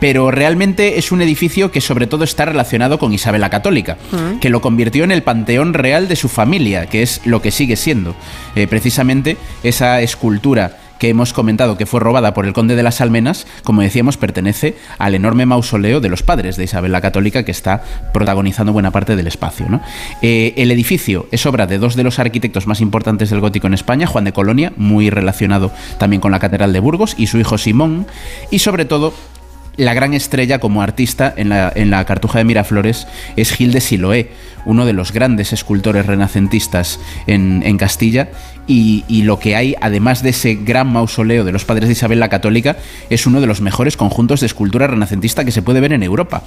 pero 0.00 0.30
realmente 0.30 0.98
es 0.98 1.12
un 1.12 1.22
edificio 1.22 1.70
que 1.70 1.80
sobre 1.80 2.06
todo 2.06 2.24
está 2.24 2.46
relacionado 2.46 2.98
con 2.98 3.12
Isabel 3.12 3.42
la 3.42 3.50
Católica, 3.50 3.98
uh-huh. 4.12 4.40
que 4.40 4.50
lo 4.50 4.60
convirtió 4.60 5.04
en 5.04 5.12
el 5.12 5.22
panteón 5.22 5.74
real 5.74 6.08
de 6.08 6.16
su 6.16 6.28
familia, 6.28 6.86
que 6.86 7.02
es 7.02 7.20
lo 7.24 7.40
que 7.42 7.50
sigue 7.50 7.76
siendo. 7.76 8.16
Eh, 8.56 8.66
precisamente 8.66 9.36
esa 9.62 10.00
escultura 10.00 10.78
que 11.00 11.08
hemos 11.08 11.32
comentado 11.32 11.78
que 11.78 11.86
fue 11.86 11.98
robada 11.98 12.34
por 12.34 12.44
el 12.44 12.52
conde 12.52 12.76
de 12.76 12.82
las 12.82 13.00
Almenas, 13.00 13.46
como 13.64 13.80
decíamos, 13.80 14.18
pertenece 14.18 14.76
al 14.98 15.14
enorme 15.14 15.46
mausoleo 15.46 16.00
de 16.00 16.10
los 16.10 16.22
padres 16.22 16.56
de 16.56 16.64
Isabel 16.64 16.92
la 16.92 17.00
Católica 17.00 17.42
que 17.42 17.50
está 17.50 17.82
protagonizando 18.12 18.74
buena 18.74 18.90
parte 18.90 19.16
del 19.16 19.26
espacio. 19.26 19.66
¿no? 19.68 19.80
Eh, 20.20 20.52
el 20.58 20.70
edificio 20.70 21.26
es 21.30 21.46
obra 21.46 21.66
de 21.66 21.78
dos 21.78 21.96
de 21.96 22.04
los 22.04 22.18
arquitectos 22.18 22.66
más 22.66 22.82
importantes 22.82 23.30
del 23.30 23.40
gótico 23.40 23.66
en 23.66 23.74
España, 23.74 24.06
Juan 24.06 24.24
de 24.24 24.34
Colonia, 24.34 24.74
muy 24.76 25.08
relacionado 25.08 25.72
también 25.98 26.20
con 26.20 26.32
la 26.32 26.38
Catedral 26.38 26.74
de 26.74 26.80
Burgos, 26.80 27.14
y 27.16 27.28
su 27.28 27.38
hijo 27.38 27.56
Simón, 27.56 28.06
y 28.50 28.58
sobre 28.58 28.84
todo 28.84 29.14
la 29.80 29.94
gran 29.94 30.14
estrella 30.14 30.58
como 30.60 30.82
artista 30.82 31.32
en 31.36 31.48
la, 31.48 31.72
en 31.74 31.90
la 31.90 32.04
Cartuja 32.04 32.38
de 32.38 32.44
Miraflores 32.44 33.06
es 33.36 33.52
Gil 33.52 33.72
de 33.72 33.80
Siloé, 33.80 34.28
uno 34.66 34.84
de 34.86 34.92
los 34.92 35.12
grandes 35.12 35.52
escultores 35.52 36.06
renacentistas 36.06 37.00
en, 37.26 37.62
en 37.64 37.76
Castilla. 37.78 38.28
Y, 38.66 39.04
y 39.08 39.22
lo 39.22 39.40
que 39.40 39.56
hay, 39.56 39.74
además 39.80 40.22
de 40.22 40.30
ese 40.30 40.54
gran 40.54 40.92
mausoleo 40.92 41.44
de 41.44 41.50
los 41.50 41.64
padres 41.64 41.88
de 41.88 41.92
Isabel 41.94 42.20
la 42.20 42.28
Católica, 42.28 42.76
es 43.08 43.26
uno 43.26 43.40
de 43.40 43.48
los 43.48 43.60
mejores 43.60 43.96
conjuntos 43.96 44.40
de 44.40 44.46
escultura 44.46 44.86
renacentista 44.86 45.44
que 45.44 45.50
se 45.50 45.62
puede 45.62 45.80
ver 45.80 45.92
en 45.92 46.04
Europa. 46.04 46.42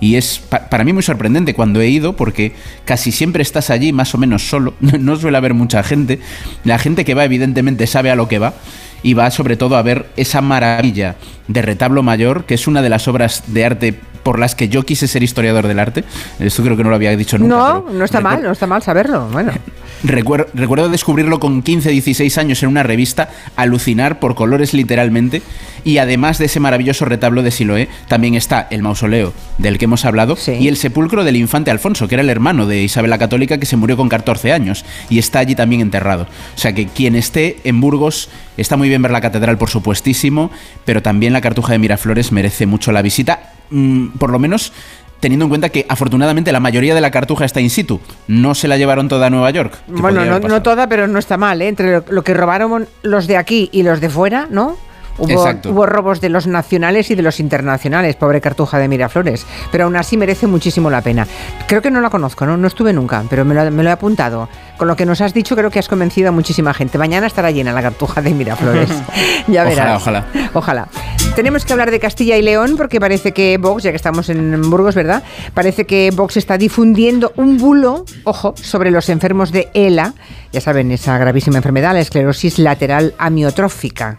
Y 0.00 0.16
es 0.16 0.40
pa- 0.40 0.68
para 0.70 0.82
mí 0.82 0.92
muy 0.92 1.04
sorprendente 1.04 1.54
cuando 1.54 1.80
he 1.80 1.88
ido, 1.88 2.16
porque 2.16 2.52
casi 2.84 3.12
siempre 3.12 3.42
estás 3.42 3.70
allí 3.70 3.92
más 3.92 4.12
o 4.14 4.18
menos 4.18 4.48
solo, 4.48 4.74
no 4.80 5.14
suele 5.16 5.36
haber 5.36 5.54
mucha 5.54 5.82
gente. 5.84 6.18
La 6.64 6.78
gente 6.78 7.04
que 7.04 7.14
va, 7.14 7.24
evidentemente, 7.24 7.86
sabe 7.86 8.10
a 8.10 8.16
lo 8.16 8.26
que 8.28 8.38
va. 8.40 8.54
Y 9.00 9.14
va 9.14 9.30
sobre 9.30 9.56
todo 9.56 9.76
a 9.76 9.82
ver 9.82 10.06
esa 10.16 10.40
maravilla 10.40 11.14
de 11.48 11.62
retablo 11.62 12.02
mayor, 12.02 12.44
que 12.44 12.54
es 12.54 12.66
una 12.66 12.82
de 12.82 12.88
las 12.90 13.08
obras 13.08 13.42
de 13.46 13.64
arte 13.64 13.94
por 14.22 14.38
las 14.38 14.54
que 14.54 14.68
yo 14.68 14.84
quise 14.84 15.08
ser 15.08 15.22
historiador 15.22 15.66
del 15.66 15.78
arte. 15.78 16.04
Esto 16.38 16.62
creo 16.62 16.76
que 16.76 16.82
no 16.84 16.90
lo 16.90 16.96
había 16.96 17.16
dicho 17.16 17.38
nunca. 17.38 17.56
No, 17.56 17.86
no 17.90 18.04
está 18.04 18.20
mal, 18.20 18.42
no 18.42 18.52
está 18.52 18.66
mal 18.66 18.82
saberlo. 18.82 19.28
Bueno. 19.32 19.52
Recuer- 20.04 20.46
recuerdo 20.54 20.88
descubrirlo 20.88 21.40
con 21.40 21.60
15, 21.62 21.90
16 21.90 22.38
años 22.38 22.62
en 22.62 22.68
una 22.68 22.84
revista, 22.84 23.30
alucinar 23.56 24.20
por 24.20 24.36
colores 24.36 24.72
literalmente, 24.72 25.42
y 25.82 25.98
además 25.98 26.38
de 26.38 26.44
ese 26.44 26.60
maravilloso 26.60 27.04
retablo 27.04 27.42
de 27.42 27.50
Siloé, 27.50 27.88
también 28.06 28.34
está 28.36 28.68
el 28.70 28.82
mausoleo 28.82 29.32
del 29.58 29.76
que 29.76 29.86
hemos 29.86 30.04
hablado 30.04 30.36
y 30.60 30.68
el 30.68 30.76
sepulcro 30.76 31.24
del 31.24 31.34
infante 31.34 31.72
Alfonso, 31.72 32.06
que 32.06 32.14
era 32.14 32.22
el 32.22 32.30
hermano 32.30 32.66
de 32.66 32.80
Isabel 32.82 33.10
la 33.10 33.18
Católica 33.18 33.58
que 33.58 33.66
se 33.66 33.76
murió 33.76 33.96
con 33.96 34.08
14 34.08 34.52
años 34.52 34.84
y 35.10 35.18
está 35.18 35.40
allí 35.40 35.56
también 35.56 35.80
enterrado. 35.80 36.24
O 36.54 36.58
sea 36.58 36.72
que 36.74 36.86
quien 36.86 37.16
esté 37.16 37.56
en 37.64 37.80
Burgos, 37.80 38.28
está 38.56 38.76
muy 38.76 38.88
bien 38.88 39.02
ver 39.02 39.10
la 39.10 39.20
catedral 39.20 39.58
por 39.58 39.68
supuestísimo, 39.70 40.52
pero 40.84 41.02
también 41.02 41.32
la 41.32 41.37
Cartuja 41.40 41.72
de 41.72 41.78
Miraflores 41.78 42.32
merece 42.32 42.66
mucho 42.66 42.92
la 42.92 43.02
visita, 43.02 43.52
mm, 43.70 44.08
por 44.18 44.30
lo 44.30 44.38
menos 44.38 44.72
teniendo 45.20 45.46
en 45.46 45.48
cuenta 45.48 45.68
que 45.70 45.84
afortunadamente 45.88 46.52
la 46.52 46.60
mayoría 46.60 46.94
de 46.94 47.00
la 47.00 47.10
cartuja 47.10 47.44
está 47.44 47.60
in 47.60 47.70
situ. 47.70 48.00
No 48.28 48.54
se 48.54 48.68
la 48.68 48.76
llevaron 48.76 49.08
toda 49.08 49.26
a 49.26 49.30
Nueva 49.30 49.50
York. 49.50 49.78
Bueno, 49.88 50.24
no, 50.24 50.62
toda, 50.62 50.88
pero 50.88 51.08
no 51.08 51.18
está 51.18 51.36
mal, 51.36 51.60
¿eh? 51.60 51.68
Entre 51.68 51.92
lo, 51.92 52.04
lo 52.08 52.22
que 52.22 52.34
robaron 52.34 52.88
los 53.02 53.26
de 53.26 53.36
aquí 53.36 53.68
y 53.72 53.82
los 53.82 54.00
de 54.00 54.10
fuera, 54.10 54.46
¿no? 54.50 54.76
Hubo, 55.18 55.86
robos 55.86 56.20
de 56.20 56.28
los 56.28 56.46
nacionales 56.46 57.10
y 57.10 57.14
de 57.14 57.22
los 57.22 57.40
internacionales, 57.40 58.16
pobre 58.16 58.40
Cartuja 58.40 58.78
de 58.78 58.88
Miraflores. 58.88 59.46
Pero 59.72 59.84
aún 59.84 59.96
así 59.96 60.16
merece 60.16 60.46
muchísimo 60.46 60.90
la 60.90 61.02
pena. 61.02 61.26
Creo 61.66 61.82
que 61.82 61.90
no 61.90 62.00
la 62.00 62.10
conozco, 62.10 62.46
¿no? 62.46 62.56
No 62.56 62.68
estuve 62.68 62.92
nunca, 62.92 63.24
pero 63.28 63.44
me 63.44 63.54
lo, 63.54 63.70
me 63.70 63.82
lo 63.82 63.88
he 63.90 63.92
apuntado. 63.92 64.48
Con 64.76 64.88
lo 64.88 64.96
que 64.96 65.06
nos 65.06 65.20
has 65.20 65.34
dicho, 65.34 65.56
creo 65.56 65.70
que 65.70 65.78
has 65.78 65.88
convencido 65.88 66.28
a 66.28 66.32
muchísima 66.32 66.72
gente. 66.72 66.98
Mañana 66.98 67.26
estará 67.26 67.50
llena 67.50 67.72
la 67.72 67.82
Cartuja 67.82 68.22
de 68.22 68.30
Miraflores. 68.30 68.90
ya 69.48 69.64
verás. 69.64 70.00
Ojalá, 70.00 70.26
ojalá. 70.28 70.50
Ojalá. 70.54 70.88
Tenemos 71.34 71.64
que 71.64 71.72
hablar 71.72 71.92
de 71.92 72.00
Castilla 72.00 72.36
y 72.36 72.42
León 72.42 72.74
porque 72.76 72.98
parece 72.98 73.32
que 73.32 73.58
Vox, 73.58 73.84
ya 73.84 73.90
que 73.90 73.96
estamos 73.96 74.28
en 74.28 74.60
Burgos, 74.70 74.96
¿verdad? 74.96 75.22
Parece 75.54 75.84
que 75.84 76.10
Vox 76.12 76.36
está 76.36 76.58
difundiendo 76.58 77.32
un 77.36 77.58
bulo, 77.58 78.04
ojo, 78.24 78.54
sobre 78.56 78.90
los 78.90 79.08
enfermos 79.08 79.52
de 79.52 79.68
ELA. 79.72 80.14
Ya 80.52 80.60
saben, 80.60 80.90
esa 80.90 81.16
gravísima 81.16 81.58
enfermedad, 81.58 81.92
la 81.92 82.00
esclerosis 82.00 82.58
lateral 82.58 83.14
amiotrófica. 83.18 84.18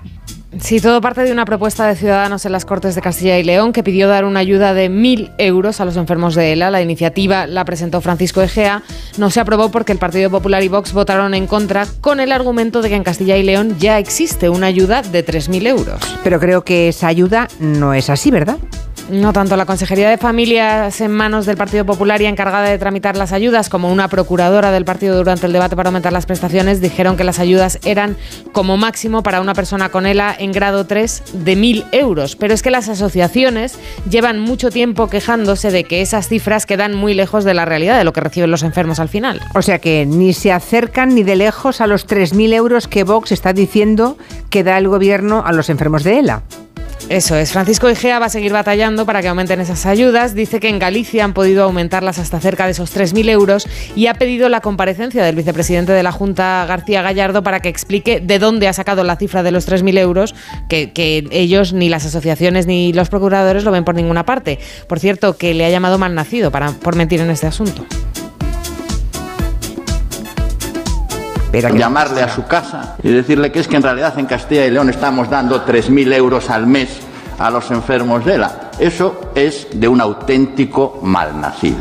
Sí, 0.58 0.80
todo 0.80 1.00
parte 1.00 1.22
de 1.22 1.32
una 1.32 1.45
propuesta 1.45 1.86
de 1.86 1.95
Ciudadanos 1.95 2.43
en 2.43 2.52
las 2.52 2.66
Cortes 2.66 2.95
de 2.95 3.02
Castilla 3.02 3.38
y 3.38 3.43
León 3.43 3.72
que 3.72 3.84
pidió 3.84 4.08
dar 4.08 4.26
una 4.26 4.39
ayuda 4.39 4.74
de 4.74 4.89
1.000 4.89 5.34
euros 5.38 5.80
a 5.80 5.86
los 5.86 5.95
enfermos 5.95 6.34
de 6.34 6.54
ELA. 6.54 6.72
La 6.72 6.82
iniciativa 6.82 7.45
la 7.45 7.66
presentó 7.66 8.02
Francisco 8.02 8.41
Egea. 8.41 8.82
No 9.20 9.30
se 9.30 9.39
aprobó 9.39 9.70
porque 9.70 9.91
el 9.91 10.00
Partido 10.00 10.32
Popular 10.32 10.64
y 10.64 10.68
Vox 10.68 10.91
votaron 10.91 11.36
en 11.36 11.45
contra 11.45 11.86
con 12.02 12.20
el 12.20 12.32
argumento 12.32 12.82
de 12.82 12.89
que 12.89 12.95
en 12.95 13.04
Castilla 13.04 13.38
y 13.38 13.43
León 13.43 13.78
ya 13.78 14.00
existe 14.00 14.50
una 14.50 14.66
ayuda 14.66 15.04
de 15.04 15.24
3.000 15.24 15.68
euros. 15.68 16.00
Pero 16.24 16.39
creo 16.39 16.64
que 16.64 16.89
esa 16.89 17.08
ayuda 17.08 17.47
no 17.60 17.93
es 17.93 18.10
así, 18.10 18.32
¿verdad? 18.32 18.58
No 19.10 19.34
tanto 19.34 19.55
la 19.55 19.66
Consejería 19.66 20.07
de 20.07 20.20
Familias 20.20 21.01
en 21.01 21.12
manos 21.12 21.47
del 21.47 21.57
Partido 21.57 21.84
Popular 21.84 22.22
y 22.22 22.28
encargada 22.28 22.70
de 22.70 22.78
tramitar 22.78 23.18
las 23.18 23.32
ayudas 23.32 23.68
como 23.68 23.91
una 23.91 24.07
procuradora 24.07 24.72
del 24.72 24.86
partido 24.86 25.18
durante 25.18 25.47
el 25.47 25.53
debate 25.53 25.76
para 25.76 25.89
aumentar 25.89 26.14
las 26.14 26.28
prestaciones 26.28 26.80
dijeron 26.80 27.18
que 27.18 27.24
las 27.24 27.39
ayudas 27.39 27.80
eran 27.84 28.18
como 28.51 28.78
máximo 28.78 29.24
para 29.24 29.41
una 29.41 29.55
persona 29.55 29.89
con 29.89 30.05
ELA 30.05 30.36
en 30.38 30.51
grado 30.51 30.86
3 30.86 31.24
de 31.34 31.57
1.000 31.57 31.86
euros. 31.91 32.36
Pero 32.36 32.53
es 32.53 32.62
que 32.62 32.70
las 32.70 32.88
asociaciones 32.88 33.80
llevan 34.07 34.39
mucho 34.39 34.70
tiempo 34.70 35.07
quejándose 35.07 35.72
de 35.72 35.86
que 35.86 36.01
esas 36.01 36.28
cifras 36.28 36.68
quedan 36.68 36.93
muy 36.93 37.16
lejos 37.16 37.43
de 37.43 37.55
la 37.55 37.66
realidad 37.66 37.97
de 37.97 38.03
lo 38.03 38.14
que 38.14 38.22
reciben 38.22 38.51
los 38.51 38.62
enfermos 38.62 38.99
al 38.99 39.10
final. 39.10 39.41
O 39.55 39.64
sea 39.64 39.80
que 39.80 40.05
ni 40.05 40.34
se 40.34 40.51
acercan 40.51 41.16
ni 41.16 41.24
de 41.24 41.36
lejos 41.36 41.82
a 41.82 41.88
los 41.88 42.07
3.000 42.07 42.53
euros 42.53 42.88
que 42.88 43.03
Vox 43.03 43.32
está 43.32 43.53
diciendo 43.53 44.18
que 44.51 44.64
da 44.64 44.78
el 44.78 44.88
gobierno 44.88 45.43
a 45.43 45.51
los 45.51 45.72
enfermos 45.72 46.03
de 46.03 46.20
ELA. 46.20 46.43
Eso 47.10 47.36
es. 47.36 47.51
Francisco 47.51 47.89
Egea 47.89 48.20
va 48.20 48.28
a 48.28 48.30
seguir 48.30 48.53
batallando 48.53 49.03
para 49.03 49.24
que 49.24 49.28
aumenten 49.30 49.60
esas 49.60 49.88
ayudas. 49.88 50.36
Dice 50.36 50.60
que 50.60 50.70
en 50.70 50.78
Galicia 50.78 51.26
han 51.26 51.34
podido 51.34 51.64
aumentarlas 51.64 52.20
hasta 52.20 52.39
cerca 52.39 52.66
de 52.66 52.72
esos 52.72 52.95
3.000 52.95 53.30
euros 53.30 53.68
y 53.95 54.05
ha 54.05 54.14
pedido 54.14 54.47
la 54.47 54.62
comparecencia 54.62 55.24
del 55.24 55.36
vicepresidente 55.36 55.91
de 55.91 56.03
la 56.03 56.12
Junta, 56.12 56.64
García 56.68 57.01
Gallardo, 57.01 57.41
para 57.41 57.62
que 57.62 57.70
explique 57.70 58.20
de 58.20 58.38
dónde 58.38 58.68
ha 58.68 58.74
sacado 58.74 59.03
la 59.03 59.16
cifra 59.16 59.41
de 59.41 59.49
los 59.49 59.68
3.000 59.68 59.97
euros, 59.97 60.36
que, 60.70 60.91
que 60.91 61.28
ellos, 61.32 61.74
ni 61.74 61.89
las 61.89 62.05
asociaciones 62.05 62.68
ni 62.68 62.93
los 62.93 63.10
procuradores, 63.10 63.64
lo 63.64 63.72
ven 63.72 63.86
por 63.86 63.95
ninguna 63.95 64.24
parte. 64.24 64.60
Por 64.86 64.99
cierto, 64.99 65.36
que 65.36 65.55
le 65.55 65.66
ha 65.66 65.70
llamado 65.72 65.97
malnacido 65.97 66.51
para, 66.51 66.74
por 66.74 66.95
mentir 66.95 67.22
en 67.22 67.32
este 67.32 67.47
asunto. 67.47 67.88
Llamarle 71.52 72.22
a 72.22 72.30
su 72.30 72.45
casa 72.45 72.95
y 73.02 73.10
decirle 73.10 73.52
que 73.52 73.60
es 73.60 73.68
que 73.68 73.78
en 73.78 73.84
realidad 73.84 74.18
en 74.18 74.26
Castilla 74.26 74.66
y 74.66 74.72
León 74.72 74.89
estamos 74.89 75.30
dando 75.30 75.66
3.000 75.66 76.14
euros 76.14 76.50
al 76.50 76.68
mes 76.68 76.89
a 77.38 77.50
los 77.50 77.72
enfermos 77.72 78.26
de 78.26 78.36
ELA. 78.36 78.72
Eso 78.80 79.32
es 79.36 79.68
de 79.74 79.88
un 79.88 80.02
auténtico 80.02 81.00
malnacido. 81.02 81.80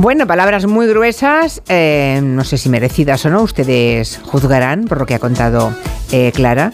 Bueno, 0.00 0.28
palabras 0.28 0.64
muy 0.64 0.86
gruesas, 0.86 1.60
eh, 1.68 2.20
no 2.22 2.44
sé 2.44 2.56
si 2.56 2.68
merecidas 2.68 3.26
o 3.26 3.30
no, 3.30 3.42
ustedes 3.42 4.20
juzgarán 4.22 4.84
por 4.84 5.00
lo 5.00 5.06
que 5.06 5.16
ha 5.16 5.18
contado 5.18 5.74
eh, 6.12 6.30
Clara. 6.32 6.72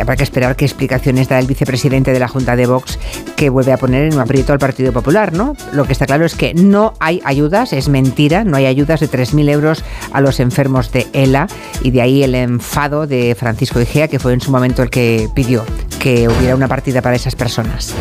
Habrá 0.00 0.16
que 0.16 0.24
esperar 0.24 0.56
qué 0.56 0.64
explicaciones 0.64 1.28
da 1.28 1.38
el 1.38 1.46
vicepresidente 1.46 2.12
de 2.12 2.18
la 2.18 2.26
Junta 2.26 2.56
de 2.56 2.66
Vox 2.66 2.98
que 3.36 3.48
vuelve 3.48 3.72
a 3.72 3.76
poner 3.76 4.06
en 4.06 4.14
un 4.14 4.18
aprieto 4.18 4.52
al 4.52 4.58
Partido 4.58 4.92
Popular, 4.92 5.32
¿no? 5.32 5.54
Lo 5.72 5.84
que 5.84 5.92
está 5.92 6.04
claro 6.04 6.26
es 6.26 6.34
que 6.34 6.52
no 6.52 6.94
hay 6.98 7.22
ayudas, 7.24 7.72
es 7.72 7.88
mentira, 7.88 8.42
no 8.42 8.56
hay 8.56 8.66
ayudas 8.66 8.98
de 8.98 9.08
3.000 9.08 9.48
euros 9.48 9.84
a 10.12 10.20
los 10.20 10.40
enfermos 10.40 10.90
de 10.90 11.06
ELA 11.12 11.46
y 11.84 11.92
de 11.92 12.02
ahí 12.02 12.24
el 12.24 12.34
enfado 12.34 13.06
de 13.06 13.36
Francisco 13.38 13.80
Igea, 13.80 14.08
que 14.08 14.18
fue 14.18 14.32
en 14.32 14.40
su 14.40 14.50
momento 14.50 14.82
el 14.82 14.90
que 14.90 15.28
pidió 15.32 15.64
que 16.00 16.28
hubiera 16.28 16.56
una 16.56 16.66
partida 16.66 17.02
para 17.02 17.14
esas 17.14 17.36
personas. 17.36 17.94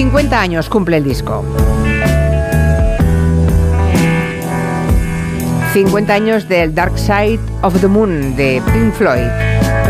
50 0.00 0.40
años 0.40 0.70
cumple 0.70 0.96
el 0.96 1.04
disco. 1.04 1.44
50 5.74 6.14
años 6.14 6.48
del 6.48 6.74
Dark 6.74 6.96
Side 6.96 7.38
of 7.60 7.78
the 7.82 7.86
Moon 7.86 8.34
de 8.34 8.62
Pink 8.72 8.94
Floyd. 8.94 9.28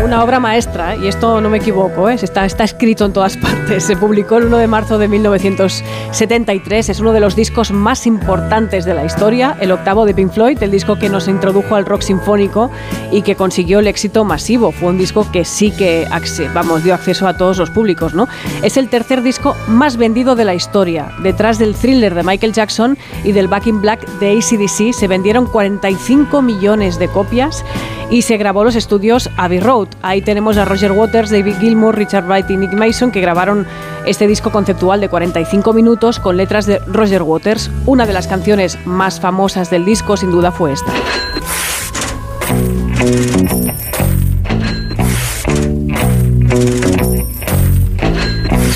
Una 0.03 0.23
obra 0.23 0.39
maestra, 0.39 0.95
y 0.95 1.07
esto 1.07 1.41
no 1.41 1.49
me 1.49 1.57
equivoco, 1.57 2.09
¿eh? 2.09 2.15
está, 2.15 2.45
escrito 2.45 3.05
en 3.05 3.13
todas 3.13 3.37
partes. 3.41 3.83
Se 3.83 3.95
publicó 3.95 4.37
el 4.37 4.45
1 4.45 4.57
de 4.57 4.67
marzo 4.67 4.97
de 4.97 5.07
1973, 5.07 6.89
es 6.89 6.99
uno 6.99 7.13
de 7.13 7.19
los 7.19 7.35
discos 7.35 7.71
más 7.71 8.07
importantes 8.07 8.83
de 8.83 8.95
la 8.95 9.05
historia, 9.05 9.55
el 9.59 9.71
octavo 9.71 10.05
de 10.05 10.15
Pink 10.15 10.31
Floyd, 10.31 10.57
el 10.61 10.71
disco 10.71 10.97
que 10.97 11.07
nos 11.07 11.27
introdujo 11.27 11.75
al 11.75 11.85
rock 11.85 12.01
sinfónico 12.01 12.71
y 13.11 13.21
que 13.21 13.35
consiguió 13.35 13.79
el 13.79 13.87
éxito 13.87 14.25
masivo. 14.25 14.71
Fue 14.71 14.89
un 14.89 14.97
disco 14.97 15.29
que 15.31 15.45
sí 15.45 15.69
que 15.71 16.07
vamos, 16.53 16.83
dio 16.83 16.95
acceso 16.95 17.27
a 17.27 17.37
todos 17.37 17.59
los 17.59 17.69
públicos. 17.69 18.15
¿no? 18.15 18.27
Es 18.63 18.77
el 18.77 18.89
tercer 18.89 19.21
disco 19.21 19.55
más 19.67 19.97
vendido 19.97 20.35
de 20.35 20.45
la 20.45 20.55
historia. 20.55 21.11
Detrás 21.21 21.59
del 21.59 21.75
thriller 21.75 22.15
de 22.15 22.23
Michael 22.23 22.53
Jackson 22.53 22.97
y 23.23 23.33
del 23.33 23.47
Back 23.47 23.67
in 23.67 23.81
Black 23.81 24.07
de 24.19 24.31
ACDC 24.31 24.93
se 24.93 25.07
vendieron 25.07 25.45
45 25.45 26.41
millones 26.41 26.97
de 26.97 27.07
copias 27.07 27.63
y 28.11 28.21
se 28.21 28.37
grabó 28.37 28.63
los 28.63 28.75
estudios 28.75 29.29
Abbey 29.37 29.61
Road. 29.61 29.87
Ahí 30.01 30.21
tenemos 30.21 30.57
a 30.57 30.65
Roger 30.65 30.91
Waters, 30.91 31.31
David 31.31 31.55
Gilmour, 31.59 31.95
Richard 31.95 32.25
Wright 32.25 32.49
y 32.51 32.57
Nick 32.57 32.73
Mason 32.73 33.09
que 33.09 33.21
grabaron 33.21 33.65
este 34.05 34.27
disco 34.27 34.51
conceptual 34.51 34.99
de 34.99 35.09
45 35.09 35.73
minutos 35.73 36.19
con 36.19 36.37
letras 36.37 36.65
de 36.65 36.79
Roger 36.79 37.23
Waters. 37.23 37.71
Una 37.85 38.05
de 38.05 38.13
las 38.13 38.27
canciones 38.27 38.77
más 38.85 39.19
famosas 39.19 39.69
del 39.71 39.85
disco 39.85 40.17
sin 40.17 40.29
duda 40.29 40.51
fue 40.51 40.73
esta. 40.73 40.91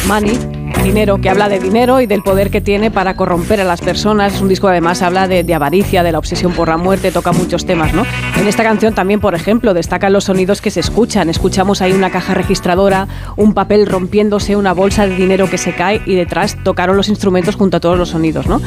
Money 0.07 0.54
dinero, 0.85 1.19
que 1.19 1.31
habla 1.31 1.49
de 1.49 1.57
dinero 1.57 1.99
y 1.99 2.05
del 2.05 2.21
poder 2.21 2.51
que 2.51 2.61
tiene 2.61 2.91
para 2.91 3.15
corromper 3.15 3.59
a 3.59 3.63
las 3.63 3.81
personas. 3.81 4.35
Es 4.35 4.41
un 4.41 4.47
disco 4.47 4.67
además 4.67 5.01
habla 5.01 5.27
de, 5.27 5.43
de 5.43 5.53
avaricia, 5.55 6.03
de 6.03 6.11
la 6.11 6.19
obsesión 6.19 6.53
por 6.53 6.67
la 6.67 6.77
muerte, 6.77 7.11
toca 7.11 7.31
muchos 7.31 7.65
temas, 7.65 7.91
¿no? 7.95 8.05
En 8.37 8.47
esta 8.47 8.61
canción 8.61 8.93
también, 8.93 9.19
por 9.19 9.33
ejemplo, 9.33 9.73
destacan 9.73 10.13
los 10.13 10.25
sonidos 10.25 10.61
que 10.61 10.69
se 10.69 10.81
escuchan. 10.81 11.27
Escuchamos 11.27 11.81
ahí 11.81 11.91
una 11.91 12.11
caja 12.11 12.35
registradora, 12.35 13.07
un 13.35 13.55
papel 13.55 13.87
rompiéndose, 13.87 14.55
una 14.55 14.73
bolsa 14.73 15.07
de 15.07 15.15
dinero 15.15 15.49
que 15.49 15.57
se 15.57 15.73
cae 15.73 16.03
y 16.05 16.13
detrás 16.13 16.55
tocaron 16.63 16.95
los 16.95 17.09
instrumentos 17.09 17.55
junto 17.55 17.77
a 17.77 17.79
todos 17.79 17.97
los 17.97 18.09
sonidos, 18.09 18.45
¿no? 18.45 18.61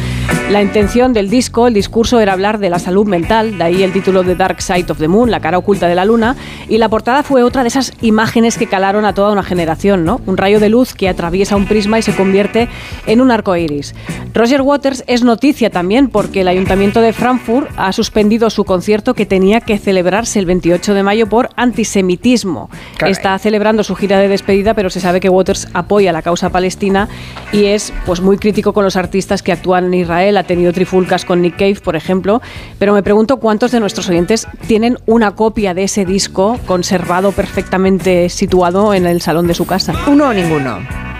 La 0.51 0.61
intención 0.61 1.13
del 1.13 1.31
disco, 1.31 1.69
el 1.69 1.75
discurso 1.75 2.19
era 2.19 2.33
hablar 2.33 2.59
de 2.59 2.69
la 2.69 2.81
salud 2.81 3.07
mental, 3.07 3.59
de 3.59 3.65
ahí 3.65 3.83
el 3.85 3.93
título 3.93 4.25
de 4.25 4.35
Dark 4.35 4.61
Side 4.61 4.91
of 4.91 4.99
the 4.99 5.07
Moon, 5.07 5.31
la 5.31 5.39
cara 5.39 5.59
oculta 5.59 5.87
de 5.87 5.95
la 5.95 6.05
luna, 6.05 6.35
y 6.69 6.79
la 6.79 6.89
portada 6.89 7.23
fue 7.23 7.45
otra 7.45 7.63
de 7.63 7.69
esas 7.69 7.93
imágenes 8.01 8.59
que 8.59 8.67
calaron 8.67 9.05
a 9.05 9.15
toda 9.15 9.31
una 9.31 9.45
generación, 9.45 10.05
¿no? 10.05 10.21
Un 10.27 10.37
rayo 10.37 10.59
de 10.59 10.69
luz 10.69 10.95
que 10.95 11.09
atraviesa 11.09 11.55
un 11.55 11.67
prisma 11.67 11.99
y 12.01 12.03
se 12.09 12.17
convierte 12.17 12.69
en 13.07 13.21
un 13.21 13.31
arco 13.31 13.55
iris. 13.55 13.95
Roger 14.33 14.63
Waters 14.63 15.05
es 15.07 15.23
noticia 15.23 15.69
también 15.69 16.09
porque 16.09 16.41
el 16.41 16.49
Ayuntamiento 16.49 17.01
de 17.01 17.13
Frankfurt 17.13 17.69
ha 17.77 17.93
suspendido 17.93 18.49
su 18.51 18.65
concierto 18.65 19.13
que 19.15 19.27
tenía 19.27 19.61
que 19.61 19.79
celebrarse 19.79 20.39
el 20.39 20.47
28 20.47 20.95
de 20.95 21.03
mayo 21.03 21.29
por 21.29 21.51
antisemitismo. 21.57 22.71
Caray. 22.97 23.13
Está 23.13 23.39
celebrando 23.39 23.85
su 23.85 23.95
gira 23.95 24.19
de 24.19 24.29
despedida, 24.29 24.75
pero 24.75 24.89
se 24.91 25.01
sabe 25.01 25.21
que 25.21 25.29
Waters 25.29 25.69
apoya 25.75 26.13
la 26.13 26.23
causa 26.23 26.51
palestina 26.51 27.09
y 27.53 27.67
es 27.67 27.93
pues 28.07 28.21
muy 28.21 28.39
crítico 28.39 28.73
con 28.73 28.85
los 28.85 28.97
artistas 28.97 29.43
que 29.43 29.53
actúan 29.53 29.85
en 29.87 29.95
Israel. 29.95 30.37
Ha 30.37 30.45
tenido 30.45 30.73
trifulcas 30.73 31.25
con 31.25 31.43
Nick 31.43 31.57
Cave, 31.57 31.81
por 31.83 31.97
ejemplo. 31.97 32.41
Pero 32.79 32.95
me 32.95 33.03
pregunto 33.03 33.39
cuántos 33.39 33.73
de 33.73 33.81
nuestros 33.81 34.09
oyentes 34.09 34.49
tienen 34.67 34.97
una 35.07 35.33
copia 35.33 35.75
de 35.75 35.85
ese 35.85 36.07
disco 36.07 36.59
conservado 36.67 37.33
perfectamente 37.33 38.29
situado 38.31 38.95
en 38.95 39.07
el 39.07 39.21
salón 39.21 39.47
de 39.47 39.55
su 39.55 39.67
casa. 39.67 39.93
Uno 40.07 40.29
o 40.29 40.33
ninguno. 40.33 41.18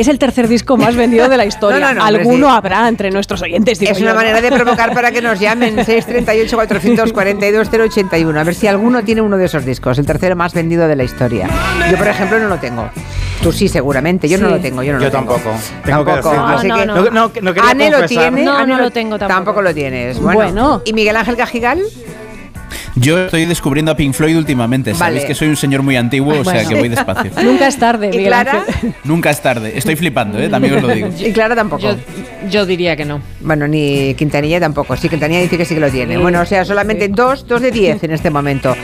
Es 0.00 0.08
el 0.08 0.18
tercer 0.18 0.48
disco 0.48 0.76
más 0.76 0.96
vendido 0.96 1.28
de 1.28 1.36
la 1.36 1.44
historia. 1.44 1.78
No, 1.80 1.86
no, 1.88 1.94
no, 2.00 2.04
hombre, 2.06 2.20
Alguno 2.20 2.48
sí. 2.48 2.54
habrá 2.56 2.88
entre 2.88 3.10
nuestros 3.10 3.42
oyentes. 3.42 3.78
digo 3.78 3.92
Es 3.92 3.98
yo, 3.98 4.04
una 4.04 4.12
¿no? 4.12 4.16
manera 4.18 4.40
de 4.40 4.50
provocar 4.50 4.92
para 4.94 5.10
que 5.10 5.20
nos 5.22 5.38
llamen 5.38 5.74
638 5.84 6.56
442 6.56 7.68
081 7.68 8.40
a 8.40 8.44
ver 8.44 8.54
si 8.54 8.66
alguno 8.66 9.02
tiene 9.04 9.20
uno 9.20 9.36
de 9.36 9.44
esos 9.46 9.64
discos, 9.64 9.98
el 9.98 10.06
tercero 10.06 10.36
más 10.36 10.52
vendido 10.54 10.86
de 10.88 10.96
la 10.96 11.04
historia. 11.04 11.48
Yo, 11.90 11.96
por 11.96 12.08
ejemplo, 12.08 12.38
no 12.38 12.48
lo 12.48 12.58
tengo. 12.58 12.88
Tú 13.42 13.52
sí, 13.52 13.68
seguramente. 13.68 14.28
Yo 14.28 14.38
no 14.38 14.48
lo 14.50 14.58
tengo. 14.58 14.82
Yo, 14.82 14.92
no 14.92 14.98
Yo 15.00 15.06
lo 15.06 15.10
tengo. 15.10 15.34
tampoco. 15.34 15.56
Tengo 15.84 16.04
que 16.04 16.10
Tampoco. 16.12 16.30
decirlo. 16.30 16.46
Así 16.58 16.68
No, 16.68 16.76
que 16.76 16.86
no, 16.86 16.94
No, 16.96 17.02
no, 17.10 17.10
no 17.42 17.54
quería 17.54 17.70
Ane 17.70 17.90
lo 17.90 18.06
tiene. 18.06 18.42
No, 18.44 18.56
Ane 18.56 18.72
no 18.74 18.78
lo 18.80 18.90
tengo 18.90 19.18
tampoco. 19.18 19.62
lo 19.62 19.74
tienes. 19.74 20.18
Bueno. 20.18 20.34
Bueno. 20.40 20.82
¿Y 20.84 20.92
Miguel 20.92 21.16
Ángel 21.16 21.36
Cajigal? 21.36 21.80
Yo 22.96 23.18
estoy 23.24 23.46
descubriendo 23.46 23.92
a 23.92 23.96
Pink 23.96 24.14
Floyd 24.14 24.36
últimamente. 24.36 24.94
Sabéis 24.94 25.22
Vale. 25.22 25.26
que 25.28 25.34
soy 25.34 25.48
un 25.48 25.56
señor 25.56 25.82
muy 25.82 25.96
antiguo, 25.96 26.38
o 26.40 26.44
sea 26.44 26.64
que 26.64 26.74
voy 26.74 26.88
despacio. 26.88 27.30
Nunca 27.42 27.68
es 27.68 27.78
tarde, 27.78 28.06
¿Y 28.08 28.10
Miguel 28.10 28.26
Clara? 28.26 28.64
Nunca 29.04 29.30
es 29.30 29.40
tarde. 29.40 29.72
Estoy 29.76 29.96
flipando, 29.96 30.38
¿eh? 30.38 30.48
también 30.48 30.74
os 30.74 30.82
lo 30.82 30.88
digo. 30.88 31.08
Y 31.18 31.32
Clara 31.32 31.54
tampoco. 31.54 31.82
Yo, 31.82 31.94
yo 32.50 32.66
diría 32.66 32.96
que 32.96 33.04
no. 33.04 33.20
Bueno, 33.40 33.66
ni 33.68 34.14
Quintanilla 34.14 34.60
tampoco. 34.60 34.96
Sí, 34.96 35.08
Quintanilla 35.08 35.40
dice 35.40 35.56
que 35.56 35.64
sí 35.64 35.74
que 35.74 35.80
lo 35.80 35.90
tiene. 35.90 36.14
Sí, 36.16 36.20
Bueno, 36.20 36.40
o 36.40 36.46
sea, 36.46 36.64
solamente 36.64 37.06
sí. 37.06 37.12
dos, 37.14 37.46
dos 37.46 37.60
de 37.62 37.70
diez 37.70 38.02
en 38.02 38.10
este 38.12 38.30
momento. 38.30 38.76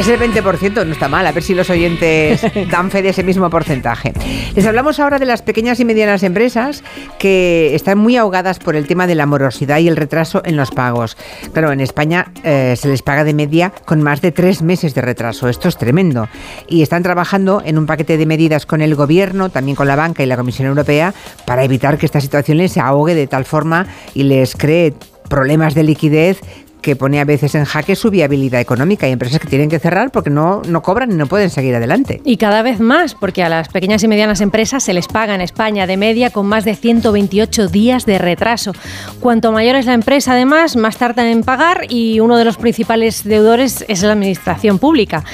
Es 0.00 0.08
el 0.08 0.18
20%, 0.18 0.86
no 0.86 0.92
está 0.94 1.08
mal. 1.08 1.26
A 1.26 1.32
ver 1.32 1.42
si 1.42 1.52
los 1.52 1.68
oyentes 1.68 2.40
dan 2.70 2.90
fe 2.90 3.02
de 3.02 3.10
ese 3.10 3.22
mismo 3.22 3.50
porcentaje. 3.50 4.14
Les 4.56 4.64
hablamos 4.64 4.98
ahora 4.98 5.18
de 5.18 5.26
las 5.26 5.42
pequeñas 5.42 5.78
y 5.78 5.84
medianas 5.84 6.22
empresas 6.22 6.82
que 7.18 7.74
están 7.74 7.98
muy 7.98 8.16
ahogadas 8.16 8.58
por 8.60 8.76
el 8.76 8.86
tema 8.86 9.06
de 9.06 9.14
la 9.14 9.26
morosidad 9.26 9.76
y 9.76 9.88
el 9.88 9.96
retraso 9.96 10.40
en 10.46 10.56
los 10.56 10.70
pagos. 10.70 11.18
Claro, 11.52 11.70
en 11.70 11.82
España 11.82 12.32
eh, 12.44 12.76
se 12.78 12.88
les 12.88 13.02
paga 13.02 13.24
de 13.24 13.34
media 13.34 13.74
con 13.84 14.00
más 14.00 14.22
de 14.22 14.32
tres 14.32 14.62
meses 14.62 14.94
de 14.94 15.02
retraso. 15.02 15.50
Esto 15.50 15.68
es 15.68 15.76
tremendo. 15.76 16.30
Y 16.66 16.80
están 16.80 17.02
trabajando 17.02 17.60
en 17.62 17.76
un 17.76 17.84
paquete 17.84 18.16
de 18.16 18.24
medidas 18.24 18.64
con 18.64 18.80
el 18.80 18.94
gobierno, 18.94 19.50
también 19.50 19.76
con 19.76 19.86
la 19.86 19.96
banca 19.96 20.22
y 20.22 20.26
la 20.26 20.38
Comisión 20.38 20.66
Europea, 20.66 21.12
para 21.44 21.62
evitar 21.62 21.98
que 21.98 22.06
esta 22.06 22.22
situación 22.22 22.56
les 22.56 22.78
ahogue 22.78 23.14
de 23.14 23.26
tal 23.26 23.44
forma 23.44 23.86
y 24.14 24.22
les 24.22 24.56
cree 24.56 24.94
problemas 25.28 25.74
de 25.74 25.82
liquidez 25.82 26.40
que 26.80 26.96
pone 26.96 27.20
a 27.20 27.24
veces 27.24 27.54
en 27.54 27.64
jaque 27.64 27.96
su 27.96 28.10
viabilidad 28.10 28.60
económica. 28.60 29.06
Hay 29.06 29.12
empresas 29.12 29.40
que 29.40 29.48
tienen 29.48 29.68
que 29.68 29.78
cerrar 29.78 30.10
porque 30.10 30.30
no, 30.30 30.62
no 30.66 30.82
cobran 30.82 31.10
y 31.12 31.14
no 31.14 31.26
pueden 31.26 31.50
seguir 31.50 31.74
adelante. 31.74 32.20
Y 32.24 32.36
cada 32.36 32.62
vez 32.62 32.80
más, 32.80 33.14
porque 33.14 33.42
a 33.42 33.48
las 33.48 33.68
pequeñas 33.68 34.02
y 34.02 34.08
medianas 34.08 34.40
empresas 34.40 34.82
se 34.82 34.94
les 34.94 35.06
paga 35.08 35.34
en 35.34 35.40
España 35.40 35.86
de 35.86 35.96
media 35.96 36.30
con 36.30 36.46
más 36.46 36.64
de 36.64 36.74
128 36.74 37.68
días 37.68 38.06
de 38.06 38.18
retraso. 38.18 38.72
Cuanto 39.20 39.52
mayor 39.52 39.76
es 39.76 39.86
la 39.86 39.94
empresa, 39.94 40.32
además, 40.32 40.76
más 40.76 40.96
tardan 40.96 41.26
en 41.26 41.42
pagar 41.42 41.86
y 41.88 42.20
uno 42.20 42.36
de 42.36 42.44
los 42.44 42.56
principales 42.56 43.24
deudores 43.24 43.84
es 43.88 44.02
la 44.02 44.12
administración 44.12 44.78
pública. 44.78 45.24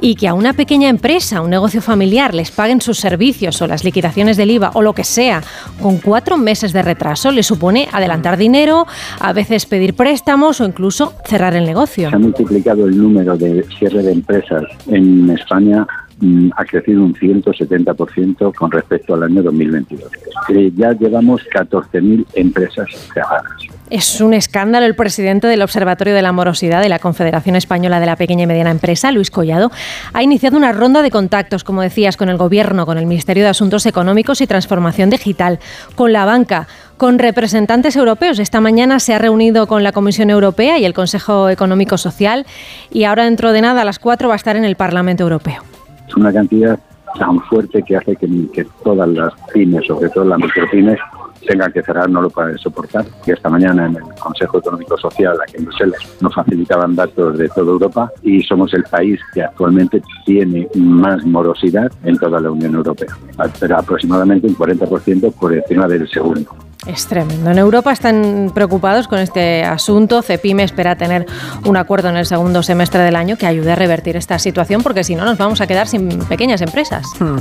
Y 0.00 0.14
que 0.14 0.28
a 0.28 0.34
una 0.34 0.52
pequeña 0.52 0.88
empresa, 0.88 1.40
un 1.40 1.50
negocio 1.50 1.82
familiar, 1.82 2.34
les 2.34 2.50
paguen 2.50 2.80
sus 2.80 2.98
servicios 2.98 3.60
o 3.60 3.66
las 3.66 3.84
liquidaciones 3.84 4.36
del 4.36 4.50
IVA 4.50 4.70
o 4.74 4.82
lo 4.82 4.92
que 4.92 5.04
sea 5.04 5.42
con 5.82 5.98
cuatro 5.98 6.36
meses 6.36 6.72
de 6.72 6.82
retraso 6.82 7.30
le 7.30 7.42
supone 7.42 7.88
adelantar 7.92 8.36
dinero, 8.36 8.86
a 9.20 9.32
veces 9.32 9.66
pedir 9.66 9.94
préstamos 9.94 10.60
o 10.60 10.64
incluso 10.64 10.85
cerrar 11.24 11.54
el 11.54 11.64
negocio. 11.64 12.10
Se 12.10 12.16
ha 12.16 12.18
multiplicado 12.18 12.86
el 12.86 12.96
número 12.96 13.36
de 13.36 13.62
cierre 13.78 14.02
de 14.02 14.12
empresas 14.12 14.64
en 14.88 15.30
España, 15.30 15.86
mm, 16.20 16.50
ha 16.56 16.64
crecido 16.64 17.04
un 17.04 17.14
170% 17.14 18.52
con 18.52 18.70
respecto 18.70 19.14
al 19.14 19.24
año 19.24 19.42
2022. 19.42 20.10
Eh, 20.48 20.72
ya 20.76 20.92
llevamos 20.92 21.42
14.000 21.52 22.26
empresas 22.34 22.88
cerradas. 23.12 23.75
Es 23.88 24.20
un 24.20 24.34
escándalo. 24.34 24.84
El 24.84 24.96
presidente 24.96 25.46
del 25.46 25.62
Observatorio 25.62 26.12
de 26.14 26.22
la 26.22 26.32
Morosidad 26.32 26.82
de 26.82 26.88
la 26.88 26.98
Confederación 26.98 27.54
Española 27.54 28.00
de 28.00 28.06
la 28.06 28.16
Pequeña 28.16 28.42
y 28.42 28.46
Mediana 28.46 28.72
Empresa, 28.72 29.12
Luis 29.12 29.30
Collado, 29.30 29.70
ha 30.12 30.22
iniciado 30.24 30.56
una 30.56 30.72
ronda 30.72 31.02
de 31.02 31.12
contactos, 31.12 31.62
como 31.62 31.82
decías, 31.82 32.16
con 32.16 32.28
el 32.28 32.36
Gobierno, 32.36 32.84
con 32.84 32.98
el 32.98 33.06
Ministerio 33.06 33.44
de 33.44 33.50
Asuntos 33.50 33.86
Económicos 33.86 34.40
y 34.40 34.48
Transformación 34.48 35.10
Digital, 35.10 35.60
con 35.94 36.12
la 36.12 36.24
banca, 36.24 36.66
con 36.96 37.20
representantes 37.20 37.94
europeos. 37.94 38.40
Esta 38.40 38.60
mañana 38.60 38.98
se 38.98 39.14
ha 39.14 39.18
reunido 39.18 39.68
con 39.68 39.84
la 39.84 39.92
Comisión 39.92 40.30
Europea 40.30 40.78
y 40.78 40.84
el 40.84 40.92
Consejo 40.92 41.48
Económico 41.48 41.96
Social 41.96 42.44
y 42.90 43.04
ahora 43.04 43.24
dentro 43.24 43.52
de 43.52 43.60
nada 43.60 43.82
a 43.82 43.84
las 43.84 44.00
cuatro 44.00 44.28
va 44.28 44.34
a 44.34 44.36
estar 44.36 44.56
en 44.56 44.64
el 44.64 44.74
Parlamento 44.74 45.22
Europeo. 45.22 45.62
Es 46.08 46.16
una 46.16 46.32
cantidad 46.32 46.78
tan 47.18 47.40
fuerte 47.42 47.82
que 47.82 47.96
hace 47.96 48.16
que, 48.16 48.66
todas 48.82 49.08
las 49.08 49.32
pymes, 49.52 49.86
sobre 49.86 50.08
todo 50.10 50.24
las 50.24 50.38
micropymes, 50.38 50.98
tengan 51.46 51.72
que 51.72 51.82
cerrar, 51.82 52.08
no 52.10 52.22
lo 52.22 52.30
pueden 52.30 52.58
soportar. 52.58 53.04
Y 53.26 53.32
esta 53.32 53.48
mañana 53.48 53.86
en 53.86 53.96
el 53.96 54.02
Consejo 54.18 54.58
Económico 54.58 54.96
Social, 54.98 55.36
aquí 55.42 55.56
en 55.56 55.64
Bruselas, 55.64 56.00
nos 56.20 56.34
facilitaban 56.34 56.94
datos 56.94 57.38
de 57.38 57.48
toda 57.48 57.72
Europa 57.72 58.10
y 58.22 58.42
somos 58.42 58.72
el 58.74 58.84
país 58.84 59.20
que 59.32 59.42
actualmente 59.42 60.02
tiene 60.24 60.68
más 60.74 61.24
morosidad 61.24 61.90
en 62.04 62.16
toda 62.18 62.40
la 62.40 62.50
Unión 62.50 62.74
Europea, 62.74 63.16
pero 63.60 63.78
aproximadamente 63.78 64.46
un 64.46 64.56
40% 64.56 65.32
por 65.34 65.54
encima 65.54 65.86
del 65.88 66.08
segundo. 66.08 66.50
Es 66.86 67.06
tremendo. 67.06 67.50
En 67.50 67.58
Europa 67.58 67.90
están 67.90 68.52
preocupados 68.54 69.08
con 69.08 69.18
este 69.18 69.64
asunto. 69.64 70.22
CEPIME 70.22 70.62
espera 70.62 70.96
tener 70.96 71.26
un 71.64 71.76
acuerdo 71.76 72.08
en 72.10 72.16
el 72.16 72.26
segundo 72.26 72.62
semestre 72.62 73.02
del 73.02 73.16
año 73.16 73.36
que 73.36 73.46
ayude 73.46 73.72
a 73.72 73.74
revertir 73.74 74.16
esta 74.16 74.38
situación, 74.38 74.82
porque 74.82 75.02
si 75.02 75.16
no 75.16 75.24
nos 75.24 75.36
vamos 75.36 75.60
a 75.60 75.66
quedar 75.66 75.88
sin 75.88 76.08
pequeñas 76.26 76.60
empresas. 76.62 77.04
Hmm. 77.18 77.38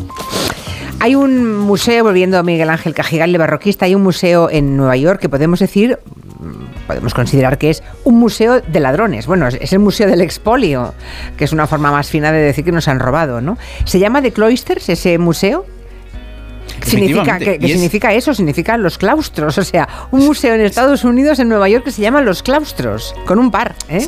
Hay 0.99 1.13
un 1.15 1.57
museo, 1.59 2.03
volviendo 2.03 2.37
a 2.39 2.43
Miguel 2.43 2.69
Ángel 2.69 2.93
Cajigal, 2.93 3.31
de 3.31 3.37
barroquista, 3.37 3.85
hay 3.85 3.93
un 3.95 4.01
museo 4.03 4.49
en 4.49 4.75
Nueva 4.77 4.95
York 4.95 5.19
que 5.19 5.29
podemos 5.29 5.59
decir, 5.59 5.99
mm, 6.39 6.87
podemos 6.87 7.13
considerar 7.13 7.57
que 7.57 7.69
es 7.69 7.83
un 8.05 8.17
museo 8.17 8.61
de 8.61 8.79
ladrones. 8.79 9.27
Bueno, 9.27 9.47
es 9.47 9.71
el 9.73 9.79
museo 9.79 10.07
del 10.07 10.21
expolio, 10.21 10.93
que 11.37 11.43
es 11.45 11.51
una 11.51 11.67
forma 11.67 11.91
más 11.91 12.09
fina 12.09 12.31
de 12.31 12.39
decir 12.39 12.63
que 12.65 12.71
nos 12.71 12.87
han 12.87 12.99
robado, 12.99 13.39
¿no? 13.41 13.57
¿Se 13.83 13.99
llama 13.99 14.21
The 14.21 14.31
Cloisters 14.31 14.89
ese 14.89 15.17
museo? 15.19 15.65
Significa, 16.83 17.21
Efectivamente, 17.21 17.45
¿Qué, 17.45 17.59
qué 17.59 17.67
y 17.67 17.69
es- 17.71 17.73
significa 17.77 18.13
eso? 18.13 18.33
Significa 18.33 18.77
los 18.77 18.97
claustros. 18.97 19.57
O 19.59 19.63
sea, 19.63 19.87
un 20.11 20.25
museo 20.25 20.55
en 20.55 20.61
Estados 20.61 21.03
Unidos, 21.03 21.37
en 21.39 21.49
Nueva 21.49 21.69
York, 21.69 21.83
que 21.85 21.91
se 21.91 22.01
llama 22.01 22.21
Los 22.21 22.41
Claustros, 22.41 23.13
con 23.25 23.37
un 23.37 23.51
par. 23.51 23.75
¿eh? 23.89 24.07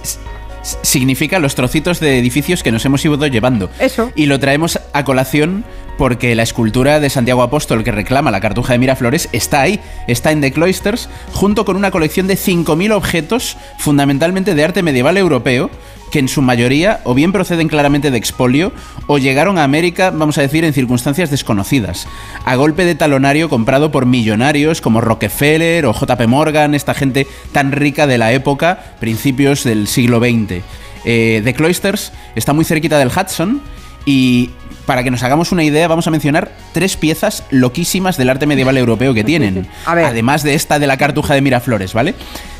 significa 0.82 1.40
los 1.40 1.56
trocitos 1.56 2.02
de 2.02 2.20
edificios 2.20 2.62
que 2.62 2.74
nos 2.74 2.84
hemos 2.84 3.06
ido 3.06 3.16
llevando. 3.28 3.70
Eso. 3.80 4.12
Y 4.16 4.26
lo 4.26 4.38
traemos 4.38 4.78
a 4.92 5.06
colación 5.06 5.64
porque 5.98 6.36
la 6.36 6.44
escultura 6.44 7.00
de 7.00 7.10
Santiago 7.10 7.42
Apóstol 7.42 7.84
que 7.84 7.92
reclama 7.92 8.32
la 8.32 8.42
cartuja 8.42 8.74
de 8.74 8.80
Miraflores 8.80 9.30
está 9.32 9.62
ahí, 9.62 9.80
está 10.08 10.32
en 10.32 10.42
The 10.42 10.52
Cloisters, 10.52 11.10
junto 11.34 11.66
con 11.66 11.76
una 11.76 11.92
colección 11.92 12.28
de 12.28 12.36
5.000 12.36 12.94
objetos, 12.94 13.58
fundamentalmente 13.80 14.56
de 14.56 14.64
arte 14.64 14.84
medieval 14.84 15.18
europeo, 15.18 15.70
que 16.12 16.20
en 16.20 16.28
su 16.28 16.42
mayoría 16.42 17.02
o 17.04 17.14
bien 17.14 17.32
proceden 17.32 17.68
claramente 17.68 18.12
de 18.12 18.18
expolio 18.18 18.72
o 19.08 19.18
llegaron 19.18 19.58
a 19.58 19.64
América, 19.64 20.12
vamos 20.12 20.38
a 20.38 20.42
decir, 20.42 20.64
en 20.64 20.74
circunstancias 20.74 21.30
desconocidas, 21.30 22.08
a 22.46 22.56
golpe 22.56 22.86
de 22.86 22.96
talonario 22.96 23.50
comprado 23.50 23.92
por 23.92 24.06
millonarios 24.06 24.82
como 24.82 25.02
Rockefeller 25.02 25.86
o 25.86 25.94
JP 25.94 26.28
Morgan, 26.28 26.76
esta 26.76 26.94
gente 26.94 27.28
tan 27.52 27.72
rica 27.72 28.08
de 28.08 28.18
la 28.18 28.32
época, 28.32 28.96
principios 29.00 29.64
del 29.64 29.88
siglo 29.88 30.20
XX. 30.20 30.64
Eh, 31.06 31.42
The 31.44 31.54
Cloisters 31.54 32.12
está 32.36 32.54
muy 32.54 32.66
cerquita 32.66 32.98
del 33.00 33.10
Hudson 33.10 33.62
y 34.06 34.52
para 34.88 35.04
que 35.04 35.12
nos 35.12 35.22
hagamos 35.22 35.52
una 35.52 35.66
idea, 35.66 35.88
vamos 35.90 36.08
a 36.08 36.12
mencionar 36.12 36.50
tres 36.72 36.96
piezas 36.96 37.44
loquísimas 37.52 38.16
del 38.18 38.30
arte 38.30 38.48
medieval 38.48 38.78
europeo 38.78 39.14
que 39.14 39.26
tienen. 39.26 39.68
A 39.86 39.94
ver. 39.94 40.06
Además 40.06 40.44
de 40.44 40.54
esta 40.54 40.80
de 40.80 40.88
la 40.88 40.98
cartuja 40.98 41.36
de 41.36 41.42
Miraflores, 41.42 41.94
¿vale? 41.94 42.16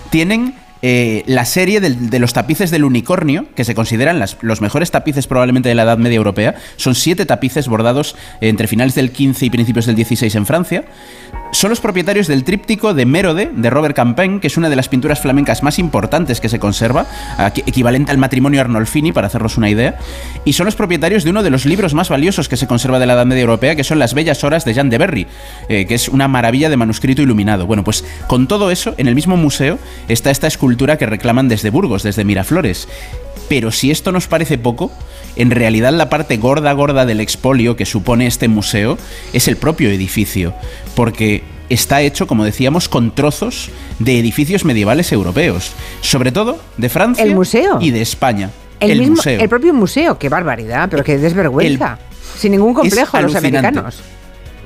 Tienen 0.10 0.54
eh, 0.82 1.24
la 1.26 1.46
serie 1.46 1.80
de 1.80 2.20
los 2.20 2.34
tapices 2.34 2.72
del 2.72 2.84
unicornio, 2.84 3.46
que 3.56 3.64
se 3.64 3.76
consideran 3.76 4.24
los 4.42 4.62
mejores 4.62 4.92
tapices 4.92 5.28
probablemente 5.28 5.70
de 5.70 5.76
la 5.76 5.84
Edad 5.84 5.98
Media 5.98 6.18
Europea. 6.18 6.56
Son 6.76 6.96
siete 6.96 7.26
tapices 7.26 7.68
bordados 7.68 8.16
entre 8.42 8.68
finales 8.68 8.96
del 8.96 9.12
15 9.12 9.46
y 9.46 9.50
principios 9.50 9.86
del 9.86 9.96
16 9.96 10.36
en 10.36 10.46
Francia. 10.46 10.86
Son 11.52 11.70
los 11.70 11.80
propietarios 11.80 12.28
del 12.28 12.44
tríptico 12.44 12.94
de 12.94 13.06
Mérode 13.06 13.50
de 13.56 13.70
Robert 13.70 13.96
Campaign, 13.96 14.40
que 14.40 14.48
es 14.48 14.58
una 14.58 14.70
de 14.70 14.76
las 14.76 14.90
pinturas 14.90 15.20
flamencas 15.20 15.64
más 15.64 15.80
importantes 15.80 16.42
que 16.42 16.50
se 16.50 16.60
conserva, 16.60 17.08
equivalente 17.66 18.12
al 18.12 18.18
matrimonio 18.18 18.60
Arnolfini, 18.60 19.14
para 19.14 19.28
hacernos 19.28 19.58
una 19.58 19.70
idea. 19.70 19.98
Y 20.44 20.54
son 20.54 20.66
los 20.66 20.76
propietarios 20.76 21.24
de 21.24 21.30
uno 21.30 21.44
de 21.44 21.50
los 21.50 21.66
libros 21.66 21.94
más 21.94 22.10
valiosos 22.10 22.50
que 22.50 22.58
se 22.58 22.68
conserva 22.68 23.00
de 23.00 23.06
la 23.06 23.14
Edad 23.14 23.26
Media 23.26 23.42
Europea, 23.42 23.76
que 23.76 23.84
son 23.84 23.98
Las 23.98 24.14
Bellas 24.14 24.44
Horas 24.44 24.66
de 24.66 24.74
Jean 24.74 24.90
de 24.90 24.98
Berry, 24.98 25.28
eh, 25.70 25.86
que 25.86 25.96
es 25.96 26.10
una 26.10 26.28
maravilla 26.28 26.70
de 26.70 26.78
manuscrito 26.78 27.22
iluminado. 27.22 27.66
Bueno, 27.66 27.84
pues 27.84 28.04
con 28.28 28.48
todo 28.48 28.70
eso, 28.70 28.94
en 28.98 29.08
el 29.08 29.16
mismo 29.16 29.38
museo 29.38 29.80
está 30.10 30.32
esta 30.32 30.48
escultura 30.48 30.67
que 30.76 31.06
reclaman 31.06 31.48
desde 31.48 31.70
Burgos, 31.70 32.04
desde 32.04 32.26
Miraflores. 32.26 32.88
Pero 33.50 33.72
si 33.72 33.92
esto 33.92 34.12
nos 34.12 34.28
parece 34.28 34.58
poco, 34.58 34.92
en 35.36 35.52
realidad 35.52 35.94
la 35.94 36.10
parte 36.10 36.38
gorda 36.38 36.74
gorda 36.74 37.06
del 37.06 37.22
expolio 37.22 37.76
que 37.76 37.86
supone 37.86 38.28
este 38.28 38.48
museo 38.48 38.98
es 39.34 39.48
el 39.48 39.56
propio 39.56 39.90
edificio, 39.90 40.54
porque 40.96 41.44
está 41.70 42.02
hecho, 42.02 42.28
como 42.28 42.44
decíamos, 42.44 42.90
con 42.90 43.14
trozos 43.14 43.70
de 44.00 44.20
edificios 44.20 44.66
medievales 44.66 45.12
europeos, 45.12 45.72
sobre 46.02 46.32
todo 46.32 46.60
de 46.78 46.90
Francia 46.90 47.24
¿El 47.24 47.36
museo? 47.36 47.80
y 47.80 47.92
de 47.92 48.02
España. 48.02 48.52
El, 48.80 49.00
mismo, 49.00 49.16
museo. 49.16 49.40
el 49.40 49.50
propio 49.50 49.74
museo, 49.74 50.20
qué 50.20 50.30
barbaridad, 50.30 50.88
pero 50.90 51.04
qué 51.04 51.18
desvergüenza. 51.18 51.98
Sin 52.38 52.52
ningún 52.52 52.74
complejo, 52.74 53.18
Es 53.18 53.24
los 53.24 53.36
americanos. 53.36 54.00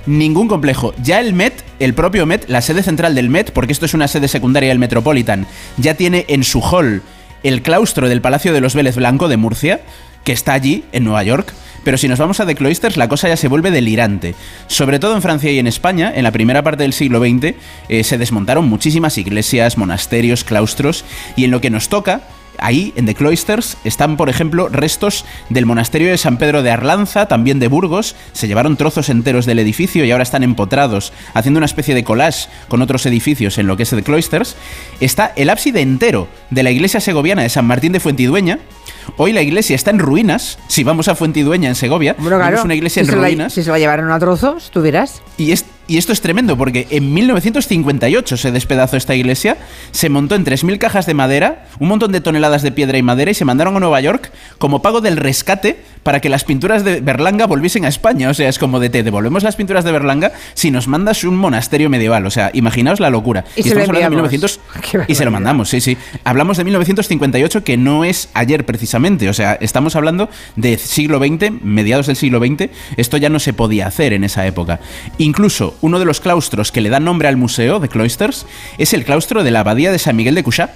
Ningún 0.06 0.48
complejo. 0.48 0.94
Ya 1.02 1.20
el 1.20 1.34
Met, 1.34 1.64
el 1.80 1.94
propio 1.94 2.26
Met, 2.26 2.50
la 2.50 2.62
sede 2.62 2.84
central 2.84 3.14
del 3.16 3.30
Met, 3.30 3.52
porque 3.52 3.74
esto 3.74 3.86
es 3.86 3.94
una 3.94 4.08
sede 4.08 4.28
secundaria 4.28 4.70
del 4.70 4.80
Metropolitan, 4.80 5.46
ya 5.78 5.94
tiene 5.96 6.26
en 6.28 6.44
su 6.44 6.60
hall 6.62 7.02
el 7.44 7.62
claustro 7.62 8.10
del 8.10 8.22
Palacio 8.22 8.54
de 8.54 8.62
los 8.62 8.76
Vélez 8.76 8.96
Blanco 8.96 9.28
de 9.28 9.38
Murcia, 9.38 9.82
que 10.24 10.32
está 10.32 10.54
allí, 10.54 10.84
en 10.92 11.04
Nueva 11.04 11.24
York. 11.24 11.54
Pero 11.84 11.98
si 11.98 12.08
nos 12.08 12.20
vamos 12.20 12.40
a 12.40 12.46
The 12.46 12.56
Cloisters, 12.56 12.98
la 12.98 13.10
cosa 13.10 13.28
ya 13.28 13.38
se 13.38 13.48
vuelve 13.48 13.72
delirante. 13.72 14.36
Sobre 14.68 15.00
todo 15.00 15.16
en 15.16 15.22
Francia 15.22 15.52
y 15.52 15.58
en 15.58 15.66
España, 15.66 16.12
en 16.16 16.24
la 16.24 16.32
primera 16.32 16.64
parte 16.64 16.84
del 16.84 16.94
siglo 16.94 17.20
XX, 17.20 17.56
eh, 17.90 18.04
se 18.04 18.18
desmontaron 18.20 18.70
muchísimas 18.70 19.18
iglesias, 19.18 19.78
monasterios, 19.78 20.44
claustros, 20.44 21.06
y 21.36 21.46
en 21.46 21.52
lo 21.52 21.60
que 21.60 21.72
nos 21.72 21.90
toca, 21.90 22.22
Ahí, 22.62 22.94
en 22.96 23.06
The 23.08 23.16
Cloisters, 23.16 23.76
están, 23.84 24.16
por 24.18 24.30
ejemplo, 24.30 24.70
restos 24.70 25.26
del 25.50 25.66
monasterio 25.66 26.10
de 26.10 26.18
San 26.18 26.38
Pedro 26.38 26.62
de 26.64 26.72
Arlanza, 26.72 27.26
también 27.28 27.60
de 27.60 27.68
Burgos. 27.68 28.16
Se 28.34 28.48
llevaron 28.48 28.78
trozos 28.78 29.10
enteros 29.10 29.46
del 29.46 29.60
edificio 29.60 30.06
y 30.06 30.12
ahora 30.12 30.24
están 30.24 30.44
empotrados, 30.44 31.12
haciendo 31.34 31.58
una 31.58 31.66
especie 31.66 31.96
de 31.96 32.04
collage 32.04 32.48
con 32.68 32.82
otros 32.82 33.06
edificios 33.06 33.58
en 33.58 33.68
lo 33.68 33.76
que 33.78 33.84
es 33.84 33.90
The 33.90 34.04
Cloisters. 34.04 34.56
Está 35.00 35.34
el 35.36 35.50
ábside 35.50 35.82
entero 35.82 36.28
de 36.52 36.64
la 36.64 36.72
iglesia 36.72 37.00
segoviana 37.00 37.42
de 37.42 37.50
San 37.50 37.66
Martín 37.66 37.92
de 37.92 38.00
Fuentidueña. 38.00 38.60
Hoy 39.18 39.34
la 39.34 39.42
iglesia 39.42 39.76
está 39.76 39.90
en 39.90 39.98
ruinas. 40.00 40.60
Si 40.68 40.84
vamos 40.84 41.08
a 41.08 41.16
Fuentidueña, 41.16 41.68
en 41.70 41.76
Segovia, 41.76 42.16
Bueno, 42.20 42.38
claro, 42.38 42.52
vemos 42.52 42.66
una 42.66 42.76
iglesia 42.76 43.04
si, 43.04 43.10
en 43.10 43.16
la, 43.22 43.28
ruinas. 43.28 43.54
si 43.54 43.64
se 43.64 43.72
la 43.72 43.80
llevaron 43.80 44.12
a 44.12 44.20
trozos, 44.20 44.70
tú 44.72 44.82
verás. 44.82 45.24
Y, 45.38 45.52
es- 45.52 45.66
y 45.92 45.98
esto 45.98 46.14
es 46.14 46.22
tremendo 46.22 46.58
porque 46.58 46.88
en 46.90 47.14
1958 47.14 48.38
se 48.38 48.52
despedazó 48.54 48.96
esta 48.96 49.14
iglesia, 49.14 49.58
se 49.92 50.08
montó 50.08 50.36
en 50.36 50.46
3.000 50.46 50.78
cajas 50.78 51.06
de 51.06 51.14
madera, 51.14 51.66
un 51.82 51.90
montón 51.90 52.14
de 52.14 52.22
toneladas 52.22 52.62
de 52.62 52.72
piedra 52.72 52.98
y 52.98 53.02
madera 53.02 53.32
y 53.32 53.34
se 53.34 53.44
mandaron 53.44 53.76
a 53.76 53.82
Nueva 53.82 54.00
York 54.00 54.32
como 54.58 54.82
pago 54.82 55.02
del 55.02 55.18
rescate 55.18 55.84
para 56.04 56.20
que 56.20 56.30
las 56.30 56.44
pinturas 56.44 56.84
de 56.84 57.02
Berlanga 57.02 57.46
volviesen 57.46 57.86
a 57.86 57.90
España. 57.90 58.30
O 58.30 58.34
sea, 58.34 58.50
es 58.50 58.58
como 58.58 58.80
de 58.80 58.90
te 58.90 59.04
devolvemos 59.04 59.44
las 59.44 59.56
pinturas 59.56 59.84
de 59.84 59.92
Berlanga 59.92 60.32
si 60.54 60.72
nos 60.72 60.88
mandas 60.88 61.24
un 61.24 61.36
monasterio 61.36 61.90
medieval. 61.90 62.26
O 62.26 62.32
sea, 62.32 62.52
imaginaos 62.54 63.00
la 63.00 63.10
locura. 63.10 63.44
Y 63.56 63.64
se 63.64 63.76
lo 63.76 63.82
estamos 63.82 63.98
hablando 64.02 64.22
de 64.22 64.36
enviamos. 64.36 64.60
1900 64.82 65.10
y 65.10 65.16
se 65.16 65.26
lo 65.26 65.32
mandamos, 65.32 65.70
sí, 65.70 65.82
sí. 65.82 65.98
Hablamos 66.24 66.58
de 66.58 66.64
1958 66.64 67.64
que 67.64 67.78
no 67.78 68.06
es 68.06 68.30
ayer 68.34 68.66
precisamente. 68.66 69.30
O 69.30 69.34
sea, 69.34 69.58
estamos 69.60 69.96
hablando 69.96 70.30
de 70.56 70.78
siglo 70.78 71.20
XX, 71.20 71.52
mediados 71.62 72.08
del 72.08 72.16
siglo 72.16 72.40
XX. 72.40 72.70
Esto 72.98 73.18
ya 73.18 73.30
no 73.30 73.40
se 73.40 73.54
podía 73.54 73.88
hacer 73.88 74.14
en 74.14 74.24
esa 74.24 74.46
época. 74.48 74.80
Incluso 75.18 75.76
uno 75.82 76.00
de 76.00 76.06
los 76.06 76.22
claustros 76.22 76.72
que 76.72 76.82
le 76.82 76.90
dan 76.90 77.04
nombre 77.04 77.28
al 77.28 77.38
museo 77.38 77.80
de 77.80 77.90
Cloisters 77.90 78.46
es 78.78 78.94
el 78.94 79.04
claustro 79.04 79.44
de 79.44 79.52
la 79.52 79.62
abadía 79.62 79.92
de 79.92 80.00
San 80.00 80.16
Miguel 80.16 80.36
de 80.36 80.44
Cuchá 80.44 80.70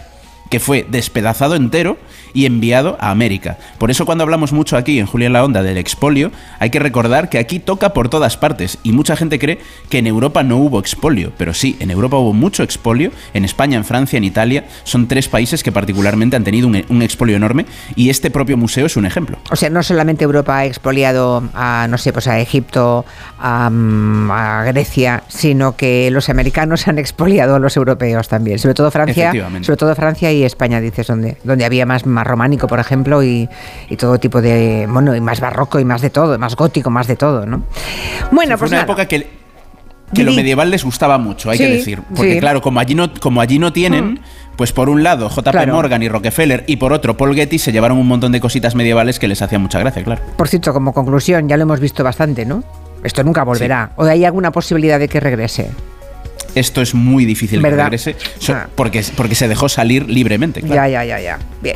que 0.50 0.60
fue 0.60 0.86
despedazado 0.90 1.56
entero 1.56 1.98
y 2.34 2.46
enviado 2.46 2.98
a 3.00 3.12
América. 3.12 3.58
Por 3.78 3.92
eso 3.92 4.06
cuando 4.06 4.24
hablamos 4.24 4.52
mucho 4.52 4.78
aquí 4.78 5.00
en 5.00 5.06
Julián 5.06 5.34
la 5.34 5.44
Onda 5.44 5.64
del 5.64 5.78
expolio, 5.78 6.32
hay 6.60 6.70
que 6.70 6.80
recordar 6.80 7.30
que 7.30 7.40
aquí 7.40 7.60
toca 7.60 7.94
por 7.94 8.10
todas 8.10 8.38
partes 8.38 8.78
y 8.84 8.92
mucha 8.92 9.16
gente 9.16 9.40
cree 9.40 9.60
que 9.90 10.00
en 10.00 10.08
Europa 10.08 10.44
no 10.44 10.58
hubo 10.58 10.80
expolio, 10.80 11.32
pero 11.38 11.54
sí, 11.54 11.78
en 11.80 11.92
Europa 11.92 12.18
hubo 12.18 12.34
mucho 12.34 12.64
expolio, 12.64 13.12
en 13.34 13.46
España, 13.46 13.78
en 13.78 13.86
Francia, 13.86 14.18
en 14.18 14.26
Italia, 14.26 14.66
son 14.84 15.08
tres 15.08 15.30
países 15.30 15.64
que 15.64 15.72
particularmente 15.72 16.36
han 16.36 16.44
tenido 16.44 16.68
un, 16.68 16.84
un 16.90 17.02
expolio 17.02 17.38
enorme 17.38 17.66
y 17.96 18.10
este 18.10 18.30
propio 18.30 18.58
museo 18.58 18.86
es 18.86 18.98
un 18.98 19.06
ejemplo. 19.06 19.38
O 19.50 19.56
sea, 19.56 19.70
no 19.70 19.82
solamente 19.82 20.26
Europa 20.26 20.58
ha 20.58 20.66
expoliado 20.66 21.44
a, 21.54 21.88
no 21.90 21.98
sé, 21.98 22.12
pues 22.12 22.28
a 22.28 22.40
Egipto, 22.40 23.06
a, 23.40 23.70
mm, 23.70 24.32
a 24.32 24.64
Grecia, 24.66 25.24
sino 25.28 25.76
que 25.76 26.10
los 26.12 26.30
americanos 26.30 26.88
han 26.88 27.00
expoliado 27.00 27.56
a 27.56 27.60
los 27.60 27.78
europeos 27.78 28.28
también. 28.28 28.60
Sobre 28.60 28.74
todo 28.74 28.92
Francia, 28.92 29.32
sobre 29.62 29.78
todo 29.78 29.96
Francia 29.96 30.32
y 30.32 30.35
España, 30.44 30.80
dices, 30.82 31.08
donde, 31.08 31.38
donde 31.44 31.66
había 31.66 31.86
más, 31.86 32.06
más 32.06 32.26
románico, 32.28 32.68
por 32.68 32.80
ejemplo, 32.80 33.24
y, 33.24 33.48
y 33.90 33.96
todo 33.98 34.20
tipo 34.20 34.42
de, 34.42 34.88
bueno, 34.90 35.16
y 35.16 35.22
más 35.22 35.40
barroco 35.40 35.80
y 35.80 35.86
más 35.86 36.02
de 36.02 36.10
todo, 36.10 36.38
más 36.38 36.56
gótico, 36.56 36.90
más 36.90 37.08
de 37.08 37.16
todo, 37.16 37.46
¿no? 37.46 37.64
Bueno, 38.32 38.58
Fue 38.58 38.68
pues 38.68 38.72
una 38.72 38.78
nada. 38.82 38.84
época 38.92 39.08
que, 39.08 39.28
que 40.14 40.24
lo 40.24 40.34
medieval 40.34 40.70
les 40.72 40.84
gustaba 40.84 41.18
mucho, 41.18 41.50
hay 41.50 41.58
Sí, 41.58 41.64
que 41.64 41.70
decir. 41.72 42.02
Porque 42.16 42.34
sí. 42.34 42.40
claro, 42.40 42.62
como 42.62 42.80
allí 42.80 42.96
no, 42.96 43.12
como 43.20 43.42
allí 43.42 43.60
no 43.60 43.74
tienen, 43.74 44.20
pues 44.56 44.72
por 44.72 44.90
un 44.90 45.04
lado 45.04 45.30
JP 45.30 45.50
Claro. 45.52 45.74
Morgan 45.74 46.02
y 46.04 46.10
Rockefeller 46.10 46.64
y 46.68 46.78
por 46.78 46.94
otro 46.94 47.18
Paul 47.18 47.36
Getty 47.36 47.60
se 47.60 47.72
llevaron 47.72 47.98
un 47.98 48.08
montón 48.08 48.32
de 48.32 48.40
cositas 48.40 48.76
medievales 48.76 49.20
que 49.20 49.28
les 49.28 49.42
hacían 49.42 49.62
mucha 49.62 49.80
gracia, 49.80 50.04
claro. 50.04 50.22
Por 50.38 50.48
cierto, 50.48 50.72
como 50.74 50.94
conclusión, 50.94 51.48
ya 51.50 51.58
lo 51.58 51.64
hemos 51.64 51.80
visto 51.80 52.04
bastante, 52.04 52.46
¿no? 52.46 52.64
Esto 53.04 53.24
nunca 53.24 53.44
volverá. 53.44 53.92
¿O 53.98 54.06
hay 54.06 54.26
alguna 54.26 54.52
posibilidad 54.52 54.98
de 55.00 55.08
que 55.08 55.20
regrese? 55.20 55.70
Esto 56.56 56.82
es 56.82 56.94
muy 56.96 57.26
difícil 57.26 57.60
que 57.60 57.64
¿Verdad? 57.70 57.86
regrese 57.86 58.16
so- 58.40 58.54
Ah. 58.54 58.68
porque, 58.76 59.04
porque 59.16 59.36
se 59.36 59.48
dejó 59.48 59.68
salir 59.70 60.10
libremente, 60.10 60.62
claro. 60.62 60.76
Ya, 60.76 60.88
ya, 60.88 61.06
ya, 61.06 61.20
ya. 61.20 61.40
Bien. 61.62 61.76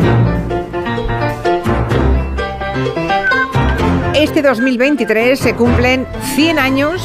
Este 4.15 4.41
2023 4.41 5.39
se 5.39 5.53
cumplen 5.53 6.05
100 6.35 6.59
años 6.59 7.01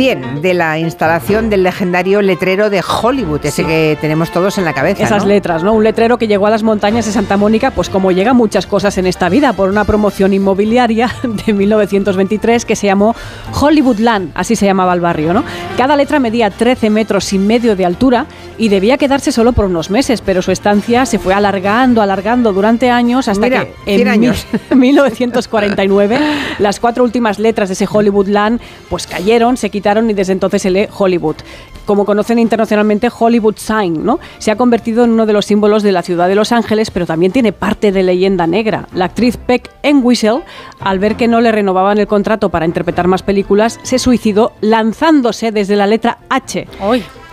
100 0.00 0.42
de 0.42 0.52
la 0.52 0.78
instalación 0.78 1.48
del 1.48 1.62
legendario 1.62 2.20
letrero 2.20 2.68
de 2.68 2.82
Hollywood, 2.82 3.40
ese 3.46 3.64
que 3.64 3.96
tenemos 3.98 4.30
todos 4.30 4.58
en 4.58 4.66
la 4.66 4.74
cabeza. 4.74 5.02
Esas 5.04 5.22
¿no? 5.22 5.28
letras, 5.30 5.62
¿no? 5.62 5.72
Un 5.72 5.84
letrero 5.84 6.18
que 6.18 6.28
llegó 6.28 6.46
a 6.46 6.50
las 6.50 6.62
montañas 6.62 7.06
de 7.06 7.12
Santa 7.12 7.38
Mónica, 7.38 7.70
pues 7.70 7.88
como 7.88 8.12
llegan 8.12 8.36
muchas 8.36 8.66
cosas 8.66 8.98
en 8.98 9.06
esta 9.06 9.30
vida, 9.30 9.54
por 9.54 9.70
una 9.70 9.84
promoción 9.86 10.34
inmobiliaria 10.34 11.10
de 11.46 11.50
1923 11.54 12.66
que 12.66 12.76
se 12.76 12.88
llamó 12.88 13.16
Hollywoodland, 13.58 14.32
así 14.34 14.54
se 14.54 14.66
llamaba 14.66 14.92
el 14.92 15.00
barrio, 15.00 15.32
¿no? 15.32 15.44
Cada 15.78 15.96
letra 15.96 16.18
medía 16.18 16.50
13 16.50 16.90
metros 16.90 17.32
y 17.32 17.38
medio 17.38 17.74
de 17.74 17.86
altura 17.86 18.26
y 18.58 18.68
debía 18.68 18.98
quedarse 18.98 19.32
solo 19.32 19.54
por 19.54 19.64
unos 19.64 19.88
meses, 19.88 20.20
pero 20.20 20.42
su 20.42 20.52
estancia 20.52 21.06
se 21.06 21.18
fue 21.18 21.32
alargando, 21.32 22.02
alargando 22.02 22.52
durante 22.52 22.90
años 22.90 23.28
hasta 23.28 23.46
Mira, 23.46 23.64
que 23.64 23.96
100 23.96 24.08
años. 24.08 24.46
mil- 24.72 24.96
1949 24.96 26.18
las 26.58 26.80
cuatro 26.80 27.02
últimas 27.02 27.38
letras 27.38 27.70
de 27.70 27.72
ese 27.72 27.88
Hollywoodland 27.90 28.60
pues 28.90 29.06
cayeron, 29.06 29.56
se 29.56 29.70
quitaron 29.70 29.85
y 29.86 30.14
desde 30.14 30.32
entonces 30.32 30.62
se 30.62 30.70
lee 30.70 30.88
Hollywood. 30.98 31.36
Como 31.84 32.04
conocen 32.04 32.40
internacionalmente 32.40 33.08
Hollywood 33.16 33.54
Sign, 33.56 34.04
¿no? 34.04 34.18
Se 34.38 34.50
ha 34.50 34.56
convertido 34.56 35.04
en 35.04 35.10
uno 35.10 35.26
de 35.26 35.32
los 35.32 35.46
símbolos 35.46 35.84
de 35.84 35.92
la 35.92 36.02
ciudad 36.02 36.26
de 36.26 36.34
Los 36.34 36.50
Ángeles, 36.50 36.90
pero 36.90 37.06
también 37.06 37.30
tiene 37.30 37.52
parte 37.52 37.92
de 37.92 38.02
leyenda 38.02 38.48
negra. 38.48 38.88
La 38.92 39.04
actriz 39.04 39.36
Peck 39.36 39.70
Entwistle, 39.84 40.42
al 40.80 40.98
ver 40.98 41.14
que 41.14 41.28
no 41.28 41.40
le 41.40 41.52
renovaban 41.52 41.98
el 41.98 42.08
contrato 42.08 42.48
para 42.48 42.66
interpretar 42.66 43.06
más 43.06 43.22
películas, 43.22 43.78
se 43.84 44.00
suicidó 44.00 44.52
lanzándose 44.60 45.52
desde 45.52 45.76
la 45.76 45.86
letra 45.86 46.18
H. 46.28 46.66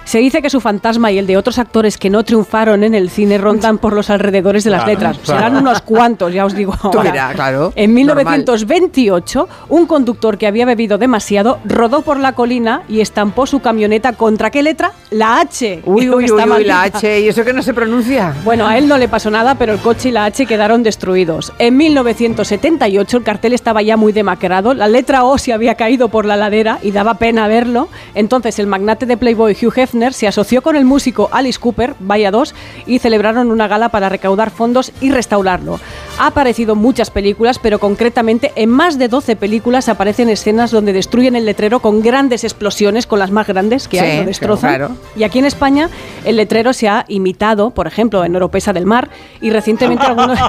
Se 0.06 0.20
dice 0.20 0.42
que 0.42 0.50
su 0.50 0.60
fantasma 0.60 1.12
y 1.12 1.18
el 1.18 1.26
de 1.28 1.38
otros 1.38 1.58
actores 1.60 1.98
que 1.98 2.10
no 2.10 2.24
triunfaron 2.24 2.84
en 2.84 2.94
el 2.94 3.10
cine 3.10 3.38
rondan 3.38 3.78
por 3.78 3.94
los 3.94 4.10
alrededores 4.10 4.64
de 4.66 4.70
las 4.70 4.84
Claro, 4.84 4.94
letras. 5.00 5.18
claro. 5.24 5.40
Serán 5.40 5.56
unos 5.58 5.82
cuantos, 5.82 6.34
ya 6.34 6.46
os 6.46 6.54
digo. 6.54 6.76
Ahora. 6.84 7.04
dirás, 7.12 7.34
claro, 7.36 7.72
En 7.76 7.94
normal. 7.96 8.26
1928, 8.26 9.48
un 9.70 9.86
conductor 9.88 10.38
que 10.38 10.46
había 10.46 10.66
bebido 10.66 10.98
demasiado 10.98 11.60
rodó 11.66 12.02
por 12.02 12.20
la 12.20 12.34
colina 12.34 12.84
y 12.90 13.00
estampó 13.00 13.46
su 13.48 13.62
camioneta 13.62 14.14
contra 14.14 14.52
qué 14.52 14.62
letra? 14.62 14.92
La 15.10 15.40
H. 15.40 15.82
Uy, 15.86 16.10
uy, 16.10 16.30
uy, 16.30 16.42
uy, 16.42 16.64
la. 16.66 16.82
H, 16.84 17.22
y 17.22 17.30
eso 17.30 17.46
que 17.46 17.54
no 17.54 17.62
se 17.62 17.74
pronuncia. 17.74 18.34
Bueno, 18.44 18.68
a 18.68 18.78
él 18.78 18.88
no 18.90 18.98
le 18.98 19.08
pasó 19.08 19.32
nada, 19.32 19.56
pero 19.56 19.72
el 19.74 19.80
coche 19.80 20.10
y 20.10 20.12
la 20.12 20.26
H 20.26 20.46
quedaron 20.46 20.84
destruidos. 20.84 21.54
En 21.60 21.78
1978 21.78 23.18
el 23.18 23.24
cartel 23.24 23.54
estaba 23.54 23.82
ya 23.82 23.96
muy 23.96 24.12
demacrado, 24.12 24.74
la 24.74 24.88
letra 24.90 25.24
O 25.24 25.38
se 25.38 25.54
había 25.54 25.76
caído 25.76 26.10
por 26.10 26.26
la 26.26 26.36
ladera 26.36 26.80
y 26.82 26.92
daba 26.92 27.14
pena 27.16 27.48
verlo. 27.48 27.88
Entonces 28.16 28.60
el 28.60 28.68
magnate 28.68 29.06
de 29.06 29.16
Playboy 29.18 29.54
Hugh 29.62 29.74
Hefner 29.78 29.93
se 29.94 30.28
asoció 30.28 30.62
con 30.62 30.76
el 30.76 30.86
músico 30.86 31.30
Alice 31.32 31.60
Cooper, 31.60 31.96
vaya 32.00 32.32
dos, 32.32 32.56
y 32.86 33.00
celebraron 33.00 33.52
una 33.52 33.68
gala 33.68 33.90
para 33.90 34.10
recaudar 34.10 34.50
fondos 34.50 34.92
y 35.02 35.12
restaurarlo. 35.12 35.80
Ha 36.20 36.28
aparecido 36.28 36.74
en 36.74 36.80
muchas 36.80 37.10
películas, 37.10 37.60
pero 37.60 37.80
concretamente 37.80 38.52
en 38.56 38.70
más 38.70 38.98
de 39.00 39.08
12 39.08 39.36
películas 39.36 39.90
aparecen 39.90 40.30
escenas 40.30 40.72
donde 40.72 40.94
destruyen 40.94 41.36
el 41.36 41.46
letrero 41.46 41.80
con 41.80 42.02
grandes 42.02 42.44
explosiones, 42.44 43.08
con 43.08 43.20
las 43.20 43.32
más 43.32 43.48
grandes 43.48 43.88
que 43.88 44.00
hay, 44.00 44.20
lo 44.20 44.26
destrozan. 44.26 44.70
claro. 44.70 44.96
Y 45.16 45.24
aquí 45.24 45.40
en 45.40 45.46
España 45.46 45.90
el 46.24 46.38
letrero 46.38 46.72
se 46.74 46.88
ha 46.88 47.06
imitado, 47.08 47.72
por 47.72 47.88
ejemplo, 47.88 48.24
en 48.24 48.36
Oropesa 48.36 48.74
del 48.74 48.86
Mar 48.86 49.10
y 49.42 49.50
recientemente 49.50 50.06
algunos, 50.06 50.40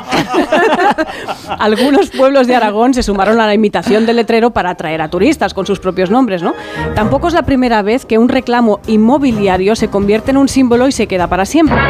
algunos 1.58 2.10
pueblos 2.10 2.46
de 2.46 2.54
Aragón 2.54 2.94
se 2.94 3.02
sumaron 3.02 3.40
a 3.40 3.46
la 3.46 3.54
imitación 3.54 4.06
del 4.06 4.16
letrero 4.16 4.50
para 4.50 4.70
atraer 4.70 5.00
a 5.00 5.08
turistas 5.08 5.54
con 5.54 5.66
sus 5.66 5.80
propios 5.80 6.10
nombres, 6.10 6.42
¿no? 6.42 6.54
Tampoco 6.94 7.28
es 7.28 7.34
la 7.34 7.42
primera 7.42 7.82
vez 7.82 8.04
que 8.04 8.18
un 8.18 8.28
reclamo 8.28 8.80
inmobiliario 8.86 9.74
se 9.76 9.88
convierte 9.88 10.30
en 10.30 10.36
un 10.36 10.48
símbolo 10.48 10.88
y 10.88 10.92
se 10.92 11.06
queda 11.06 11.26
para 11.26 11.46
siempre. 11.46 11.80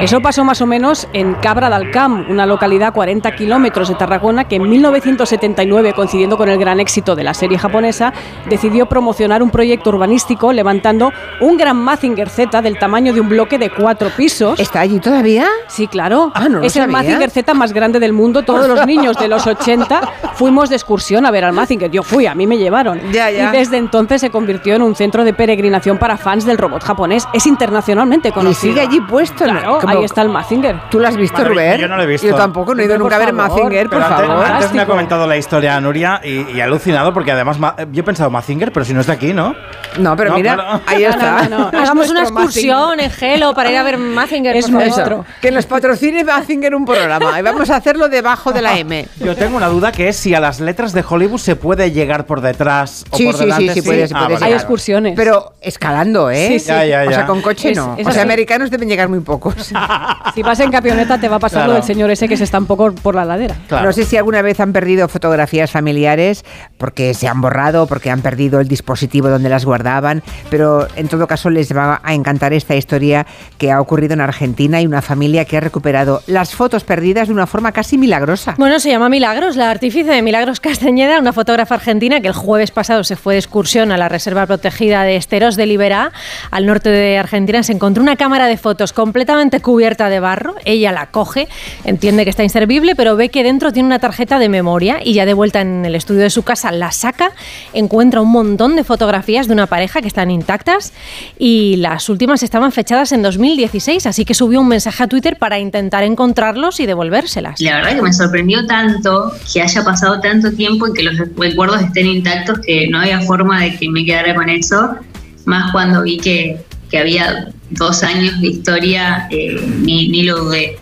Eso 0.00 0.20
pasó 0.20 0.44
más 0.44 0.60
o 0.62 0.66
menos 0.66 1.06
en 1.12 1.34
Cabra 1.34 1.68
del 1.70 1.90
Camp, 1.90 2.28
una 2.30 2.46
localidad 2.46 2.88
a 2.88 2.92
40 2.92 3.34
kilómetros 3.36 3.88
de 3.88 3.94
Tarragona 3.94 4.44
que 4.44 4.56
en 4.56 4.68
1979, 4.68 5.92
coincidiendo 5.92 6.36
con 6.38 6.48
el 6.48 6.58
gran 6.58 6.80
éxito 6.80 7.14
de 7.14 7.22
la 7.24 7.34
serie 7.34 7.58
japonesa, 7.58 8.12
decidió 8.48 8.86
promocionar 8.86 9.42
un 9.42 9.50
proyecto 9.50 9.90
urbanístico 9.90 10.52
levantando 10.52 11.12
un 11.40 11.56
gran 11.56 11.76
Mazinger 11.76 12.28
Z 12.28 12.62
del 12.62 12.78
tamaño 12.78 13.12
de 13.12 13.20
un 13.20 13.28
bloque 13.28 13.58
de 13.58 13.70
cuatro 13.70 14.08
pisos. 14.16 14.58
¿Está 14.58 14.80
allí 14.80 14.98
todavía? 15.00 15.46
Sí, 15.68 15.86
claro. 15.86 16.32
Ah, 16.34 16.48
no 16.48 16.62
es 16.62 16.74
el. 16.76 16.88
Mazinger 16.88 17.30
Z 17.30 17.52
más 17.54 17.72
grande 17.72 18.00
del 18.00 18.12
mundo. 18.12 18.42
Todos 18.42 18.66
los 18.68 18.86
niños 18.86 19.16
de 19.18 19.28
los 19.28 19.46
80 19.46 20.00
fuimos 20.34 20.70
de 20.70 20.76
excursión 20.76 21.26
a 21.26 21.30
ver 21.30 21.44
al 21.44 21.52
Mazinger. 21.52 21.90
Yo 21.90 22.02
fui, 22.02 22.26
a 22.26 22.34
mí 22.34 22.46
me 22.46 22.56
llevaron. 22.58 23.00
Ya, 23.12 23.30
ya. 23.30 23.48
Y 23.50 23.56
desde 23.56 23.76
entonces 23.76 24.20
se 24.20 24.30
convirtió 24.30 24.74
en 24.74 24.82
un 24.82 24.94
centro 24.94 25.24
de 25.24 25.32
peregrinación 25.34 25.98
para 25.98 26.16
fans 26.16 26.46
del 26.46 26.58
robot 26.58 26.82
japonés. 26.82 27.28
Es 27.32 27.46
internacionalmente 27.46 28.28
Y 28.30 28.32
conocido. 28.32 28.72
sigue 28.74 28.80
allí 28.80 29.00
puesto. 29.00 29.44
Ahí 29.90 30.04
está 30.04 30.22
el 30.22 30.28
Mazinger. 30.28 30.80
¿Tú 30.90 30.98
lo 31.00 31.08
has 31.08 31.16
visto, 31.16 31.36
Madre 31.38 31.48
Rubén? 31.50 31.80
yo 31.80 31.88
no 31.88 31.96
lo 31.96 32.02
he 32.02 32.06
visto. 32.06 32.26
Yo 32.26 32.34
tampoco, 32.34 32.74
no 32.74 32.82
he 32.82 32.84
ido 32.86 32.98
nunca 32.98 33.16
a 33.16 33.18
ver. 33.18 33.32
Mazinger, 33.32 33.88
por 33.88 33.98
Pero 34.00 34.04
antes, 34.14 34.26
favor. 34.28 34.44
antes 34.46 34.72
me 34.72 34.82
ha 34.82 34.86
comentado 34.86 35.26
la 35.26 35.36
historia 35.36 35.80
Nuria 35.80 36.20
y, 36.24 36.50
y 36.50 36.58
he 36.58 36.62
alucinado 36.62 37.12
porque 37.14 37.32
además 37.32 37.58
ma- 37.58 37.76
yo 37.92 38.00
he 38.00 38.04
pensado 38.04 38.30
Mazinger, 38.30 38.72
pero 38.72 38.84
si 38.84 38.94
no 38.94 39.00
es 39.00 39.06
de 39.06 39.12
aquí, 39.12 39.32
¿no? 39.32 39.54
No, 39.98 40.16
pero 40.16 40.30
No, 40.30 40.36
mira, 40.36 40.54
claro. 40.54 40.80
ahí 40.86 41.04
está. 41.04 41.48
No, 41.48 41.58
no, 41.58 41.70
no. 41.72 41.78
Hagamos 41.78 42.08
una 42.10 42.22
excursión 42.22 43.00
en 43.00 43.10
Gelo 43.10 43.54
para 43.54 43.70
ir 43.70 43.76
a 43.78 43.82
ver 43.82 43.98
Mazinger, 43.98 44.56
Es 44.56 44.70
por 44.70 44.82
favor. 44.88 45.24
Que 45.40 45.50
nos 45.50 45.66
patrocine 45.66 46.24
Mazinger 46.24 46.74
un 46.74 46.84
programa 46.84 47.38
y 47.38 47.42
vamos 47.42 47.70
a 47.70 47.76
hacerlo 47.76 48.08
debajo 48.08 48.52
de 48.52 48.62
la 48.62 48.78
M. 48.78 49.06
Yo 49.18 49.34
tengo 49.36 49.56
una 49.56 49.68
duda 49.68 49.92
que 49.92 50.08
es 50.08 50.16
si 50.16 50.34
a 50.34 50.40
las 50.40 50.60
letras 50.60 50.92
de 50.92 51.04
Hollywood 51.08 51.38
se 51.38 51.56
puede 51.56 51.90
llegar 51.92 52.26
por 52.26 52.40
detrás 52.40 53.04
o 53.10 53.16
Sí, 53.16 53.24
por 53.26 53.34
sí, 53.34 53.40
delante. 53.40 53.74
sí, 53.74 53.80
sí, 53.80 53.82
puedes, 53.82 54.12
Ah, 54.12 54.24
puedes 54.26 54.40
vale, 54.40 54.52
Hay 54.52 54.58
excursiones. 54.58 55.14
Pero 55.16 55.52
escalando, 55.60 56.30
¿eh? 56.30 56.48
Sí, 56.48 56.58
sí. 56.60 56.66
Ya, 56.68 56.84
ya, 56.84 57.04
O 57.08 57.12
sea, 57.12 57.26
con 57.26 57.40
coche 57.42 57.70
Es- 57.72 57.76
no. 57.76 57.92
o 57.94 57.96
sea, 57.96 58.08
así. 58.08 58.20
americanos 58.20 58.70
deben 58.70 58.88
llegar 58.88 59.08
muy 59.08 59.20
pocos. 59.20 59.54
Si 60.34 60.42
vas 60.42 60.60
en 60.60 60.70
camioneta 60.70 61.18
te 61.18 61.28
va 61.28 61.36
a 61.36 61.38
pasar 61.38 61.60
Claro. 61.60 61.68
lo 61.72 61.74
del 61.74 61.82
señor 61.82 62.10
ese 62.10 62.28
que 62.28 62.36
se 62.36 62.44
está 62.44 62.58
un 62.58 62.66
poco 62.66 62.92
por 62.94 63.14
la 63.14 63.24
ladera. 63.24 63.56
Claro. 63.68 63.86
No 63.86 63.92
sé 63.92 64.04
si 64.04 64.16
alguna 64.16 64.42
vez 64.42 64.60
han 64.60 64.72
perdido 64.72 65.08
fotografías 65.08 65.70
familiares 65.70 66.44
porque 66.78 67.14
se 67.14 67.26
han 67.26 67.40
borrado, 67.40 67.86
porque 67.86 68.10
han 68.10 68.20
perdido 68.22 68.60
el 68.60 68.68
dispositivo 68.68 69.28
donde 69.28 69.48
las 69.48 69.64
guardaban, 69.64 70.22
pero 70.48 70.86
en 70.96 71.08
todo 71.08 71.26
caso 71.26 71.50
les 71.50 71.76
va 71.76 72.00
a 72.04 72.14
encantar 72.14 72.52
esta 72.52 72.76
historia 72.76 73.26
que 73.58 73.72
ha 73.72 73.80
ocurrido 73.80 74.14
en 74.14 74.20
Argentina 74.20 74.80
y 74.80 74.86
una 74.86 75.02
familia 75.02 75.44
que 75.44 75.56
ha 75.56 75.60
recuperado 75.60 76.22
las 76.26 76.54
fotos 76.54 76.84
perdidas 76.84 77.28
de 77.28 77.34
una 77.34 77.46
forma 77.46 77.72
casi 77.72 77.98
milagrosa. 77.98 78.54
Bueno, 78.56 78.78
se 78.78 78.90
llama 78.90 79.08
Milagros, 79.08 79.56
la 79.56 79.70
artífice 79.70 80.10
de 80.12 80.22
Milagros 80.22 80.60
Castañeda, 80.60 81.18
una 81.18 81.32
fotógrafa 81.32 81.74
argentina 81.74 82.20
que 82.20 82.28
el 82.28 82.34
jueves 82.34 82.70
pasado 82.70 83.02
se 83.04 83.16
fue 83.16 83.34
de 83.34 83.40
excursión 83.40 83.90
a 83.92 83.96
la 83.96 84.08
reserva 84.08 84.46
protegida 84.46 85.02
de 85.02 85.16
Esteros 85.16 85.56
de 85.56 85.66
Liberá, 85.66 86.12
al 86.50 86.66
norte 86.66 86.88
de 86.90 87.18
Argentina. 87.18 87.62
Se 87.62 87.72
encontró 87.72 88.02
una 88.02 88.16
cámara 88.16 88.46
de 88.46 88.56
fotos 88.56 88.92
completamente 88.92 89.60
cubierta 89.70 90.10
de 90.10 90.18
barro. 90.18 90.56
Ella 90.64 90.90
la 90.90 91.06
coge, 91.12 91.46
entiende 91.84 92.24
que 92.24 92.30
está 92.30 92.42
inservible, 92.42 92.96
pero 92.96 93.14
ve 93.14 93.28
que 93.28 93.44
dentro 93.44 93.72
tiene 93.72 93.86
una 93.86 94.00
tarjeta 94.00 94.40
de 94.40 94.48
memoria 94.48 94.98
y 95.04 95.12
ya 95.12 95.24
de 95.26 95.32
vuelta 95.32 95.60
en 95.60 95.84
el 95.84 95.94
estudio 95.94 96.22
de 96.22 96.30
su 96.30 96.42
casa 96.42 96.72
la 96.72 96.90
saca, 96.90 97.30
encuentra 97.72 98.20
un 98.20 98.32
montón 98.32 98.74
de 98.74 98.82
fotografías 98.82 99.46
de 99.46 99.52
una 99.52 99.68
pareja 99.68 100.02
que 100.02 100.08
están 100.08 100.32
intactas 100.32 100.92
y 101.38 101.76
las 101.76 102.08
últimas 102.08 102.42
estaban 102.42 102.72
fechadas 102.72 103.12
en 103.12 103.22
2016, 103.22 104.06
así 104.06 104.24
que 104.24 104.34
subió 104.34 104.60
un 104.60 104.66
mensaje 104.66 105.04
a 105.04 105.06
Twitter 105.06 105.36
para 105.38 105.60
intentar 105.60 106.02
encontrarlos 106.02 106.80
y 106.80 106.86
devolvérselas. 106.86 107.60
La 107.60 107.76
verdad 107.76 107.94
que 107.94 108.02
me 108.02 108.12
sorprendió 108.12 108.66
tanto 108.66 109.30
que 109.52 109.62
haya 109.62 109.84
pasado 109.84 110.20
tanto 110.20 110.50
tiempo 110.50 110.88
y 110.88 110.94
que 110.94 111.04
los 111.04 111.16
recuerdos 111.16 111.80
estén 111.80 112.08
intactos 112.08 112.58
que 112.66 112.88
no 112.88 112.98
había 112.98 113.20
forma 113.20 113.62
de 113.62 113.76
que 113.76 113.88
me 113.88 114.04
quedara 114.04 114.34
con 114.34 114.48
eso, 114.48 114.96
más 115.44 115.70
cuando 115.70 116.02
vi 116.02 116.18
que, 116.18 116.60
que 116.90 116.98
había 116.98 117.52
dos 117.70 118.02
años 118.02 118.40
de 118.40 118.48
historia, 118.48 119.26
eh, 119.30 119.60
ni, 119.80 120.08
ni 120.08 120.22
lo 120.22 120.44
dudé. 120.44 120.78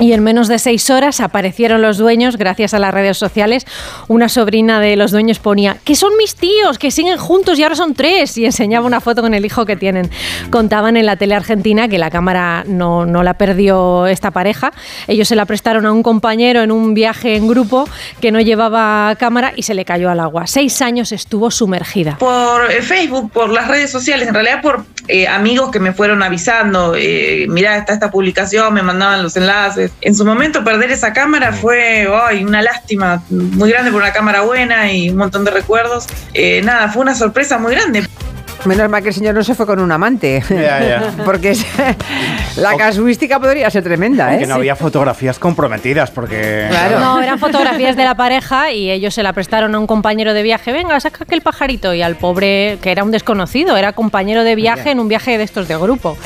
Y 0.00 0.12
en 0.12 0.22
menos 0.22 0.48
de 0.48 0.58
seis 0.58 0.90
horas 0.90 1.20
aparecieron 1.20 1.82
los 1.82 1.98
dueños 1.98 2.36
gracias 2.36 2.74
a 2.74 2.78
las 2.78 2.92
redes 2.92 3.18
sociales. 3.18 3.66
Una 4.08 4.28
sobrina 4.28 4.80
de 4.80 4.96
los 4.96 5.10
dueños 5.10 5.38
ponía 5.38 5.76
que 5.84 5.94
son 5.94 6.16
mis 6.16 6.34
tíos, 6.34 6.78
que 6.78 6.90
siguen 6.90 7.18
juntos 7.18 7.58
y 7.58 7.62
ahora 7.62 7.76
son 7.76 7.94
tres. 7.94 8.36
Y 8.38 8.44
enseñaba 8.44 8.86
una 8.86 9.00
foto 9.00 9.22
con 9.22 9.34
el 9.34 9.44
hijo 9.44 9.64
que 9.64 9.76
tienen. 9.76 10.10
Contaban 10.50 10.96
en 10.96 11.06
la 11.06 11.16
tele 11.16 11.34
argentina 11.34 11.88
que 11.88 11.98
la 11.98 12.10
cámara 12.10 12.64
no, 12.66 13.06
no 13.06 13.22
la 13.22 13.34
perdió 13.34 14.06
esta 14.06 14.30
pareja. 14.30 14.72
Ellos 15.06 15.28
se 15.28 15.36
la 15.36 15.46
prestaron 15.46 15.86
a 15.86 15.92
un 15.92 16.02
compañero 16.02 16.62
en 16.62 16.72
un 16.72 16.94
viaje 16.94 17.36
en 17.36 17.46
grupo 17.46 17.88
que 18.20 18.32
no 18.32 18.40
llevaba 18.40 19.14
cámara 19.16 19.52
y 19.54 19.62
se 19.62 19.74
le 19.74 19.84
cayó 19.84 20.10
al 20.10 20.20
agua. 20.20 20.46
Seis 20.46 20.82
años 20.82 21.12
estuvo 21.12 21.50
sumergida. 21.50 22.16
Por 22.18 22.70
eh, 22.70 22.82
Facebook, 22.82 23.30
por 23.30 23.50
las 23.50 23.68
redes 23.68 23.90
sociales, 23.90 24.28
en 24.28 24.34
realidad 24.34 24.62
por 24.62 24.84
eh, 25.08 25.28
amigos 25.28 25.70
que 25.70 25.80
me 25.80 25.92
fueron 25.92 26.22
avisando, 26.22 26.94
eh, 26.96 27.46
mirá, 27.48 27.76
está 27.76 27.92
esta 27.92 28.10
publicación, 28.10 28.74
me 28.74 28.82
mandaban 28.82 29.22
los 29.22 29.36
enlaces. 29.36 29.91
En 30.00 30.14
su 30.14 30.24
momento 30.24 30.64
perder 30.64 30.90
esa 30.90 31.12
cámara 31.12 31.52
fue 31.52 32.08
ay, 32.12 32.44
una 32.44 32.62
lástima 32.62 33.22
muy 33.30 33.70
grande 33.70 33.92
por 33.92 34.02
una 34.02 34.12
cámara 34.12 34.40
buena 34.40 34.92
y 34.92 35.10
un 35.10 35.16
montón 35.16 35.44
de 35.44 35.50
recuerdos. 35.50 36.06
Eh, 36.34 36.60
nada, 36.64 36.88
fue 36.88 37.02
una 37.02 37.14
sorpresa 37.14 37.58
muy 37.58 37.74
grande. 37.74 38.04
Menos 38.64 38.88
mal 38.88 39.02
que 39.02 39.08
el 39.08 39.14
señor 39.14 39.34
no 39.34 39.42
se 39.42 39.54
fue 39.54 39.66
con 39.66 39.80
un 39.80 39.90
amante. 39.90 40.42
Ya, 40.48 40.80
ya. 40.80 41.12
porque 41.24 41.56
la 42.56 42.76
casuística 42.76 43.40
podría 43.40 43.68
ser 43.70 43.82
tremenda, 43.82 44.34
¿eh? 44.34 44.38
Que 44.40 44.46
no 44.46 44.54
había 44.54 44.76
fotografías 44.76 45.38
comprometidas 45.38 46.10
porque... 46.10 46.66
Claro. 46.70 47.00
No, 47.00 47.20
eran 47.20 47.38
fotografías 47.38 47.96
de 47.96 48.04
la 48.04 48.14
pareja 48.14 48.70
y 48.70 48.90
ellos 48.90 49.14
se 49.14 49.22
la 49.22 49.32
prestaron 49.32 49.74
a 49.74 49.78
un 49.78 49.86
compañero 49.86 50.32
de 50.32 50.42
viaje. 50.42 50.72
Venga, 50.72 50.98
saca 51.00 51.24
aquel 51.24 51.40
pajarito. 51.40 51.92
Y 51.92 52.02
al 52.02 52.16
pobre, 52.16 52.78
que 52.80 52.92
era 52.92 53.02
un 53.02 53.10
desconocido, 53.10 53.76
era 53.76 53.92
compañero 53.94 54.44
de 54.44 54.54
viaje 54.54 54.90
en 54.90 55.00
un 55.00 55.08
viaje 55.08 55.38
de 55.38 55.44
estos 55.44 55.66
de 55.66 55.76
grupo. 55.76 56.16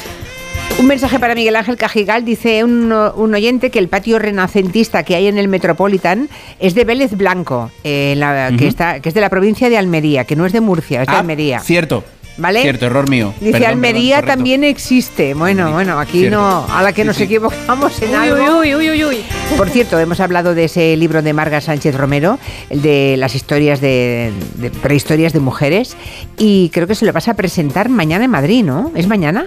Un 0.79 0.87
mensaje 0.89 1.18
para 1.18 1.35
Miguel 1.35 1.57
Ángel 1.57 1.77
Cajigal. 1.77 2.24
Dice 2.24 2.62
un, 2.62 2.93
un 2.93 3.35
oyente 3.35 3.70
que 3.70 3.79
el 3.79 3.89
patio 3.89 4.18
renacentista 4.18 5.03
que 5.05 5.16
hay 5.16 5.27
en 5.27 5.39
el 5.39 5.49
Metropolitan 5.49 6.29
es 6.61 6.74
de 6.74 6.85
Vélez 6.85 7.12
Blanco, 7.16 7.70
eh, 7.83 8.12
en 8.12 8.20
la- 8.20 8.53
que, 8.57 8.68
está, 8.68 9.01
que 9.01 9.09
es 9.09 9.14
de 9.14 9.20
la 9.22 9.31
provincia 9.31 9.70
de 9.70 9.79
Almería, 9.79 10.24
que 10.24 10.37
no 10.37 10.45
es 10.45 10.53
de 10.53 10.61
Murcia, 10.61 11.03
es 11.03 11.09
de 11.09 11.14
Ah, 11.14 11.20
Almería. 11.20 11.61
Cierto. 11.61 12.05
¿Vale? 12.39 12.61
Cierto, 12.61 12.85
error 12.85 13.09
mío. 13.09 13.33
Dice 13.41 13.53
Perdón, 13.53 13.68
Almería 13.70 14.16
perdón, 14.16 14.37
también 14.37 14.64
existe. 14.64 15.33
Bueno, 15.33 15.72
bueno, 15.72 15.99
aquí 15.99 16.18
Cierto. 16.20 16.37
no, 16.37 16.66
a 16.70 16.83
la 16.83 16.93
que 16.93 17.01
Sí, 17.01 17.07
nos 17.07 17.16
sí. 17.16 17.22
equivocamos 17.22 18.03
en 18.03 18.11
Uy, 18.11 18.14
algo. 18.14 18.59
uy, 18.59 18.74
uy, 18.74 18.91
uy, 18.91 19.05
uy. 19.07 19.16
Por 19.57 19.70
cierto, 19.70 19.99
hemos 19.99 20.20
hablado 20.20 20.55
de 20.55 20.64
ese 20.64 20.95
libro 20.99 21.22
de 21.22 21.33
Marga 21.33 21.62
Sánchez 21.62 21.95
Romero, 21.97 22.39
el 22.68 22.83
de 22.83 23.14
las 23.16 23.35
historias 23.35 23.81
de, 23.81 24.33
de 24.57 24.68
prehistorias 24.70 25.33
de 25.33 25.41
mujeres, 25.41 25.97
y 26.37 26.68
creo 26.74 26.87
que 26.87 26.95
se 26.95 27.07
lo 27.07 27.12
vas 27.14 27.27
a 27.29 27.33
presentar 27.35 27.89
mañana 27.89 28.27
en 28.27 28.31
Madrid, 28.31 28.62
¿no? 28.64 28.93
¿Es 28.95 29.07
mañana? 29.09 29.47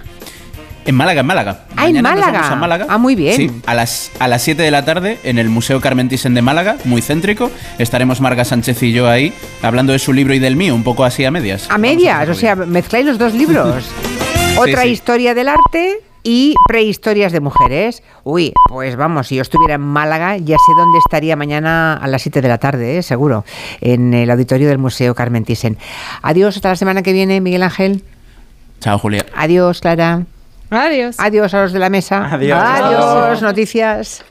En 0.86 0.96
Málaga, 0.96 1.22
en 1.22 1.26
Málaga. 1.28 1.60
Ah, 1.76 1.88
en 1.88 1.94
Mañana 1.94 2.10
Málaga. 2.10 2.32
vamos 2.32 2.52
a 2.52 2.56
Málaga. 2.56 2.86
Ah, 2.90 2.98
muy 2.98 3.16
bien. 3.16 3.36
Sí, 3.36 3.52
a 3.66 3.74
las, 3.74 4.12
a 4.20 4.28
las 4.28 4.42
7 4.42 4.62
de 4.62 4.72
la 4.72 4.86
tarde 4.86 5.20
en 5.24 5.38
el 5.38 5.50
Museo 5.50 5.82
Carmen 5.82 6.10
Thyssen 6.10 6.34
de 6.34 6.42
Málaga, 6.42 6.78
muy 6.86 7.02
céntrico. 7.02 7.52
Estaremos 7.78 8.22
Marga 8.22 8.46
Sánchez 8.46 8.82
y 8.84 8.92
yo 8.92 9.08
ahí 9.10 9.34
hablando 9.62 9.94
de 9.94 10.00
su 10.00 10.14
libro 10.14 10.34
y 10.34 10.40
del 10.40 10.56
mío, 10.56 10.74
un 10.74 10.84
poco 10.84 11.04
así 11.04 11.26
a 11.26 11.32
medias. 11.32 11.70
A 11.70 11.78
medias, 11.78 12.28
o 12.30 12.34
sea, 12.34 12.56
mezcláis 12.56 13.06
los 13.06 13.18
dos 13.18 13.34
libros. 13.34 13.86
Otra 14.58 14.84
sí. 14.84 14.90
historia 14.90 15.34
del 15.36 15.48
arte 15.50 16.00
y 16.24 16.56
prehistorias 16.68 17.32
de 17.32 17.40
mujeres. 17.40 18.04
Uy, 18.24 18.54
pues 18.68 18.96
vamos, 18.96 19.28
si 19.28 19.36
yo 19.36 19.42
estuviera 19.42 19.76
en 19.76 19.82
Málaga, 19.82 20.38
ya 20.38 20.58
sé 20.58 20.74
dónde 20.78 20.98
estaría 20.98 21.36
mañana 21.36 21.94
a 21.94 22.08
las 22.08 22.22
7 22.24 22.42
de 22.42 22.48
la 22.48 22.58
tarde, 22.58 22.98
¿eh? 22.98 23.04
seguro, 23.04 23.46
en 23.82 24.14
el 24.14 24.30
auditorio 24.30 24.68
del 24.68 24.78
Museo 24.80 25.16
Carmen 25.16 25.46
Thyssen. 25.46 25.78
Adiós, 26.22 26.56
hasta 26.56 26.70
la 26.70 26.76
semana 26.76 27.04
que 27.04 27.14
viene, 27.14 27.42
Miguel 27.42 27.64
Ángel. 27.64 28.04
Chao, 28.82 28.98
Julia. 28.98 29.26
Adiós, 29.36 29.82
Clara. 29.82 30.24
Adiós. 30.70 31.16
Adiós 31.18 31.54
a 31.54 31.62
los 31.64 31.74
de 31.74 31.80
la 31.80 31.90
mesa. 31.90 32.30
Adiós. 32.34 32.60
Adiós, 32.62 33.42
noticias. 33.42 34.24